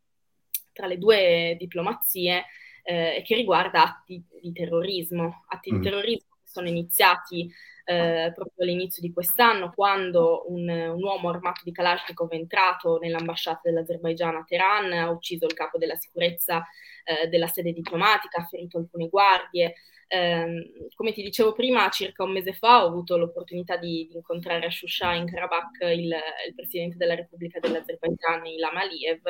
tra 0.72 0.86
le 0.86 0.96
due 0.96 1.54
diplomazie 1.58 2.44
eh, 2.82 3.22
che 3.24 3.34
riguarda 3.34 3.84
atti 3.84 4.22
di 4.40 4.52
terrorismo, 4.52 5.44
atti 5.48 5.72
mm. 5.72 5.76
di 5.76 5.82
terrorismo 5.82 6.36
che 6.42 6.48
sono 6.48 6.68
iniziati 6.68 7.52
eh, 7.84 8.32
proprio 8.34 8.64
all'inizio 8.64 9.02
di 9.02 9.12
quest'anno 9.12 9.70
quando 9.70 10.44
un, 10.48 10.68
un, 10.68 11.02
uomo 11.02 11.28
armato 11.28 11.60
di 11.64 11.72
Kalashnikov 11.72 12.30
è 12.30 12.36
entrato 12.36 12.98
nell'ambasciata 12.98 13.60
dell'Azerbaigian 13.64 14.36
a 14.36 14.44
Teheran, 14.44 14.92
ha 14.92 15.10
ucciso 15.10 15.44
il 15.44 15.52
capo 15.52 15.76
della 15.76 15.96
sicurezza 15.96 16.66
eh, 17.04 17.28
della 17.28 17.46
sede 17.46 17.72
diplomatica, 17.72 18.40
ha 18.40 18.46
ferito 18.46 18.78
alcune 18.78 19.08
guardie. 19.08 19.74
Eh, 20.08 20.90
come 20.94 21.12
ti 21.12 21.22
dicevo 21.22 21.52
prima, 21.52 21.88
circa 21.90 22.24
un 22.24 22.32
mese 22.32 22.54
fa 22.54 22.84
ho 22.84 22.88
avuto 22.88 23.16
l'opportunità 23.18 23.76
di, 23.76 24.06
di 24.08 24.16
incontrare 24.16 24.66
a 24.66 24.70
Shusha 24.70 25.12
in 25.14 25.26
Karabakh 25.26 25.80
il, 25.82 26.14
il, 26.46 26.54
presidente 26.54 26.96
della 26.96 27.14
Repubblica 27.14 27.58
dell'Azerbaigian, 27.58 28.46
Ilham 28.46 28.76
Aliyev, 28.76 29.22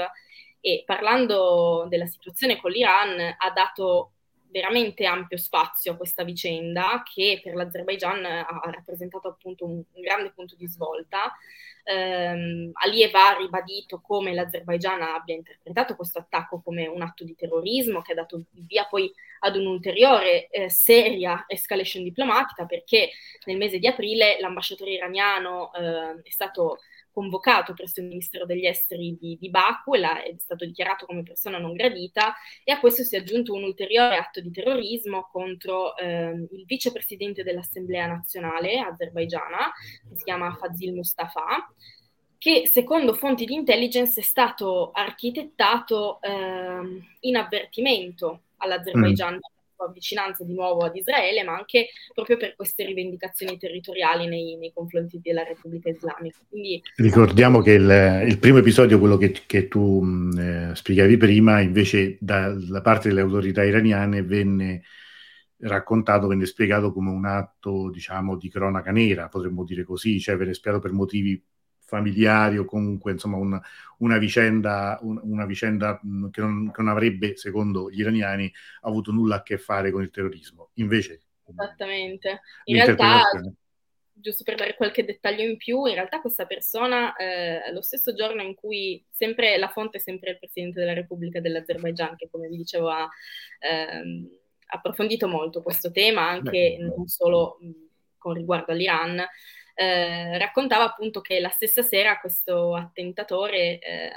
e 0.60 0.82
parlando 0.86 1.86
della 1.88 2.06
situazione 2.06 2.56
con 2.56 2.70
l'Iran 2.70 3.18
ha 3.20 3.50
dato 3.50 4.13
veramente 4.54 5.04
ampio 5.04 5.36
spazio 5.36 5.92
a 5.92 5.96
questa 5.96 6.22
vicenda 6.22 7.02
che 7.04 7.40
per 7.42 7.56
l'Azerbaigian 7.56 8.24
ha 8.24 8.70
rappresentato 8.70 9.26
appunto 9.26 9.64
un, 9.64 9.82
un 9.90 10.00
grande 10.00 10.30
punto 10.30 10.54
di 10.54 10.68
svolta. 10.68 11.32
Um, 11.86 12.70
Aliyev 12.72 13.14
ha 13.14 13.36
ribadito 13.36 14.00
come 14.00 14.32
l'Azerbaigian 14.32 15.02
abbia 15.02 15.34
interpretato 15.34 15.96
questo 15.96 16.20
attacco 16.20 16.62
come 16.62 16.86
un 16.86 17.02
atto 17.02 17.24
di 17.24 17.34
terrorismo 17.34 18.00
che 18.00 18.12
ha 18.12 18.14
dato 18.14 18.44
via 18.52 18.86
poi 18.86 19.12
ad 19.40 19.56
un'ulteriore 19.56 20.48
eh, 20.48 20.70
seria 20.70 21.44
escalation 21.46 22.04
diplomatica 22.04 22.64
perché 22.64 23.10
nel 23.44 23.58
mese 23.58 23.78
di 23.78 23.86
aprile 23.86 24.38
l'ambasciatore 24.40 24.92
iraniano 24.92 25.74
eh, 25.74 26.22
è 26.22 26.30
stato 26.30 26.78
convocato 27.14 27.74
presso 27.74 28.00
il 28.00 28.08
Ministero 28.08 28.44
degli 28.44 28.66
Esteri 28.66 29.16
di, 29.18 29.38
di 29.40 29.48
Baku 29.48 29.94
e 29.94 30.00
è 30.00 30.34
stato 30.38 30.66
dichiarato 30.66 31.06
come 31.06 31.22
persona 31.22 31.58
non 31.58 31.72
gradita 31.72 32.34
e 32.64 32.72
a 32.72 32.80
questo 32.80 33.04
si 33.04 33.14
è 33.14 33.20
aggiunto 33.20 33.54
un 33.54 33.62
ulteriore 33.62 34.16
atto 34.16 34.40
di 34.40 34.50
terrorismo 34.50 35.28
contro 35.30 35.96
eh, 35.96 36.30
il 36.50 36.64
vicepresidente 36.66 37.44
dell'Assemblea 37.44 38.06
nazionale 38.06 38.80
azerbaigiana, 38.80 39.72
che 40.08 40.16
si 40.16 40.24
chiama 40.24 40.54
Fazil 40.56 40.92
Mustafa, 40.92 41.72
che 42.36 42.66
secondo 42.66 43.14
fonti 43.14 43.44
di 43.44 43.54
intelligence 43.54 44.20
è 44.20 44.24
stato 44.24 44.90
architettato 44.90 46.20
eh, 46.20 47.02
in 47.20 47.36
avvertimento 47.36 48.42
all'Azerbaigian 48.56 49.34
mm 49.36 49.53
sua 49.74 49.90
vicinanza 49.92 50.44
di 50.44 50.54
nuovo 50.54 50.84
ad 50.84 50.94
Israele, 50.96 51.42
ma 51.42 51.56
anche 51.56 51.88
proprio 52.12 52.36
per 52.36 52.54
queste 52.56 52.84
rivendicazioni 52.84 53.58
territoriali 53.58 54.26
nei, 54.26 54.56
nei 54.56 54.72
confronti 54.72 55.20
della 55.22 55.42
Repubblica 55.42 55.90
Islamica. 55.90 56.38
Quindi, 56.48 56.82
Ricordiamo 56.96 57.60
che 57.60 57.72
il, 57.72 58.24
il, 58.28 58.38
primo 58.38 58.58
episodio, 58.58 58.98
quello 58.98 59.16
che, 59.16 59.34
che 59.46 59.68
tu 59.68 60.02
eh, 60.38 60.74
spiegavi 60.74 61.16
prima, 61.16 61.60
invece 61.60 62.16
dalla 62.20 62.80
parte 62.80 63.08
delle 63.08 63.20
autorità 63.20 63.64
iraniane 63.64 64.22
venne 64.22 64.82
raccontato, 65.58 66.26
venne 66.26 66.46
spiegato 66.46 66.92
come 66.92 67.10
un 67.10 67.24
atto, 67.24 67.90
diciamo, 67.90 68.36
di 68.36 68.48
cronaca 68.50 68.90
nera, 68.90 69.28
potremmo 69.28 69.64
dire 69.64 69.84
così, 69.84 70.20
cioè 70.20 70.36
venne 70.36 70.54
spiegato 70.54 70.82
per 70.82 70.92
motivi 70.92 71.42
familiari 71.94 72.58
o 72.58 72.64
comunque 72.64 73.12
insomma 73.12 73.36
un, 73.36 73.60
una, 73.98 74.18
vicenda, 74.18 74.98
un, 75.02 75.20
una 75.22 75.46
vicenda 75.46 76.00
che 76.00 76.40
non, 76.40 76.70
che 76.72 76.82
non, 76.82 76.88
avrebbe, 76.88 77.36
secondo 77.36 77.88
gli 77.90 78.00
iraniani, 78.00 78.52
avuto 78.82 79.12
nulla 79.12 79.36
a 79.36 79.42
che 79.42 79.58
fare 79.58 79.90
con 79.92 80.02
il 80.02 80.10
terrorismo. 80.10 80.70
Invece... 80.74 81.20
Esattamente. 81.46 82.40
In 82.64 82.76
realtà, 82.76 83.20
giusto 84.12 84.42
per 84.42 84.56
dare 84.56 84.74
qualche 84.74 85.04
dettaglio 85.04 85.42
in 85.42 85.56
più, 85.56 85.84
in 85.84 85.94
realtà 85.94 86.20
questa 86.20 86.46
persona, 86.46 87.14
eh, 87.16 87.70
lo 87.72 87.82
stesso 87.82 88.14
giorno 88.14 88.42
in 88.42 88.54
cui 88.54 89.04
sempre 89.10 89.56
la 89.58 89.68
fonte 89.68 89.98
è 89.98 90.00
sempre 90.00 90.30
il 90.30 90.38
Presidente 90.38 90.80
della 90.80 90.94
Repubblica 90.94 91.40
dell'Azerbaigian, 91.40 92.16
che 92.16 92.28
come 92.30 92.48
vi 92.48 92.56
dicevo 92.56 92.88
ha 92.88 93.08
ehm, 93.60 94.28
approfondito 94.68 95.28
molto 95.28 95.62
questo 95.62 95.90
tema, 95.90 96.26
anche 96.26 96.76
Beh, 96.78 96.84
non 96.96 97.06
solo 97.06 97.58
mh, 97.60 97.70
con 98.16 98.32
riguardo 98.32 98.72
all'Iran, 98.72 99.22
eh, 99.74 100.38
raccontava 100.38 100.84
appunto 100.84 101.20
che 101.20 101.40
la 101.40 101.48
stessa 101.48 101.82
sera 101.82 102.18
questo 102.20 102.74
attentatore 102.74 103.78
eh, 103.80 104.10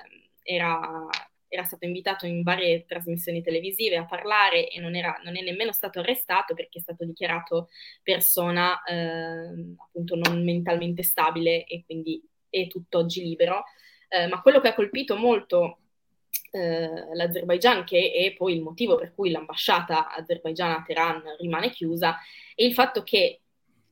era, 0.43 1.07
era, 1.47 1.63
stato 1.63 1.85
invitato 1.85 2.25
in 2.25 2.43
varie 2.43 2.85
trasmissioni 2.85 3.41
televisive 3.41 3.97
a 3.97 4.05
parlare 4.05 4.69
e 4.69 4.79
non, 4.79 4.95
era, 4.95 5.19
non 5.23 5.35
è 5.35 5.41
nemmeno 5.41 5.71
stato 5.71 5.99
arrestato 5.99 6.53
perché 6.53 6.77
è 6.77 6.81
stato 6.81 7.05
dichiarato 7.05 7.69
persona 8.03 8.81
eh, 8.83 9.75
appunto 9.77 10.15
non 10.15 10.43
mentalmente 10.43 11.01
stabile 11.01 11.65
e 11.65 11.83
quindi 11.85 12.21
è 12.49 12.67
tutt'oggi 12.67 13.23
libero. 13.23 13.63
Eh, 14.09 14.27
ma 14.27 14.41
quello 14.41 14.61
che 14.61 14.69
ha 14.69 14.75
colpito 14.75 15.17
molto 15.17 15.79
eh, 16.51 17.15
l'Azerbaigian, 17.15 17.83
che 17.83 18.11
è 18.11 18.33
poi 18.37 18.53
il 18.55 18.61
motivo 18.61 18.95
per 18.95 19.13
cui 19.13 19.31
l'ambasciata 19.31 20.13
azerbaigiana 20.13 20.77
a 20.77 20.83
Teheran 20.83 21.23
rimane 21.39 21.71
chiusa, 21.71 22.17
è 22.55 22.63
il 22.63 22.73
fatto 22.73 23.03
che 23.03 23.41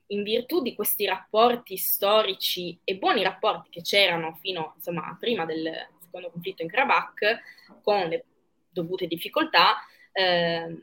in 0.08 0.24
virtù 0.24 0.62
di 0.62 0.76
questi 0.76 1.06
rapporti 1.06 1.78
storici 1.78 2.80
e 2.84 2.96
buoni 2.96 3.24
rapporti 3.24 3.70
che 3.70 3.82
c'erano 3.82 4.38
fino 4.42 4.74
insomma, 4.76 5.16
prima 5.20 5.46
del 5.46 5.72
secondo 6.00 6.30
conflitto 6.30 6.62
in 6.62 6.70
Karabakh, 6.70 7.42
con 7.82 8.08
le 8.08 8.26
dovute 8.70 9.08
difficoltà, 9.08 9.78
eh, 10.12 10.78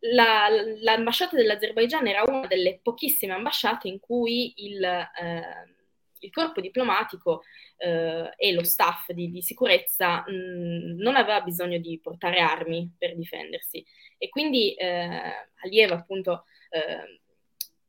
la, 0.00 0.48
l'ambasciata 0.80 1.36
dell'Azerbaigian 1.36 2.06
era 2.06 2.22
una 2.26 2.46
delle 2.46 2.80
pochissime 2.82 3.34
ambasciate 3.34 3.88
in 3.88 4.00
cui 4.00 4.52
il, 4.56 4.82
eh, 4.82 5.74
il 6.20 6.30
corpo 6.30 6.60
diplomatico 6.60 7.42
eh, 7.76 8.32
e 8.36 8.52
lo 8.52 8.64
staff 8.64 9.10
di, 9.12 9.30
di 9.30 9.42
sicurezza 9.42 10.24
mh, 10.26 10.96
non 10.96 11.16
aveva 11.16 11.40
bisogno 11.42 11.78
di 11.78 11.98
portare 12.02 12.40
armi 12.40 12.90
per 12.96 13.14
difendersi. 13.14 13.84
E 14.16 14.28
quindi 14.28 14.74
eh, 14.74 15.48
Alieva 15.62 15.96
appunto 15.96 16.44
eh, 16.70 17.19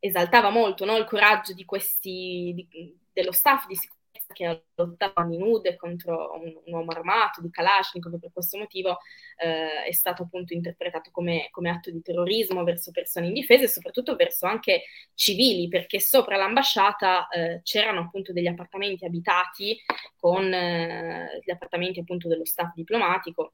esaltava 0.01 0.49
molto 0.49 0.83
no, 0.83 0.97
il 0.97 1.05
coraggio 1.05 1.53
di 1.53 1.63
questi, 1.63 2.53
di, 2.55 2.97
dello 3.13 3.31
staff 3.31 3.67
di 3.67 3.75
sicurezza 3.75 3.99
che 4.33 4.63
lottava 4.75 5.21
a 5.21 5.23
nude 5.25 5.75
contro 5.75 6.33
un, 6.33 6.59
un, 6.65 6.73
uomo 6.73 6.91
armato 6.91 7.39
di 7.39 7.51
Kalashnikov 7.51 8.19
per 8.19 8.31
questo 8.33 8.57
motivo 8.57 8.97
eh, 9.37 9.83
è 9.83 9.91
stato 9.91 10.23
appunto 10.23 10.53
interpretato 10.53 11.11
come, 11.11 11.49
come, 11.51 11.69
atto 11.69 11.91
di 11.91 12.01
terrorismo 12.01 12.63
verso 12.63 12.89
persone 12.91 13.27
indifese 13.27 13.65
e 13.65 13.67
soprattutto 13.67 14.15
verso 14.15 14.47
anche 14.47 14.83
civili 15.13 15.67
perché 15.67 15.99
sopra 15.99 16.35
l'ambasciata 16.35 17.27
eh, 17.27 17.61
c'erano 17.63 18.01
appunto 18.01 18.33
degli 18.33 18.47
appartamenti 18.47 19.05
abitati 19.05 19.79
con 20.15 20.51
eh, 20.51 21.39
gli 21.43 21.51
appartamenti 21.51 21.99
appunto 21.99 22.27
dello 22.27 22.45
staff 22.45 22.73
diplomatico 22.73 23.53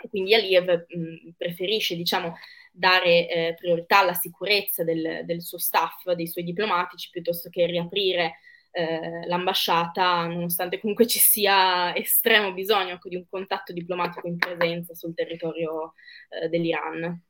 e 0.00 0.08
quindi 0.08 0.34
Aliyev 0.34 0.86
mh, 0.88 1.30
preferisce 1.36 1.96
diciamo 1.96 2.36
dare 2.72 3.28
eh, 3.28 3.54
priorità 3.54 4.00
alla 4.00 4.14
sicurezza 4.14 4.84
del, 4.84 5.22
del 5.24 5.42
suo 5.42 5.58
staff, 5.58 6.10
dei 6.12 6.28
suoi 6.28 6.44
diplomatici 6.44 7.10
piuttosto 7.10 7.48
che 7.50 7.66
riaprire 7.66 8.36
eh, 8.70 9.26
l'ambasciata, 9.26 10.26
nonostante 10.26 10.78
comunque 10.78 11.06
ci 11.06 11.18
sia 11.18 11.94
estremo 11.96 12.52
bisogno 12.52 12.94
ecco, 12.94 13.08
di 13.08 13.16
un 13.16 13.26
contatto 13.28 13.72
diplomatico 13.72 14.28
in 14.28 14.36
presenza 14.36 14.94
sul 14.94 15.14
territorio 15.14 15.94
eh, 16.28 16.48
dell'Iran. 16.48 17.20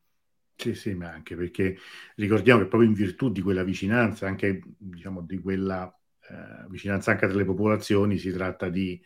Sì, 0.61 0.75
sì, 0.75 0.93
ma 0.95 1.11
anche 1.13 1.37
perché 1.37 1.77
ricordiamo 2.17 2.61
che 2.61 2.67
proprio 2.67 2.89
in 2.89 2.95
virtù 2.97 3.31
di 3.31 3.41
quella 3.43 3.63
vicinanza, 3.63 4.27
anche 4.27 4.61
diciamo 4.77 5.23
di 5.23 5.39
quella 5.39 5.89
eh, 6.29 6.67
vicinanza 6.69 7.13
anche 7.13 7.29
delle 7.29 7.45
popolazioni, 7.45 8.19
si 8.19 8.33
tratta 8.33 8.69
di 8.69 9.01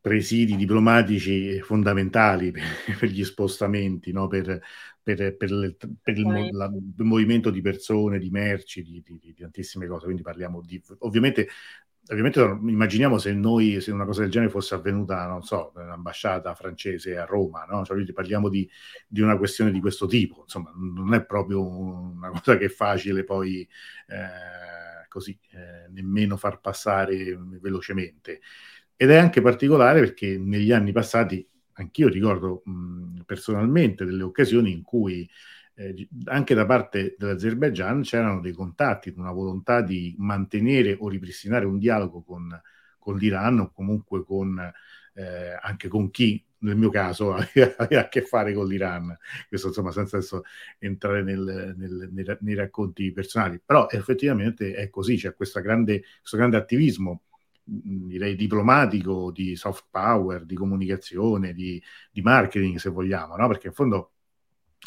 presidi 0.00 0.56
diplomatici 0.56 1.60
fondamentali 1.60 2.50
per, 2.50 2.62
per 2.98 3.08
gli 3.08 3.24
spostamenti, 3.24 4.12
no? 4.12 4.26
per, 4.28 4.60
per, 5.02 5.36
per, 5.36 5.50
il, 5.50 5.76
il, 6.04 6.48
la, 6.52 6.66
il, 6.66 7.04
movimento 7.04 7.50
di 7.50 7.60
persone, 7.60 8.18
di 8.18 8.30
merci, 8.30 8.82
di, 8.82 9.02
di, 9.04 9.18
di, 9.18 9.34
tantissime 9.34 9.86
cose. 9.86 10.04
Quindi 10.04 10.22
parliamo 10.22 10.62
di... 10.62 10.80
Ovviamente, 11.00 11.48
ovviamente 12.10 12.40
immaginiamo 12.40 13.18
se 13.18 13.32
noi, 13.32 13.80
se 13.80 13.90
una 13.90 14.04
cosa 14.04 14.22
del 14.22 14.30
genere 14.30 14.50
fosse 14.50 14.74
avvenuta, 14.74 15.26
non 15.26 15.42
so, 15.42 15.72
nell'ambasciata 15.76 16.54
francese 16.54 17.18
a 17.18 17.24
Roma, 17.24 17.64
no? 17.64 17.84
Cioè, 17.84 18.12
parliamo 18.12 18.48
di, 18.48 18.68
di, 19.06 19.20
una 19.20 19.36
questione 19.36 19.70
di 19.72 19.80
questo 19.80 20.06
tipo. 20.06 20.42
Insomma, 20.42 20.72
non 20.74 21.14
è 21.14 21.24
proprio 21.24 21.66
una 21.66 22.30
cosa 22.30 22.56
che 22.56 22.66
è 22.66 22.70
facile 22.70 23.24
poi... 23.24 23.68
Eh, 24.06 24.56
così, 25.08 25.36
eh, 25.50 25.88
nemmeno 25.88 26.36
far 26.36 26.60
passare 26.60 27.36
velocemente. 27.60 28.40
Ed 29.00 29.10
è 29.10 29.16
anche 29.16 29.40
particolare 29.40 30.00
perché 30.00 30.38
negli 30.38 30.72
anni 30.72 30.90
passati, 30.90 31.46
anch'io 31.74 32.08
ricordo 32.08 32.62
mh, 32.64 33.20
personalmente 33.26 34.04
delle 34.04 34.24
occasioni 34.24 34.72
in 34.72 34.82
cui 34.82 35.28
eh, 35.74 36.08
anche 36.24 36.52
da 36.52 36.66
parte 36.66 37.14
dell'Azerbaigian 37.16 38.02
c'erano 38.02 38.40
dei 38.40 38.50
contatti, 38.50 39.14
una 39.16 39.30
volontà 39.30 39.82
di 39.82 40.16
mantenere 40.18 40.96
o 40.98 41.08
ripristinare 41.08 41.64
un 41.64 41.78
dialogo 41.78 42.22
con, 42.22 42.60
con 42.98 43.16
l'Iran 43.16 43.60
o 43.60 43.70
comunque 43.70 44.24
con, 44.24 44.58
eh, 45.14 45.56
anche 45.62 45.86
con 45.86 46.10
chi 46.10 46.44
nel 46.62 46.74
mio 46.74 46.90
caso 46.90 47.34
aveva 47.78 48.00
a 48.00 48.08
che 48.08 48.22
fare 48.22 48.52
con 48.52 48.66
l'Iran, 48.66 49.16
questo 49.48 49.68
insomma 49.68 49.92
senza 49.92 50.16
adesso 50.16 50.42
entrare 50.80 51.22
nel, 51.22 51.74
nel, 51.76 52.08
nei, 52.10 52.36
nei, 52.40 52.54
racconti 52.56 53.12
personali, 53.12 53.60
però 53.64 53.86
effettivamente 53.88 54.74
è 54.74 54.90
così, 54.90 55.16
c'è 55.16 55.32
grande, 55.62 56.02
questo 56.18 56.36
grande 56.36 56.56
attivismo 56.56 57.22
direi 57.68 58.34
diplomatico, 58.34 59.30
di 59.30 59.54
soft 59.54 59.86
power, 59.90 60.44
di 60.44 60.54
comunicazione, 60.54 61.52
di, 61.52 61.82
di 62.10 62.22
marketing 62.22 62.78
se 62.78 62.88
vogliamo, 62.88 63.36
no? 63.36 63.46
perché 63.46 63.68
in 63.68 63.74
fondo 63.74 64.12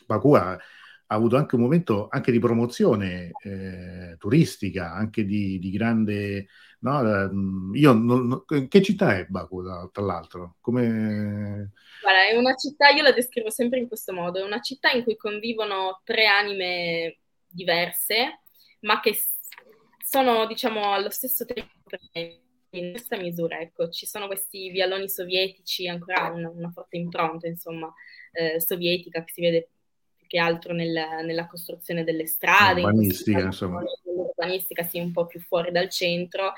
Baku 0.08 0.34
ha, 0.34 0.52
ha, 0.54 0.60
avuto 1.08 1.38
anche 1.38 1.56
un 1.56 1.62
momento 1.62 2.08
anche 2.10 2.32
di 2.32 2.40
promozione 2.40 3.32
eh, 3.44 4.16
turistica, 4.18 4.94
anche 4.94 5.26
di, 5.26 5.60
di 5.60 5.72
grande... 5.72 6.48
No? 6.80 7.70
Io 7.74 7.94
non, 7.94 8.44
che 8.46 8.82
città 8.82 9.16
è 9.16 9.26
Baku, 9.28 9.62
tra 9.92 10.04
l'altro? 10.04 10.56
Come... 10.60 11.72
Guarda, 12.02 12.28
è 12.28 12.36
una 12.36 12.56
città, 12.56 12.90
io 12.90 13.04
la 13.04 13.12
descrivo 13.12 13.52
sempre 13.52 13.78
in 13.78 13.88
questo 13.88 14.14
modo, 14.14 14.40
è 14.40 14.44
una 14.44 14.62
città 14.62 14.90
in 14.90 15.04
cui 15.04 15.16
convivono 15.16 16.02
tre 16.04 16.26
anime 16.26 17.20
diverse, 17.48 18.42
ma 18.80 19.00
che 19.00 19.16
sono, 20.04 20.48
diciamo, 20.48 20.92
allo 20.92 21.12
stesso 21.12 21.46
tempo 21.46 21.70
in 22.72 22.92
questa 22.92 23.18
misura, 23.18 23.60
ecco, 23.60 23.90
ci 23.90 24.06
sono 24.06 24.28
questi 24.28 24.70
vialoni 24.70 25.10
sovietici, 25.10 25.88
ancora 25.88 26.30
una, 26.30 26.50
una 26.50 26.70
forte 26.72 26.98
impronta, 26.98 27.48
insomma, 27.48 27.94
eh, 28.32 28.62
sovietica 28.62 29.24
che 29.24 29.32
si 29.34 29.42
vede 29.42 29.70
più 30.16 30.28
che 30.28 30.40
altro 30.40 30.74
nel, 30.74 30.94
nella 31.24 31.48
costruzione 31.48 32.04
delle 32.04 32.26
strade, 32.26 32.82
urbanistica, 32.82 33.40
in 33.40 33.46
insomma. 33.46 33.84
L'urbanistica 34.06 34.84
sì, 34.84 35.00
un 35.00 35.12
po' 35.12 35.26
più 35.26 35.40
fuori 35.42 35.72
dal 35.72 35.90
centro. 35.90 36.54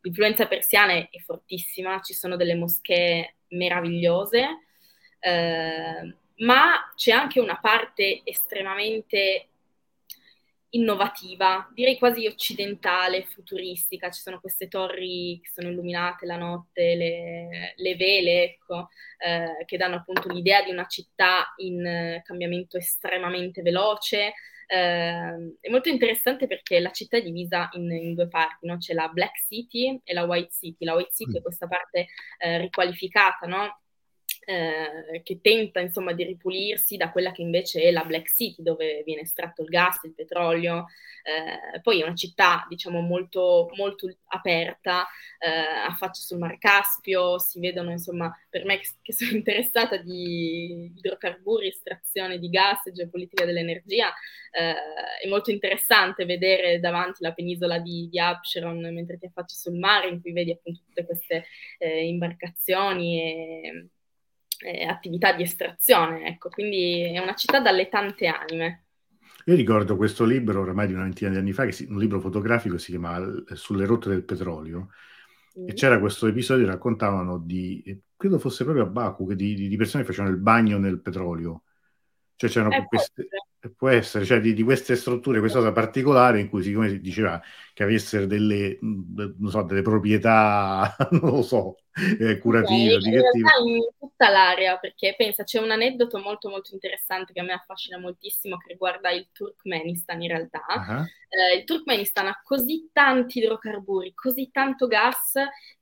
L'influenza 0.00 0.46
persiana 0.46 0.94
è 0.94 1.18
fortissima, 1.24 2.00
ci 2.00 2.14
sono 2.14 2.36
delle 2.36 2.54
moschee 2.54 3.36
meravigliose, 3.48 4.46
eh, 5.20 6.14
ma 6.36 6.92
c'è 6.94 7.10
anche 7.10 7.40
una 7.40 7.58
parte 7.60 8.22
estremamente 8.24 9.48
innovativa, 10.70 11.68
direi 11.72 11.96
quasi 11.98 12.26
occidentale, 12.26 13.24
futuristica. 13.24 14.10
Ci 14.10 14.20
sono 14.20 14.40
queste 14.40 14.68
torri 14.68 15.40
che 15.42 15.50
sono 15.52 15.70
illuminate 15.70 16.26
la 16.26 16.36
notte, 16.36 16.94
le, 16.94 17.74
le 17.76 17.96
vele, 17.96 18.42
ecco, 18.44 18.88
eh, 19.18 19.64
che 19.64 19.76
danno 19.76 19.96
appunto 19.96 20.28
l'idea 20.28 20.62
di 20.62 20.70
una 20.70 20.86
città 20.86 21.54
in 21.56 21.84
eh, 21.84 22.22
cambiamento 22.24 22.76
estremamente 22.76 23.62
veloce. 23.62 24.34
Eh, 24.66 25.56
è 25.60 25.70
molto 25.70 25.88
interessante 25.88 26.46
perché 26.46 26.78
la 26.80 26.90
città 26.90 27.16
è 27.16 27.22
divisa 27.22 27.70
in, 27.72 27.90
in 27.90 28.14
due 28.14 28.28
parti, 28.28 28.66
no? 28.66 28.76
c'è 28.76 28.92
la 28.92 29.08
Black 29.08 29.46
City 29.46 29.98
e 30.04 30.12
la 30.12 30.24
White 30.24 30.52
City. 30.52 30.84
La 30.84 30.94
White 30.94 31.14
City 31.14 31.32
mm. 31.32 31.36
è 31.36 31.42
questa 31.42 31.66
parte 31.66 32.06
eh, 32.38 32.58
riqualificata, 32.58 33.46
no? 33.46 33.80
Eh, 34.50 35.20
che 35.24 35.40
tenta 35.42 35.78
insomma 35.78 36.14
di 36.14 36.24
ripulirsi 36.24 36.96
da 36.96 37.10
quella 37.10 37.32
che 37.32 37.42
invece 37.42 37.82
è 37.82 37.90
la 37.90 38.02
Black 38.04 38.34
City 38.34 38.62
dove 38.62 39.02
viene 39.04 39.20
estratto 39.20 39.60
il 39.60 39.68
gas, 39.68 40.02
il 40.04 40.14
petrolio, 40.14 40.86
eh, 41.22 41.80
poi 41.82 42.00
è 42.00 42.04
una 42.04 42.14
città 42.14 42.64
diciamo 42.66 43.00
molto, 43.00 43.68
molto 43.76 44.08
aperta, 44.28 45.06
eh, 45.38 45.50
affaccia 45.86 46.22
sul 46.22 46.38
Mar 46.38 46.56
Caspio, 46.56 47.38
si 47.38 47.60
vedono 47.60 47.90
insomma 47.90 48.34
per 48.48 48.64
me 48.64 48.78
che, 48.78 48.88
che 49.02 49.12
sono 49.12 49.32
interessata 49.36 49.98
di 49.98 50.92
idrocarburi, 50.96 51.68
estrazione 51.68 52.38
di 52.38 52.48
gas 52.48 52.86
e 52.86 52.92
geopolitica 52.92 53.44
dell'energia, 53.44 54.10
eh, 54.50 54.74
è 55.22 55.28
molto 55.28 55.50
interessante 55.50 56.24
vedere 56.24 56.80
davanti 56.80 57.22
la 57.22 57.34
penisola 57.34 57.78
di, 57.80 58.08
di 58.10 58.18
Absheron 58.18 58.78
mentre 58.94 59.18
ti 59.18 59.26
affacci 59.26 59.56
sul 59.56 59.74
mare 59.78 60.08
in 60.08 60.22
cui 60.22 60.32
vedi 60.32 60.52
appunto 60.52 60.80
tutte 60.86 61.04
queste 61.04 61.44
eh, 61.76 62.06
imbarcazioni 62.06 63.20
e 63.20 63.88
eh, 64.58 64.84
attività 64.84 65.32
di 65.32 65.42
estrazione, 65.42 66.26
ecco, 66.26 66.48
quindi 66.48 67.02
è 67.12 67.18
una 67.18 67.34
città 67.34 67.60
dalle 67.60 67.88
tante 67.88 68.26
anime. 68.26 68.84
Io 69.46 69.54
ricordo 69.54 69.96
questo 69.96 70.24
libro 70.24 70.60
oramai 70.60 70.86
di 70.86 70.92
una 70.92 71.04
ventina 71.04 71.30
di 71.30 71.36
anni 71.36 71.52
fa, 71.52 71.64
che 71.64 71.72
si, 71.72 71.86
un 71.88 71.98
libro 71.98 72.20
fotografico 72.20 72.76
si 72.76 72.90
chiama 72.90 73.20
Sulle 73.54 73.86
rotte 73.86 74.10
del 74.10 74.24
petrolio, 74.24 74.88
mm. 75.58 75.68
e 75.68 75.72
c'era 75.72 75.98
questo 75.98 76.26
episodio, 76.26 76.66
raccontavano 76.66 77.38
di, 77.38 78.02
credo 78.16 78.38
fosse 78.38 78.64
proprio 78.64 78.84
a 78.84 78.88
Baku, 78.88 79.32
di, 79.32 79.54
di, 79.54 79.76
persone 79.76 80.02
che 80.02 80.10
facevano 80.10 80.34
il 80.34 80.40
bagno 80.40 80.78
nel 80.78 81.00
petrolio. 81.00 81.62
Cioè 82.36 82.50
c'erano 82.50 82.76
eh, 82.76 82.84
queste, 82.86 83.28
può 83.76 83.88
essere, 83.88 84.24
cioè 84.24 84.40
di, 84.40 84.54
di, 84.54 84.62
queste 84.62 84.96
strutture, 84.96 85.38
questa 85.40 85.58
cosa 85.58 85.72
particolare 85.72 86.40
in 86.40 86.48
cui 86.48 86.62
siccome 86.62 86.88
si 86.88 87.00
diceva 87.00 87.40
che 87.72 87.82
avessero 87.82 88.26
delle, 88.26 88.78
non 88.80 89.50
so, 89.50 89.62
delle 89.62 89.82
proprietà, 89.82 90.96
non 91.12 91.30
lo 91.30 91.42
so, 91.42 91.76
eh, 92.18 92.38
curative, 92.38 92.94
okay, 92.94 93.12
in, 93.32 93.76
in 93.76 93.88
tutta 93.98 94.30
l'area, 94.30 94.76
perché 94.78 95.14
pensa, 95.16 95.44
c'è 95.44 95.60
un 95.60 95.70
aneddoto 95.70 96.18
molto 96.18 96.48
molto 96.48 96.72
interessante 96.72 97.32
che 97.32 97.40
a 97.40 97.44
me 97.44 97.52
affascina 97.52 97.98
moltissimo 97.98 98.56
che 98.56 98.72
riguarda 98.72 99.10
il 99.10 99.28
Turkmenistan 99.32 100.20
in 100.22 100.28
realtà. 100.28 100.64
Uh-huh. 100.68 101.04
Eh, 101.28 101.58
il 101.58 101.64
Turkmenistan 101.64 102.26
ha 102.26 102.40
così 102.42 102.90
tanti 102.92 103.38
idrocarburi, 103.38 104.14
così 104.14 104.50
tanto 104.50 104.86
gas 104.86 105.34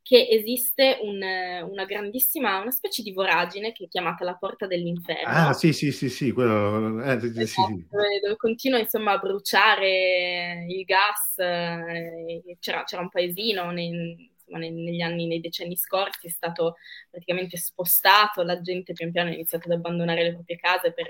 che 0.06 0.28
esiste 0.30 0.98
un, 1.02 1.20
una 1.20 1.84
grandissima, 1.84 2.60
una 2.60 2.70
specie 2.70 3.02
di 3.02 3.10
voragine 3.10 3.72
che 3.72 3.86
è 3.86 3.88
chiamata 3.88 4.24
la 4.24 4.36
porta 4.36 4.68
dell'inferno. 4.68 5.26
Ah, 5.26 5.52
sì, 5.52 5.72
sì, 5.72 5.90
sì, 5.90 6.08
sì, 6.08 6.30
quello, 6.30 7.02
eh, 7.02 7.18
sì, 7.18 7.26
esatto, 7.40 7.74
sì. 7.74 7.86
Dove, 7.90 8.20
dove, 8.22 8.36
continua 8.36 8.78
insomma 8.78 9.14
a 9.14 9.18
bruciare 9.18 10.64
il 10.68 10.84
gas, 10.84 11.38
eh, 11.38 12.56
c'era, 12.60 12.84
c'era, 12.84 13.02
un 13.02 13.08
paesino 13.08 13.72
nei, 13.72 13.88
insomma, 13.88 14.58
negli 14.58 15.00
anni, 15.00 15.26
nei 15.26 15.40
decenni 15.40 15.76
scorsi 15.76 16.28
è 16.28 16.30
stato 16.30 16.76
praticamente 17.10 17.56
spostato, 17.56 18.44
la 18.44 18.60
gente 18.60 18.92
pian 18.92 19.10
piano 19.10 19.30
ha 19.30 19.34
iniziato 19.34 19.66
ad 19.66 19.76
abbandonare 19.76 20.22
le 20.22 20.34
proprie 20.34 20.56
case 20.56 20.92
per, 20.92 21.08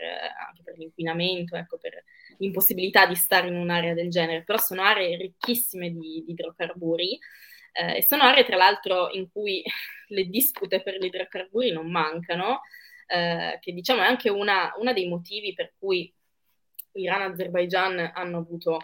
anche 0.49 0.63
per 0.65 0.79
l'inquinamento, 0.79 1.55
ecco, 1.55 1.77
per 1.77 2.03
l'impossibilità 2.39 3.05
di 3.05 3.15
stare 3.15 3.49
in 3.49 3.57
un'area 3.57 3.93
del 3.93 4.09
genere, 4.09 4.43
però 4.43 4.57
sono 4.57 4.81
aree 4.81 5.19
ricchissime 5.19 5.91
di, 5.91 6.25
di 6.25 6.31
idrocarburi 6.31 7.19
eh, 7.79 7.99
e 7.99 8.07
sono 8.07 8.23
aree 8.23 8.45
tra 8.45 8.57
l'altro 8.57 9.11
in 9.13 9.31
cui 9.31 9.63
le 10.09 10.25
dispute 10.25 10.83
per 10.83 10.97
gli 10.99 11.07
idrocarburi 11.07 11.73
non 11.73 11.91
mancano, 11.91 12.61
eh, 13.07 13.59
che 13.61 13.73
diciamo 13.73 14.03
è 14.03 14.07
anche 14.07 14.31
una, 14.31 14.73
una 14.79 14.93
dei 14.93 15.09
motivi 15.09 15.53
per 15.55 15.75
cui 15.79 16.13
Iran 16.93 17.23
e 17.23 17.25
Azerbaijan 17.25 18.13
hanno 18.15 18.39
avuto 18.39 18.79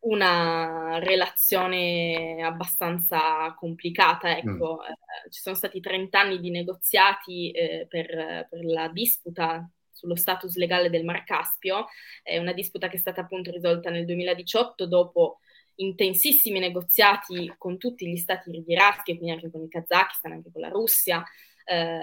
una 0.00 0.98
relazione 0.98 2.42
abbastanza 2.42 3.54
complicata. 3.54 4.36
Ecco. 4.36 4.80
Mm. 4.82 4.90
Eh, 4.90 5.30
ci 5.30 5.40
sono 5.40 5.54
stati 5.54 5.80
30 5.80 6.18
anni 6.18 6.40
di 6.40 6.50
negoziati 6.50 7.50
eh, 7.50 7.86
per, 7.88 8.46
per, 8.48 8.64
la 8.64 8.88
disputa 8.88 9.68
sullo 9.92 10.16
status 10.16 10.56
legale 10.56 10.88
del 10.88 11.04
Mar 11.04 11.24
Caspio, 11.24 11.86
è 12.22 12.38
una 12.38 12.54
disputa 12.54 12.88
che 12.88 12.96
è 12.96 12.98
stata 12.98 13.20
appunto 13.20 13.50
risolta 13.50 13.90
nel 13.90 14.06
2018 14.06 14.86
dopo 14.86 15.40
intensissimi 15.80 16.58
negoziati 16.58 17.52
con 17.58 17.78
tutti 17.78 18.08
gli 18.08 18.16
stati 18.16 18.50
rivieraschi, 18.50 19.16
quindi 19.16 19.32
anche 19.32 19.50
con 19.50 19.62
il 19.62 19.68
Kazakistan, 19.68 20.32
anche 20.32 20.50
con 20.52 20.60
la 20.62 20.68
Russia. 20.68 21.22
Eh, 21.64 22.00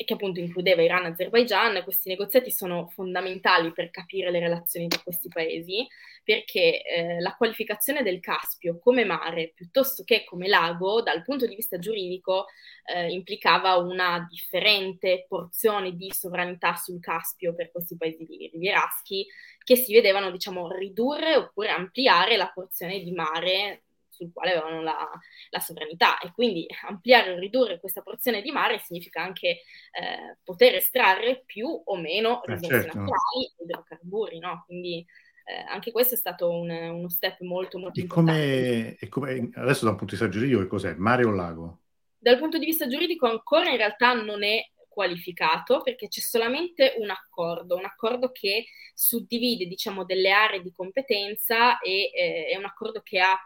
e 0.00 0.04
che 0.04 0.14
appunto 0.14 0.38
includeva 0.38 0.80
Iran 0.80 1.06
e 1.06 1.08
Azerbaijan, 1.08 1.82
questi 1.82 2.08
negoziati 2.08 2.52
sono 2.52 2.86
fondamentali 2.86 3.72
per 3.72 3.90
capire 3.90 4.30
le 4.30 4.38
relazioni 4.38 4.86
tra 4.86 5.00
questi 5.02 5.26
paesi, 5.26 5.84
perché 6.22 6.84
eh, 6.84 7.20
la 7.20 7.34
qualificazione 7.34 8.04
del 8.04 8.20
Caspio 8.20 8.78
come 8.78 9.04
mare 9.04 9.50
piuttosto 9.52 10.04
che 10.04 10.22
come 10.22 10.46
lago, 10.46 11.02
dal 11.02 11.24
punto 11.24 11.48
di 11.48 11.56
vista 11.56 11.80
giuridico, 11.80 12.46
eh, 12.84 13.10
implicava 13.10 13.74
una 13.74 14.24
differente 14.30 15.26
porzione 15.26 15.96
di 15.96 16.12
sovranità 16.12 16.76
sul 16.76 17.00
Caspio 17.00 17.52
per 17.56 17.72
questi 17.72 17.96
paesi 17.96 18.48
rivieraschi, 18.52 19.26
che 19.64 19.74
si 19.74 19.92
vedevano, 19.92 20.30
diciamo, 20.30 20.70
ridurre 20.70 21.34
oppure 21.34 21.70
ampliare 21.70 22.36
la 22.36 22.52
porzione 22.54 23.00
di 23.00 23.10
mare 23.10 23.82
sul 24.18 24.32
quale 24.32 24.52
avevano 24.52 24.82
la, 24.82 25.08
la, 25.50 25.60
sovranità 25.60 26.18
e 26.18 26.32
quindi 26.32 26.66
ampliare 26.86 27.32
o 27.32 27.38
ridurre 27.38 27.78
questa 27.78 28.02
porzione 28.02 28.42
di 28.42 28.50
mare 28.50 28.80
significa 28.80 29.22
anche 29.22 29.48
eh, 29.48 30.36
poter 30.42 30.74
estrarre 30.74 31.44
più 31.46 31.68
o 31.68 31.96
meno 31.96 32.42
eh, 32.42 32.54
risorse 32.54 32.82
certo. 32.82 32.98
naturali, 32.98 33.52
idrocarburi, 33.62 34.38
no? 34.38 34.64
Quindi 34.66 35.06
eh, 35.44 35.64
anche 35.68 35.92
questo 35.92 36.14
è 36.14 36.18
stato 36.18 36.50
un, 36.50 36.68
uno 36.68 37.08
step 37.08 37.40
molto 37.40 37.78
molto 37.78 38.00
e 38.00 38.02
importante. 38.02 38.40
Come, 38.40 38.96
e 38.98 39.08
come, 39.08 39.50
adesso 39.54 39.84
da 39.84 39.92
un 39.92 39.96
punto 39.96 40.14
di 40.14 40.20
vista 40.20 40.28
giuridico 40.28 40.60
che 40.60 40.66
cos'è? 40.66 40.94
Mare 40.94 41.24
o 41.24 41.30
lago? 41.30 41.80
Dal 42.18 42.38
punto 42.38 42.58
di 42.58 42.66
vista 42.66 42.88
giuridico 42.88 43.28
ancora 43.28 43.70
in 43.70 43.76
realtà 43.76 44.12
non 44.12 44.42
è 44.42 44.68
qualificato 44.98 45.80
perché 45.80 46.08
c'è 46.08 46.18
solamente 46.18 46.96
un 46.98 47.08
accordo, 47.10 47.76
un 47.76 47.84
accordo 47.84 48.32
che 48.32 48.66
suddivide 48.92 49.66
diciamo 49.66 50.04
delle 50.04 50.32
aree 50.32 50.60
di 50.60 50.72
competenza 50.72 51.78
e 51.78 52.10
eh, 52.12 52.46
è 52.48 52.56
un 52.56 52.64
accordo 52.64 53.00
che 53.04 53.20
ha 53.20 53.38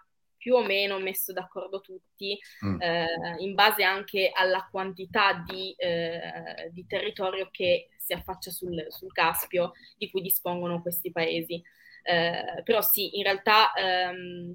più 0.42 0.56
o 0.56 0.64
meno 0.64 0.98
messo 0.98 1.32
d'accordo 1.32 1.80
tutti 1.80 2.36
mm. 2.66 2.80
eh, 2.80 3.06
in 3.38 3.54
base 3.54 3.84
anche 3.84 4.32
alla 4.34 4.66
quantità 4.68 5.34
di, 5.46 5.72
eh, 5.76 6.68
di 6.72 6.84
territorio 6.84 7.48
che 7.52 7.90
si 7.96 8.12
affaccia 8.12 8.50
sul, 8.50 8.86
sul, 8.88 9.12
Caspio 9.12 9.70
di 9.96 10.10
cui 10.10 10.20
dispongono 10.20 10.82
questi 10.82 11.12
paesi. 11.12 11.62
Eh, 12.02 12.62
però 12.64 12.82
sì, 12.82 13.16
in 13.18 13.22
realtà 13.22 13.72
ehm, 13.74 14.52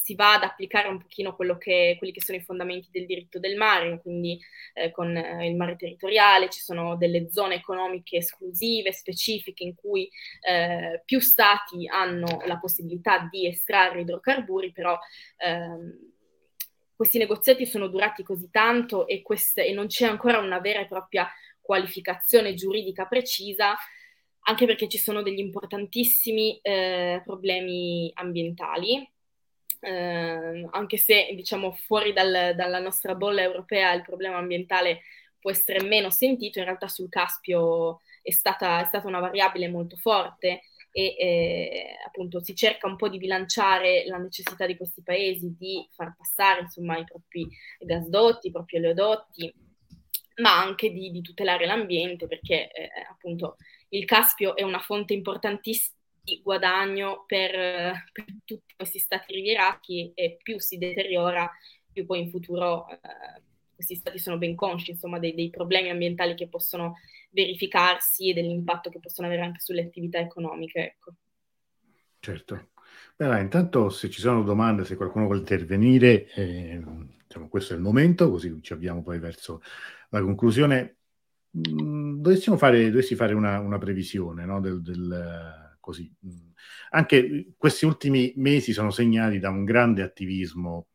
si 0.00 0.14
va 0.14 0.34
ad 0.34 0.42
applicare 0.42 0.88
un 0.88 0.98
pochino 0.98 1.36
che, 1.58 1.96
quelli 1.98 2.12
che 2.12 2.22
sono 2.22 2.38
i 2.38 2.42
fondamenti 2.42 2.88
del 2.90 3.04
diritto 3.04 3.38
del 3.38 3.56
mare, 3.56 4.00
quindi 4.00 4.40
eh, 4.74 4.90
con 4.90 5.14
eh, 5.16 5.46
il 5.46 5.56
mare 5.56 5.76
territoriale 5.76 6.48
ci 6.48 6.60
sono 6.60 6.96
delle 6.96 7.30
zone 7.30 7.56
economiche 7.56 8.18
esclusive, 8.18 8.92
specifiche, 8.92 9.64
in 9.64 9.74
cui 9.74 10.08
eh, 10.40 11.02
più 11.04 11.20
stati 11.20 11.86
hanno 11.88 12.42
la 12.46 12.58
possibilità 12.58 13.28
di 13.30 13.46
estrarre 13.46 14.00
idrocarburi, 14.00 14.72
però 14.72 14.98
ehm, 15.36 16.12
questi 16.94 17.18
negoziati 17.18 17.66
sono 17.66 17.88
durati 17.88 18.22
così 18.22 18.48
tanto 18.50 19.06
e, 19.06 19.20
queste, 19.22 19.66
e 19.66 19.72
non 19.72 19.88
c'è 19.88 20.06
ancora 20.06 20.38
una 20.38 20.58
vera 20.58 20.80
e 20.80 20.86
propria 20.86 21.28
qualificazione 21.60 22.54
giuridica 22.54 23.04
precisa 23.04 23.76
anche 24.40 24.64
perché 24.64 24.88
ci 24.88 24.96
sono 24.96 25.22
degli 25.22 25.38
importantissimi 25.38 26.58
eh, 26.62 27.20
problemi 27.24 28.10
ambientali 28.14 29.06
eh, 29.80 30.68
anche 30.70 30.96
se 30.96 31.32
diciamo 31.34 31.72
fuori 31.72 32.12
dal, 32.12 32.54
dalla 32.54 32.78
nostra 32.78 33.14
bolla 33.14 33.42
europea 33.42 33.92
il 33.92 34.02
problema 34.02 34.36
ambientale 34.36 35.02
può 35.38 35.50
essere 35.50 35.82
meno 35.86 36.10
sentito, 36.10 36.58
in 36.58 36.64
realtà 36.64 36.88
sul 36.88 37.08
Caspio 37.08 38.00
è 38.22 38.30
stata, 38.30 38.80
è 38.82 38.84
stata 38.86 39.06
una 39.06 39.20
variabile 39.20 39.68
molto 39.68 39.96
forte 39.96 40.62
e 40.90 41.14
eh, 41.18 41.96
appunto 42.04 42.42
si 42.42 42.54
cerca 42.56 42.86
un 42.86 42.96
po' 42.96 43.08
di 43.08 43.18
bilanciare 43.18 44.04
la 44.06 44.16
necessità 44.16 44.66
di 44.66 44.76
questi 44.76 45.02
paesi 45.02 45.54
di 45.56 45.86
far 45.92 46.14
passare 46.16 46.62
insomma 46.62 46.98
i 46.98 47.04
propri 47.04 47.48
gasdotti, 47.78 48.48
i 48.48 48.50
propri 48.50 48.78
oleodotti, 48.78 49.54
ma 50.36 50.60
anche 50.60 50.90
di, 50.90 51.10
di 51.10 51.20
tutelare 51.20 51.66
l'ambiente 51.66 52.26
perché 52.26 52.70
eh, 52.72 52.90
appunto 53.08 53.56
il 53.90 54.04
Caspio 54.04 54.56
è 54.56 54.62
una 54.62 54.80
fonte 54.80 55.12
importantissima 55.12 55.97
guadagno 56.42 57.24
per, 57.26 57.50
per, 58.12 58.24
tutti 58.44 58.74
questi 58.76 58.98
stati 58.98 59.34
rivierati 59.34 60.12
e 60.14 60.38
più 60.42 60.58
si 60.60 60.78
deteriora, 60.78 61.50
più 61.92 62.06
poi 62.06 62.20
in 62.20 62.30
futuro 62.30 62.88
eh, 62.88 63.42
questi 63.74 63.94
stati 63.94 64.18
sono 64.18 64.38
ben 64.38 64.54
consci 64.54 64.90
insomma, 64.90 65.18
dei, 65.18 65.34
dei, 65.34 65.50
problemi 65.50 65.90
ambientali 65.90 66.34
che 66.34 66.48
possono 66.48 66.96
verificarsi 67.30 68.30
e 68.30 68.34
dell'impatto 68.34 68.90
che 68.90 68.98
possono 68.98 69.28
avere 69.28 69.42
anche 69.42 69.60
sulle 69.60 69.82
attività 69.82 70.18
economiche. 70.18 70.80
Ecco. 70.80 71.14
Certo. 72.18 72.70
Beh, 73.16 73.40
intanto 73.40 73.88
se 73.90 74.10
ci 74.10 74.20
sono 74.20 74.42
domande, 74.42 74.84
se 74.84 74.96
qualcuno 74.96 75.26
vuole 75.26 75.40
intervenire, 75.40 76.26
eh, 76.32 76.82
diciamo, 77.26 77.48
questo 77.48 77.74
è 77.74 77.76
il 77.76 77.82
momento, 77.82 78.30
così 78.30 78.60
ci 78.62 78.72
avviamo 78.72 79.02
poi 79.02 79.18
verso 79.18 79.60
la 80.10 80.20
conclusione. 80.22 80.96
Mm, 81.56 82.20
dovessimo 82.20 82.56
fare, 82.56 82.90
dovessi 82.90 83.14
fare 83.14 83.34
una, 83.34 83.60
una 83.60 83.78
previsione 83.78 84.44
no, 84.44 84.60
del, 84.60 84.82
del 84.82 85.67
così. 85.88 86.12
Anche 86.90 87.54
questi 87.56 87.86
ultimi 87.86 88.34
mesi 88.36 88.74
sono 88.74 88.90
segnati 88.90 89.38
da 89.38 89.48
un 89.48 89.64
grande 89.64 90.02
attivismo, 90.02 90.88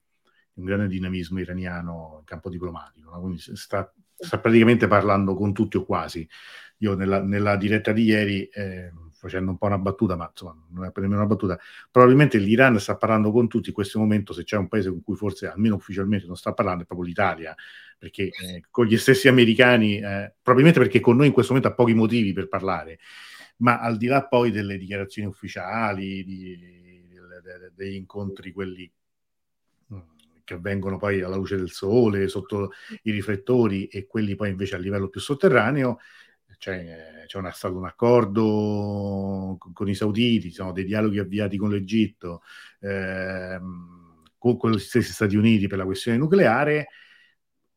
un 0.53 0.65
grande 0.65 0.87
dinamismo 0.87 1.39
iraniano 1.39 2.17
in 2.19 2.25
campo 2.25 2.49
diplomatico, 2.49 3.09
no? 3.09 3.19
quindi 3.19 3.39
sta, 3.39 3.91
sta, 4.15 4.39
praticamente 4.39 4.87
parlando 4.87 5.33
con 5.33 5.51
tutti 5.51 5.77
o 5.77 5.83
quasi. 5.83 6.27
Io 6.77 6.93
nella, 6.95 7.23
nella 7.23 7.55
diretta 7.55 7.91
di 7.91 8.03
ieri, 8.03 8.45
eh, 8.45 8.91
facendo 9.11 9.49
un 9.49 9.57
po' 9.57 9.65
una 9.65 9.79
battuta, 9.79 10.15
ma 10.15 10.27
insomma 10.29 10.55
non 10.69 10.85
è 10.85 10.91
per 10.91 11.01
nemmeno 11.01 11.21
una 11.21 11.29
battuta, 11.29 11.57
probabilmente 11.89 12.37
l'Iran 12.37 12.79
sta 12.79 12.95
parlando 12.95 13.31
con 13.31 13.47
tutti 13.47 13.69
in 13.69 13.73
questo 13.73 13.97
momento, 13.97 14.31
se 14.31 14.43
c'è 14.43 14.57
un 14.57 14.67
paese 14.67 14.89
con 14.89 15.01
cui 15.01 15.15
forse 15.15 15.47
almeno 15.47 15.75
ufficialmente 15.75 16.27
non 16.27 16.35
sta 16.35 16.53
parlando 16.53 16.83
è 16.83 16.85
proprio 16.85 17.07
l'Italia, 17.07 17.55
perché 17.97 18.23
eh, 18.25 18.63
con 18.69 18.85
gli 18.85 18.97
stessi 18.97 19.27
americani, 19.27 19.97
eh, 19.97 20.33
probabilmente 20.39 20.79
perché 20.79 20.99
con 20.99 21.15
noi 21.15 21.27
in 21.27 21.33
questo 21.33 21.53
momento 21.53 21.73
ha 21.73 21.75
pochi 21.75 21.95
motivi 21.95 22.33
per 22.33 22.47
parlare 22.47 22.99
ma 23.57 23.79
al 23.79 23.97
di 23.97 24.07
là 24.07 24.25
poi 24.25 24.51
delle 24.51 24.77
dichiarazioni 24.77 25.27
ufficiali, 25.27 26.23
di, 26.23 26.57
de, 27.43 27.71
degli 27.75 27.95
incontri, 27.95 28.51
quelli 28.51 28.91
mm, 29.93 29.99
che 30.43 30.53
avvengono 30.53 30.97
poi 30.97 31.21
alla 31.21 31.35
luce 31.35 31.55
del 31.55 31.71
sole, 31.71 32.27
sotto 32.27 32.71
i 33.03 33.11
riflettori 33.11 33.87
e 33.87 34.05
quelli 34.07 34.35
poi 34.35 34.49
invece 34.49 34.75
a 34.75 34.79
livello 34.79 35.09
più 35.09 35.21
sotterraneo, 35.21 35.99
c'è, 36.57 37.25
c'è 37.25 37.37
una, 37.37 37.51
stato 37.51 37.75
un 37.75 37.85
accordo 37.85 39.57
con, 39.73 39.89
i 39.89 39.95
sauditi, 39.95 40.51
sono 40.51 40.71
dei 40.71 40.85
dialoghi 40.85 41.19
avviati 41.19 41.57
con 41.57 41.69
l'Egitto, 41.69 42.41
ehm, 42.79 44.21
con, 44.37 44.57
con 44.57 44.71
gli 44.71 44.79
stessi 44.79 45.11
Stati 45.11 45.35
Uniti 45.35 45.67
per 45.67 45.77
la 45.77 45.85
questione 45.85 46.17
nucleare, 46.17 46.87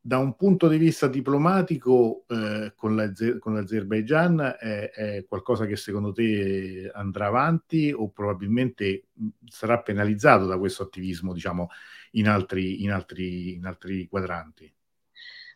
da 0.07 0.19
un 0.19 0.37
punto 0.37 0.69
di 0.69 0.77
vista 0.77 1.09
diplomatico 1.09 2.23
eh, 2.29 2.71
con, 2.77 2.95
l'Azer- 2.95 3.39
con, 3.39 3.53
l'Azerbaigian 3.55 4.55
è, 4.57 4.89
è, 4.89 5.25
qualcosa 5.27 5.65
che 5.65 5.75
secondo 5.75 6.13
te 6.13 6.89
andrà 6.93 7.25
avanti 7.25 7.91
o 7.91 8.07
probabilmente 8.11 9.07
sarà 9.45 9.81
penalizzato 9.81 10.45
da 10.45 10.57
questo 10.57 10.83
attivismo 10.83 11.33
diciamo 11.33 11.67
in 12.11 12.29
altri, 12.29 12.83
in 12.83 12.91
altri, 12.91 13.55
in 13.55 13.65
altri 13.65 14.07
quadranti? 14.07 14.73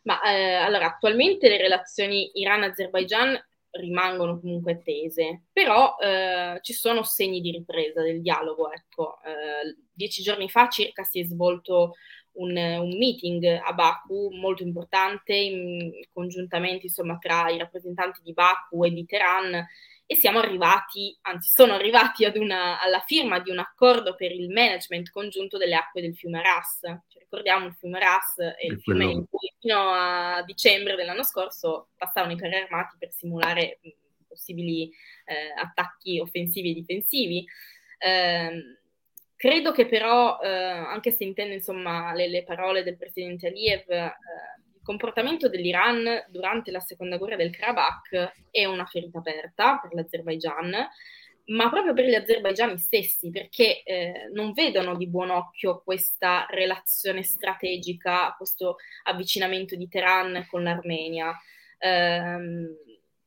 Ma 0.02 0.20
eh, 0.20 0.52
allora 0.52 0.84
attualmente 0.84 1.48
le 1.48 1.56
relazioni 1.56 2.32
Iran-Azerbaigian 2.34 3.42
rimangono 3.70 4.38
comunque 4.38 4.82
tese, 4.82 5.44
però 5.50 5.96
eh, 5.98 6.58
ci 6.60 6.74
sono 6.74 7.02
segni 7.04 7.40
di 7.40 7.52
ripresa 7.52 8.02
del 8.02 8.20
dialogo. 8.20 8.70
Ecco. 8.70 9.18
Eh, 9.24 9.78
dieci 9.90 10.22
giorni 10.22 10.50
fa 10.50 10.68
circa 10.68 11.04
si 11.04 11.20
è 11.20 11.24
svolto 11.24 11.94
un, 12.34 12.56
un, 12.56 12.96
meeting 12.96 13.44
a 13.44 13.72
Baku 13.72 14.30
molto 14.32 14.62
importante, 14.62 15.34
in, 15.34 15.90
congiuntamente 16.12 16.86
insomma, 16.86 17.18
tra 17.18 17.48
i 17.50 17.58
rappresentanti 17.58 18.20
di 18.22 18.32
Baku 18.32 18.84
e 18.84 18.90
di 18.90 19.04
Teheran, 19.04 19.66
e 20.12 20.14
siamo 20.16 20.40
arrivati, 20.40 21.16
anzi 21.22 21.50
sono 21.54 21.74
arrivati 21.74 22.30
una, 22.34 22.80
alla 22.80 23.00
firma 23.00 23.38
di 23.40 23.50
un 23.50 23.58
accordo 23.58 24.14
per 24.14 24.30
il 24.30 24.50
management 24.50 25.10
congiunto 25.10 25.56
delle 25.56 25.74
acque 25.74 26.02
del 26.02 26.14
fiume 26.14 26.42
Ras. 26.42 26.80
Ci 27.08 27.18
ricordiamo 27.18 27.66
il 27.66 27.74
fiume 27.74 27.98
Ras 27.98 28.38
è 28.38 28.66
il 28.66 28.78
fiume 28.80 29.04
in 29.04 29.26
cui 29.26 29.50
fino 29.58 29.90
a 29.90 30.42
dicembre 30.44 30.96
dell'anno 30.96 31.22
scorso 31.22 31.88
passavano 31.96 32.34
i 32.34 32.36
carri 32.36 32.56
armati 32.56 32.96
per 32.98 33.10
simulare 33.10 33.80
possibili 34.28 34.90
eh, 35.24 35.52
attacchi 35.56 36.18
offensivi 36.18 36.72
e 36.72 36.74
difensivi. 36.74 37.46
Eh, 37.98 38.80
credo 39.42 39.72
che 39.72 39.86
però, 39.86 40.38
eh, 40.40 40.48
anche 40.48 41.10
se 41.10 41.24
intendo 41.24 41.52
insomma 41.52 42.14
le, 42.14 42.28
le, 42.28 42.44
parole 42.44 42.84
del 42.84 42.96
presidente 42.96 43.48
Aliyev, 43.48 43.90
eh, 43.90 44.14
il 44.72 44.80
comportamento 44.84 45.48
dell'Iran 45.48 46.26
durante 46.28 46.70
la 46.70 46.78
seconda 46.78 47.16
guerra 47.16 47.34
del 47.34 47.50
Karabakh 47.50 48.34
è 48.52 48.64
una 48.66 48.86
ferita 48.86 49.18
aperta 49.18 49.80
per 49.82 49.94
l'Azerbaigian, 49.94 50.88
ma 51.46 51.68
proprio 51.70 51.92
per 51.92 52.04
gli 52.04 52.14
azerbaigiani 52.14 52.78
stessi, 52.78 53.30
perché 53.30 53.82
eh, 53.82 54.30
non 54.32 54.52
vedono 54.52 54.94
di 54.94 55.08
buon 55.08 55.30
occhio 55.30 55.82
questa 55.82 56.46
relazione 56.48 57.24
strategica, 57.24 58.36
questo 58.36 58.76
avvicinamento 59.02 59.74
di 59.74 59.88
Teheran 59.88 60.46
con 60.48 60.62
l'Armenia. 60.62 61.36
Eh, 61.78 62.76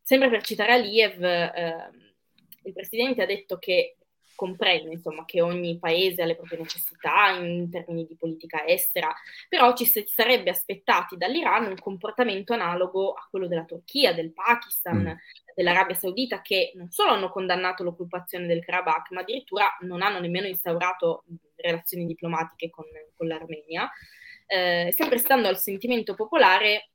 sempre 0.02 0.30
per 0.30 0.44
citare 0.44 0.72
Aliyev, 0.72 1.22
eh, 1.22 1.90
il 2.64 2.72
presidente 2.72 3.22
ha 3.22 3.26
detto 3.26 3.58
che 3.58 3.98
comprende 4.36 4.92
insomma, 4.92 5.26
che 5.26 5.42
ogni 5.42 5.80
paese 5.80 6.22
ha 6.22 6.26
le 6.26 6.36
proprie 6.36 6.60
necessità 6.60 7.30
in 7.30 7.70
termini 7.70 8.06
di 8.06 8.16
politica 8.16 8.66
estera, 8.66 9.14
però 9.50 9.74
ci 9.74 9.86
si 9.86 10.04
sarebbe 10.08 10.50
aspettati 10.50 11.18
dall'Iran 11.18 11.68
un 11.68 11.80
comportamento 11.80 12.54
analogo 12.54 13.14
a 13.14 13.28
quello 13.30 13.48
della 13.48 13.64
Turchia, 13.64 14.14
del 14.14 14.34
Pakistan, 14.34 15.02
mm. 15.02 15.54
dell'Arabia 15.56 15.96
Saudita, 15.96 16.42
che 16.42 16.72
non 16.76 16.90
solo 16.92 17.12
hanno 17.12 17.30
condannato 17.30 17.84
l'occupazione 17.84 18.46
del 18.46 18.64
Karabakh, 18.64 19.12
ma 19.12 19.22
addirittura 19.22 19.76
non 19.82 20.02
hanno 20.02 20.20
nemmeno 20.20 20.48
instaurato 20.48 21.24
relazioni 21.56 22.06
diplomatiche 22.06 22.70
con, 22.70 22.86
con 23.16 23.28
l'Armenia. 23.28 23.90
Eh, 24.48 24.94
sempre 24.96 25.18
stando 25.18 25.48
al 25.48 25.58
sentimento 25.58 26.14
popolare, 26.14 26.90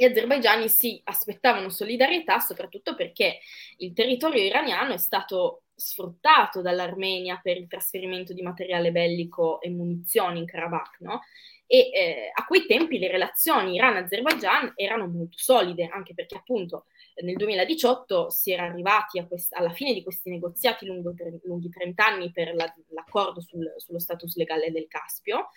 gli 0.00 0.04
azerbaigiani 0.04 0.68
si 0.68 1.00
aspettavano 1.02 1.70
solidarietà 1.70 2.38
soprattutto 2.38 2.94
perché 2.94 3.40
il 3.78 3.92
territorio 3.92 4.44
iraniano 4.44 4.92
è 4.92 4.96
stato 4.96 5.62
sfruttato 5.78 6.60
dall'Armenia 6.60 7.38
per 7.42 7.56
il 7.56 7.68
trasferimento 7.68 8.32
di 8.32 8.42
materiale 8.42 8.90
bellico 8.90 9.60
e 9.60 9.70
munizioni 9.70 10.40
in 10.40 10.46
Karabakh, 10.46 10.98
no? 11.00 11.20
E 11.66 11.90
eh, 11.92 12.30
a 12.32 12.44
quei 12.46 12.66
tempi 12.66 12.98
le 12.98 13.08
relazioni 13.08 13.74
Iran-Azerbaijan 13.74 14.72
erano 14.74 15.06
molto 15.06 15.36
solide, 15.36 15.86
anche 15.92 16.14
perché 16.14 16.36
appunto 16.36 16.86
nel 17.22 17.36
2018 17.36 18.30
si 18.30 18.52
era 18.52 18.64
arrivati 18.64 19.24
quest- 19.26 19.52
alla 19.54 19.70
fine 19.70 19.92
di 19.92 20.02
questi 20.02 20.30
negoziati 20.30 20.86
lungo, 20.86 21.14
lunghi 21.42 21.68
30 21.68 22.06
anni 22.06 22.30
per 22.32 22.54
la- 22.54 22.72
l'accordo 22.88 23.40
sul- 23.40 23.74
sullo 23.76 23.98
status 23.98 24.34
legale 24.36 24.70
del 24.72 24.86
Caspio. 24.88 25.50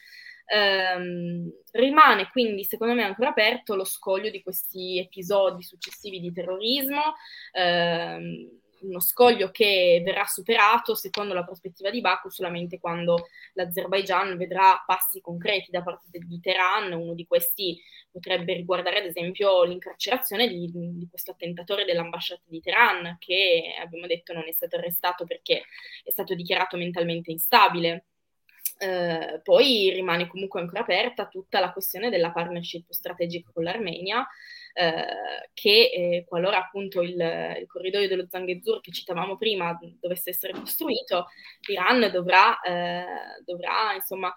Um, 0.53 1.49
rimane 1.71 2.27
quindi 2.29 2.65
secondo 2.65 2.93
me 2.93 3.03
ancora 3.03 3.29
aperto 3.29 3.73
lo 3.73 3.85
scoglio 3.85 4.29
di 4.29 4.43
questi 4.43 4.99
episodi 4.99 5.63
successivi 5.63 6.19
di 6.19 6.33
terrorismo. 6.33 7.13
Um, 7.53 8.59
uno 8.81 8.99
scoglio 8.99 9.51
che 9.51 10.01
verrà 10.03 10.25
superato 10.25 10.95
secondo 10.95 11.33
la 11.33 11.43
prospettiva 11.43 11.89
di 11.89 12.01
Baku 12.01 12.29
solamente 12.29 12.79
quando 12.79 13.27
l'Azerbaigian 13.53 14.37
vedrà 14.37 14.83
passi 14.85 15.21
concreti 15.21 15.71
da 15.71 15.81
parte 15.81 16.19
di 16.19 16.39
Teheran, 16.39 16.91
uno 16.91 17.13
di 17.13 17.25
questi 17.25 17.79
potrebbe 18.11 18.53
riguardare 18.53 18.99
ad 18.99 19.05
esempio 19.05 19.63
l'incarcerazione 19.63 20.47
di, 20.47 20.69
di 20.71 21.07
questo 21.09 21.31
attentatore 21.31 21.85
dell'ambasciata 21.85 22.41
di 22.45 22.59
Teheran 22.59 23.17
che 23.19 23.75
abbiamo 23.79 24.07
detto 24.07 24.33
non 24.33 24.47
è 24.47 24.51
stato 24.51 24.75
arrestato 24.75 25.25
perché 25.25 25.63
è 26.03 26.11
stato 26.11 26.35
dichiarato 26.35 26.77
mentalmente 26.77 27.31
instabile. 27.31 28.05
Eh, 28.77 29.39
poi 29.43 29.91
rimane 29.91 30.27
comunque 30.27 30.59
ancora 30.59 30.81
aperta 30.81 31.27
tutta 31.27 31.59
la 31.59 31.71
questione 31.71 32.09
della 32.09 32.31
partnership 32.31 32.89
strategica 32.89 33.51
con 33.53 33.63
l'Armenia, 33.63 34.27
eh, 34.73 35.49
che 35.53 35.91
eh, 35.93 36.25
qualora 36.27 36.57
appunto 36.57 37.01
il, 37.01 37.15
il, 37.59 37.67
corridoio 37.67 38.07
dello 38.07 38.27
Zangezur 38.29 38.81
che 38.81 38.91
citavamo 38.91 39.37
prima 39.37 39.77
dovesse 39.99 40.29
essere 40.29 40.53
costruito, 40.53 41.27
l'Iran 41.67 42.09
dovrà, 42.11 42.59
eh, 42.61 43.05
dovrà 43.43 43.93
insomma 43.93 44.33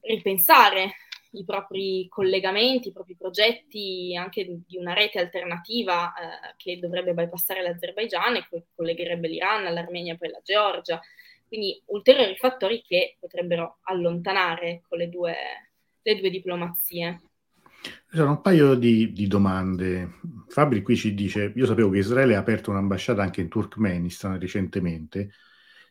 ripensare 0.00 0.94
i 1.32 1.44
propri 1.44 2.06
collegamenti, 2.08 2.88
i 2.88 2.92
propri 2.92 3.16
progetti 3.16 4.16
anche 4.16 4.44
di 4.44 4.76
una 4.76 4.94
rete 4.94 5.18
alternativa 5.18 6.12
eh, 6.14 6.54
che 6.56 6.78
dovrebbe 6.78 7.12
bypassare 7.12 7.62
l'Azerbaigian 7.62 8.36
e 8.36 8.46
che 8.48 8.64
collegherebbe 8.74 9.28
l'Iran, 9.28 9.72
l'Armenia 9.72 10.14
e 10.14 10.16
poi 10.16 10.30
la 10.30 10.40
Georgia. 10.42 11.00
Quindi 11.46 11.80
ulteriori 11.86 12.36
fattori 12.36 12.82
che 12.82 13.16
potrebbero 13.20 13.78
allontanare 13.82 14.82
con 14.88 14.98
le 14.98 15.08
due, 15.08 15.36
le 16.02 16.16
due 16.16 16.30
diplomazie. 16.30 17.20
Sono 18.10 18.30
un 18.30 18.40
paio 18.40 18.74
di, 18.74 19.12
di, 19.12 19.26
domande. 19.26 20.18
Fabri 20.48 20.82
qui 20.82 20.96
ci 20.96 21.14
dice: 21.14 21.52
Io 21.54 21.66
sapevo 21.66 21.90
che 21.90 21.98
Israele 21.98 22.34
ha 22.34 22.40
aperto 22.40 22.70
un'ambasciata 22.70 23.22
anche 23.22 23.40
in 23.40 23.48
Turkmenistan 23.48 24.38
recentemente. 24.38 25.30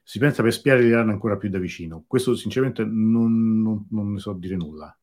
Si 0.04 0.20
pensa 0.20 0.44
per 0.44 0.54
spiare 0.54 0.82
l'Iran 0.82 1.10
ancora 1.10 1.38
più 1.38 1.50
da 1.50 1.60
vicino. 1.60 2.04
Questo, 2.08 2.36
sinceramente, 2.36 2.84
non, 2.84 3.62
non, 3.62 3.88
non 3.90 4.14
ne 4.14 4.20
so 4.20 4.34
dire 4.34 4.56
nulla 4.56 4.96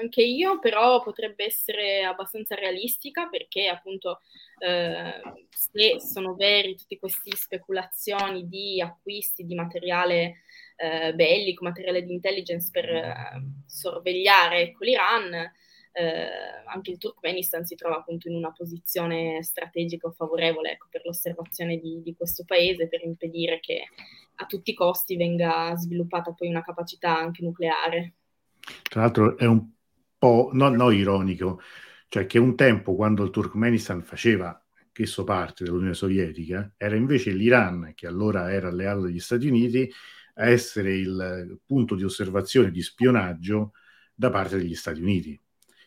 anche 0.00 0.22
io, 0.22 0.58
però 0.58 1.02
potrebbe 1.02 1.44
essere 1.44 2.02
abbastanza 2.02 2.54
realistica 2.54 3.28
perché 3.28 3.68
appunto 3.68 4.20
eh, 4.58 5.20
se 5.50 6.00
sono 6.00 6.34
veri 6.34 6.74
tutte 6.74 6.98
queste 6.98 7.36
speculazioni 7.36 8.48
di 8.48 8.80
acquisti 8.80 9.44
di 9.44 9.54
materiale 9.54 10.42
eh, 10.76 11.14
bellico, 11.14 11.64
materiale 11.64 12.02
di 12.02 12.12
intelligence 12.12 12.70
per 12.72 12.88
eh, 12.88 13.14
sorvegliare 13.66 14.62
ecco, 14.62 14.84
l'Iran, 14.84 15.52
eh, 15.92 16.28
anche 16.66 16.92
il 16.92 16.98
Turkmenistan 16.98 17.64
si 17.64 17.74
trova 17.74 17.96
appunto 17.96 18.28
in 18.28 18.36
una 18.36 18.52
posizione 18.52 19.42
strategica 19.42 20.10
favorevole 20.10 20.72
ecco, 20.72 20.86
per 20.90 21.02
l'osservazione 21.04 21.78
di, 21.78 22.00
di 22.02 22.14
questo 22.14 22.44
paese 22.44 22.88
per 22.88 23.02
impedire 23.02 23.60
che 23.60 23.88
a 24.36 24.46
tutti 24.46 24.70
i 24.70 24.74
costi 24.74 25.16
venga 25.16 25.74
sviluppata 25.76 26.32
poi 26.32 26.48
una 26.48 26.62
capacità 26.62 27.16
anche 27.16 27.42
nucleare. 27.42 28.14
Tra 28.82 29.02
l'altro 29.02 29.36
è 29.36 29.46
un 29.46 29.68
po', 30.16 30.50
no, 30.52 30.68
no 30.68 30.90
ironico, 30.90 31.60
cioè 32.08 32.26
che 32.26 32.38
un 32.38 32.54
tempo 32.56 32.94
quando 32.94 33.24
il 33.24 33.30
Turkmenistan 33.30 34.02
faceva 34.02 34.62
anch'esso 34.82 35.24
parte 35.24 35.64
dell'Unione 35.64 35.94
Sovietica, 35.94 36.72
era 36.76 36.96
invece 36.96 37.32
l'Iran, 37.32 37.92
che 37.94 38.06
allora 38.06 38.52
era 38.52 38.68
alleato 38.68 39.02
degli 39.02 39.20
Stati 39.20 39.46
Uniti, 39.46 39.90
a 40.34 40.48
essere 40.48 40.94
il 40.94 41.60
punto 41.66 41.94
di 41.94 42.04
osservazione, 42.04 42.70
di 42.70 42.82
spionaggio 42.82 43.72
da 44.14 44.30
parte 44.30 44.56
degli 44.56 44.74
Stati 44.74 45.00
Uniti. 45.00 45.40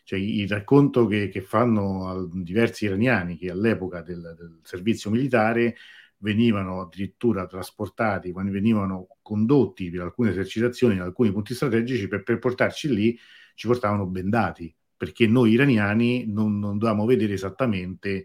Cioè, 0.04 0.18
il 0.18 0.48
racconto 0.48 1.06
che, 1.06 1.28
che 1.28 1.40
fanno 1.40 2.28
diversi 2.32 2.84
iraniani 2.84 3.36
che 3.36 3.50
all'epoca 3.50 4.02
del, 4.02 4.34
del, 4.36 4.60
servizio 4.62 5.10
militare 5.10 5.76
venivano 6.18 6.82
addirittura 6.82 7.46
trasportati, 7.46 8.30
quando 8.30 8.52
venivano 8.52 9.08
condotti 9.22 9.90
per 9.90 10.02
alcune 10.02 10.30
esercitazioni 10.30 10.94
in 10.94 11.00
alcuni 11.00 11.32
punti 11.32 11.54
strategici 11.54 12.06
per, 12.06 12.22
per 12.22 12.38
portarci 12.38 12.94
lì 12.94 13.18
ci 13.54 13.66
portavano 13.66 14.06
bendati 14.06 14.74
perché 14.96 15.26
noi 15.26 15.52
iraniani 15.52 16.24
non, 16.26 16.58
non 16.58 16.78
dovevamo 16.78 17.04
vedere 17.04 17.32
esattamente 17.32 18.24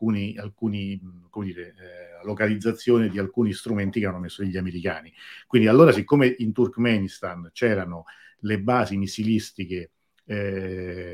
come 0.00 1.46
dire, 1.46 1.68
eh, 1.68 2.24
localizzazione 2.24 3.08
di 3.08 3.18
alcuni 3.18 3.52
strumenti 3.52 4.00
che 4.00 4.06
hanno 4.06 4.18
messo 4.18 4.42
gli 4.42 4.56
americani. 4.56 5.12
Quindi 5.46 5.68
allora, 5.68 5.92
siccome 5.92 6.34
in 6.38 6.52
Turkmenistan 6.52 7.50
c'erano 7.52 8.04
le 8.40 8.60
basi 8.60 8.96
missilistiche 8.96 9.92
eh, 10.30 11.12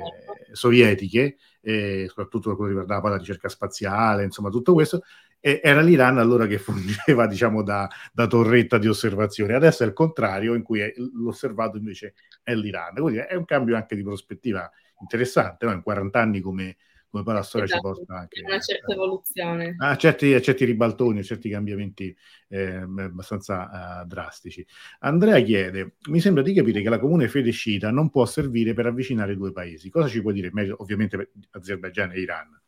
sovietiche, 0.53 1.37
eh, 1.63 2.05
soprattutto 2.09 2.51
per 2.51 2.59
che 2.59 2.67
riguardava 2.67 3.09
la 3.09 3.17
ricerca 3.17 3.49
spaziale, 3.49 4.25
insomma 4.25 4.51
tutto 4.51 4.75
questo, 4.75 5.03
era 5.41 5.81
l'Iran 5.81 6.19
allora 6.19 6.47
che 6.47 6.59
fungeva 6.59 7.27
diciamo 7.27 7.63
da, 7.63 7.89
da, 8.13 8.27
torretta 8.27 8.79
di 8.79 8.89
osservazione. 8.89 9.55
Adesso 9.55 9.85
è 9.85 9.87
il 9.87 9.93
contrario, 9.93 10.55
in 10.55 10.63
cui 10.63 10.81
è, 10.81 10.93
l'osservato 11.15 11.79
invece 11.79 12.15
è 12.43 12.55
l'Iran. 12.55 12.95
Quindi 12.95 13.19
è 13.21 13.35
un 13.35 13.45
cambio 13.45 13.77
anche 13.77 13.97
di 13.97 14.03
prospettiva 14.03 14.71
interessante, 15.01 15.67
no? 15.67 15.73
in 15.73 15.83
40 15.83 16.21
anni 16.21 16.41
come, 16.41 16.77
come 17.11 17.23
poi 17.23 17.35
la 17.35 17.43
storia 17.43 17.67
esatto, 17.67 17.95
ci 17.95 17.95
porta 17.95 18.15
anche 18.21 18.43
una 18.45 18.61
certa 18.61 18.93
evoluzione 18.93 19.75
a 19.79 19.97
certi, 19.97 20.35
a 20.35 20.41
certi 20.41 20.65
ribaltoni, 20.65 21.21
a 21.21 21.23
certi 21.23 21.49
cambiamenti 21.49 22.15
eh, 22.49 22.77
abbastanza 22.77 24.03
uh, 24.03 24.07
drastici. 24.07 24.67
Andrea 25.01 25.41
chiede: 25.41 25.97
Mi 26.11 26.21
sembra 26.21 26.43
di 26.43 26.53
capire 26.53 26.83
che 26.83 26.89
la 26.89 26.99
comune 26.99 27.29
fede 27.29 27.51
sciita 27.51 27.91
non 27.91 28.11
può 28.11 28.25
servire 28.27 28.75
per 28.75 28.87
avvicinare 28.87 29.37
due 29.37 29.53
paesi. 29.53 29.91
Cosa 29.91 30.09
ci 30.09 30.21
puoi 30.21 30.35
dire? 30.35 30.51
Meglio, 30.53 30.77
ovviamente 30.81 31.17
per 31.17 31.31
Azerbaijan 31.51 32.13
e 32.13 32.21
Iran. 32.21 32.61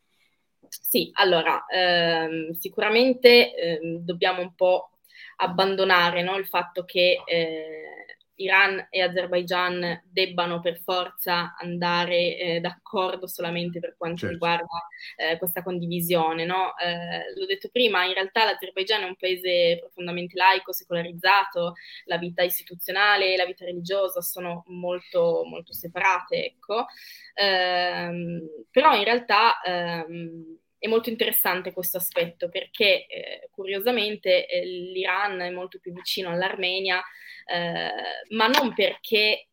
Sì, 0.68 1.11
allora, 1.14 1.64
ehm, 1.66 2.53
sicuramente 2.53 3.55
ehm, 3.55 3.99
dobbiamo 3.99 4.43
un 4.43 4.55
po' 4.55 4.91
abbandonare 5.36 6.22
no, 6.22 6.36
il 6.36 6.47
fatto 6.47 6.84
che 6.84 7.22
eh, 7.26 8.07
Iran 8.39 8.89
e 8.91 9.03
Azerbaijan 9.03 10.03
debbano 10.05 10.61
per 10.61 10.80
forza 10.80 11.55
andare 11.59 12.36
eh, 12.36 12.61
d'accordo 12.61 13.26
solamente 13.26 13.80
per 13.80 13.95
quanto 13.97 14.18
certo. 14.18 14.32
riguarda 14.34 14.86
eh, 15.16 15.39
questa 15.39 15.62
condivisione. 15.62 16.45
No? 16.45 16.76
Eh, 16.76 17.32
l'ho 17.34 17.47
detto 17.47 17.68
prima, 17.70 18.05
in 18.05 18.14
realtà 18.14 18.45
l'Azerbaijan 18.45 19.03
è 19.03 19.07
un 19.07 19.16
paese 19.16 19.78
profondamente 19.80 20.36
laico, 20.36 20.72
secolarizzato, 20.72 21.74
la 22.05 22.18
vita 22.18 22.43
istituzionale 22.43 23.32
e 23.32 23.36
la 23.36 23.47
vita 23.47 23.64
religiosa 23.64 24.20
sono 24.20 24.64
molto, 24.66 25.45
molto 25.45 25.72
separate, 25.72 26.45
ecco. 26.45 26.86
Ehm, 27.34 28.49
però 28.70 28.95
in 28.95 29.05
realtà 29.05 29.61
ehm, 29.62 30.59
è 30.78 30.86
molto 30.86 31.10
interessante 31.10 31.72
questo 31.72 31.96
aspetto 31.96 32.48
perché 32.48 33.06
eh, 33.06 33.48
curiosamente 33.50 34.46
eh, 34.46 34.64
l'Iran 34.64 35.40
è 35.40 35.50
molto 35.50 35.78
più 35.80 35.92
vicino 35.92 36.30
all'Armenia, 36.30 37.02
eh, 37.46 37.90
ma 38.34 38.46
non 38.46 38.74
perché 38.74 39.48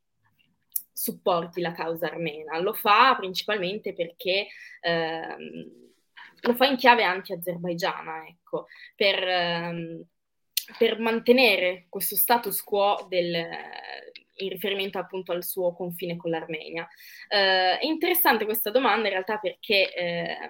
supporti 0.92 1.60
la 1.62 1.74
causa 1.74 2.08
armena, 2.08 2.58
lo 2.60 2.74
fa 2.74 3.16
principalmente 3.16 3.94
perché 3.94 4.48
ehm, 4.80 5.84
lo 6.42 6.54
fa 6.54 6.66
in 6.68 6.78
chiave 6.78 7.04
anti-azerbaigiana, 7.04 8.26
ecco, 8.28 8.68
per, 8.96 9.22
ehm, 9.28 10.06
per 10.78 11.00
mantenere 11.00 11.88
questo 11.90 12.16
status 12.16 12.62
quo 12.64 13.06
del, 13.10 13.46
in 14.36 14.50
riferimento 14.50 14.98
appunto 14.98 15.32
al 15.32 15.44
suo 15.44 15.74
confine 15.74 16.16
con 16.16 16.32
l'Armenia. 16.32 16.88
Eh, 17.28 17.80
è 17.80 17.86
interessante 17.86 18.46
questa 18.46 18.72
domanda 18.72 19.08
in 19.08 19.14
realtà 19.14 19.38
perché 19.38 19.94
eh, 19.94 20.50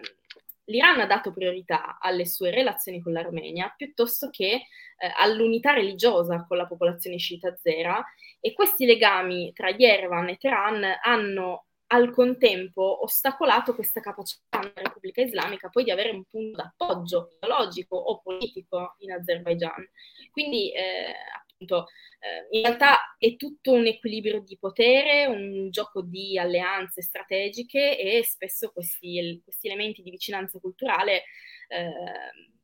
l'Iran 0.65 0.99
ha 0.99 1.05
dato 1.05 1.31
priorità 1.33 1.97
alle 1.99 2.25
sue 2.25 2.51
relazioni 2.51 3.01
con 3.01 3.13
l'Armenia 3.13 3.73
piuttosto 3.75 4.29
che 4.29 4.51
eh, 4.53 5.13
all'unità 5.17 5.73
religiosa 5.73 6.45
con 6.47 6.57
la 6.57 6.67
popolazione 6.67 7.17
sciita 7.17 7.49
azera 7.49 8.03
e 8.39 8.53
questi 8.53 8.85
legami 8.85 9.51
tra 9.53 9.69
Yerevan 9.69 10.29
e 10.29 10.37
Teheran 10.37 10.83
hanno 11.03 11.65
al 11.87 12.11
contempo 12.11 13.03
ostacolato 13.03 13.75
questa 13.75 13.99
capacità 13.99 14.59
della 14.59 14.73
Repubblica 14.75 15.21
Islamica 15.21 15.69
poi 15.69 15.83
di 15.83 15.91
avere 15.91 16.09
un 16.11 16.23
punto 16.23 16.57
d'appoggio 16.57 17.29
ideologico 17.37 17.95
o 17.95 18.21
politico 18.21 18.95
in 18.99 19.11
Azerbaijan. 19.11 19.87
Quindi 20.31 20.71
eh, 20.73 21.13
appunto 21.55 21.87
eh, 22.19 22.57
in 22.57 22.63
realtà 22.63 23.15
è 23.17 23.35
tutto 23.35 23.71
un 23.71 23.85
equilibrio 23.85 24.41
di 24.41 24.57
potere, 24.59 25.25
un 25.25 25.69
gioco 25.69 26.01
di 26.01 26.37
alleanze 26.37 27.01
strategiche 27.01 27.97
e 27.97 28.23
spesso 28.23 28.71
questi, 28.71 29.41
questi 29.43 29.67
elementi 29.67 30.01
di 30.01 30.11
vicinanza 30.11 30.59
culturale 30.59 31.23
eh, 31.69 31.91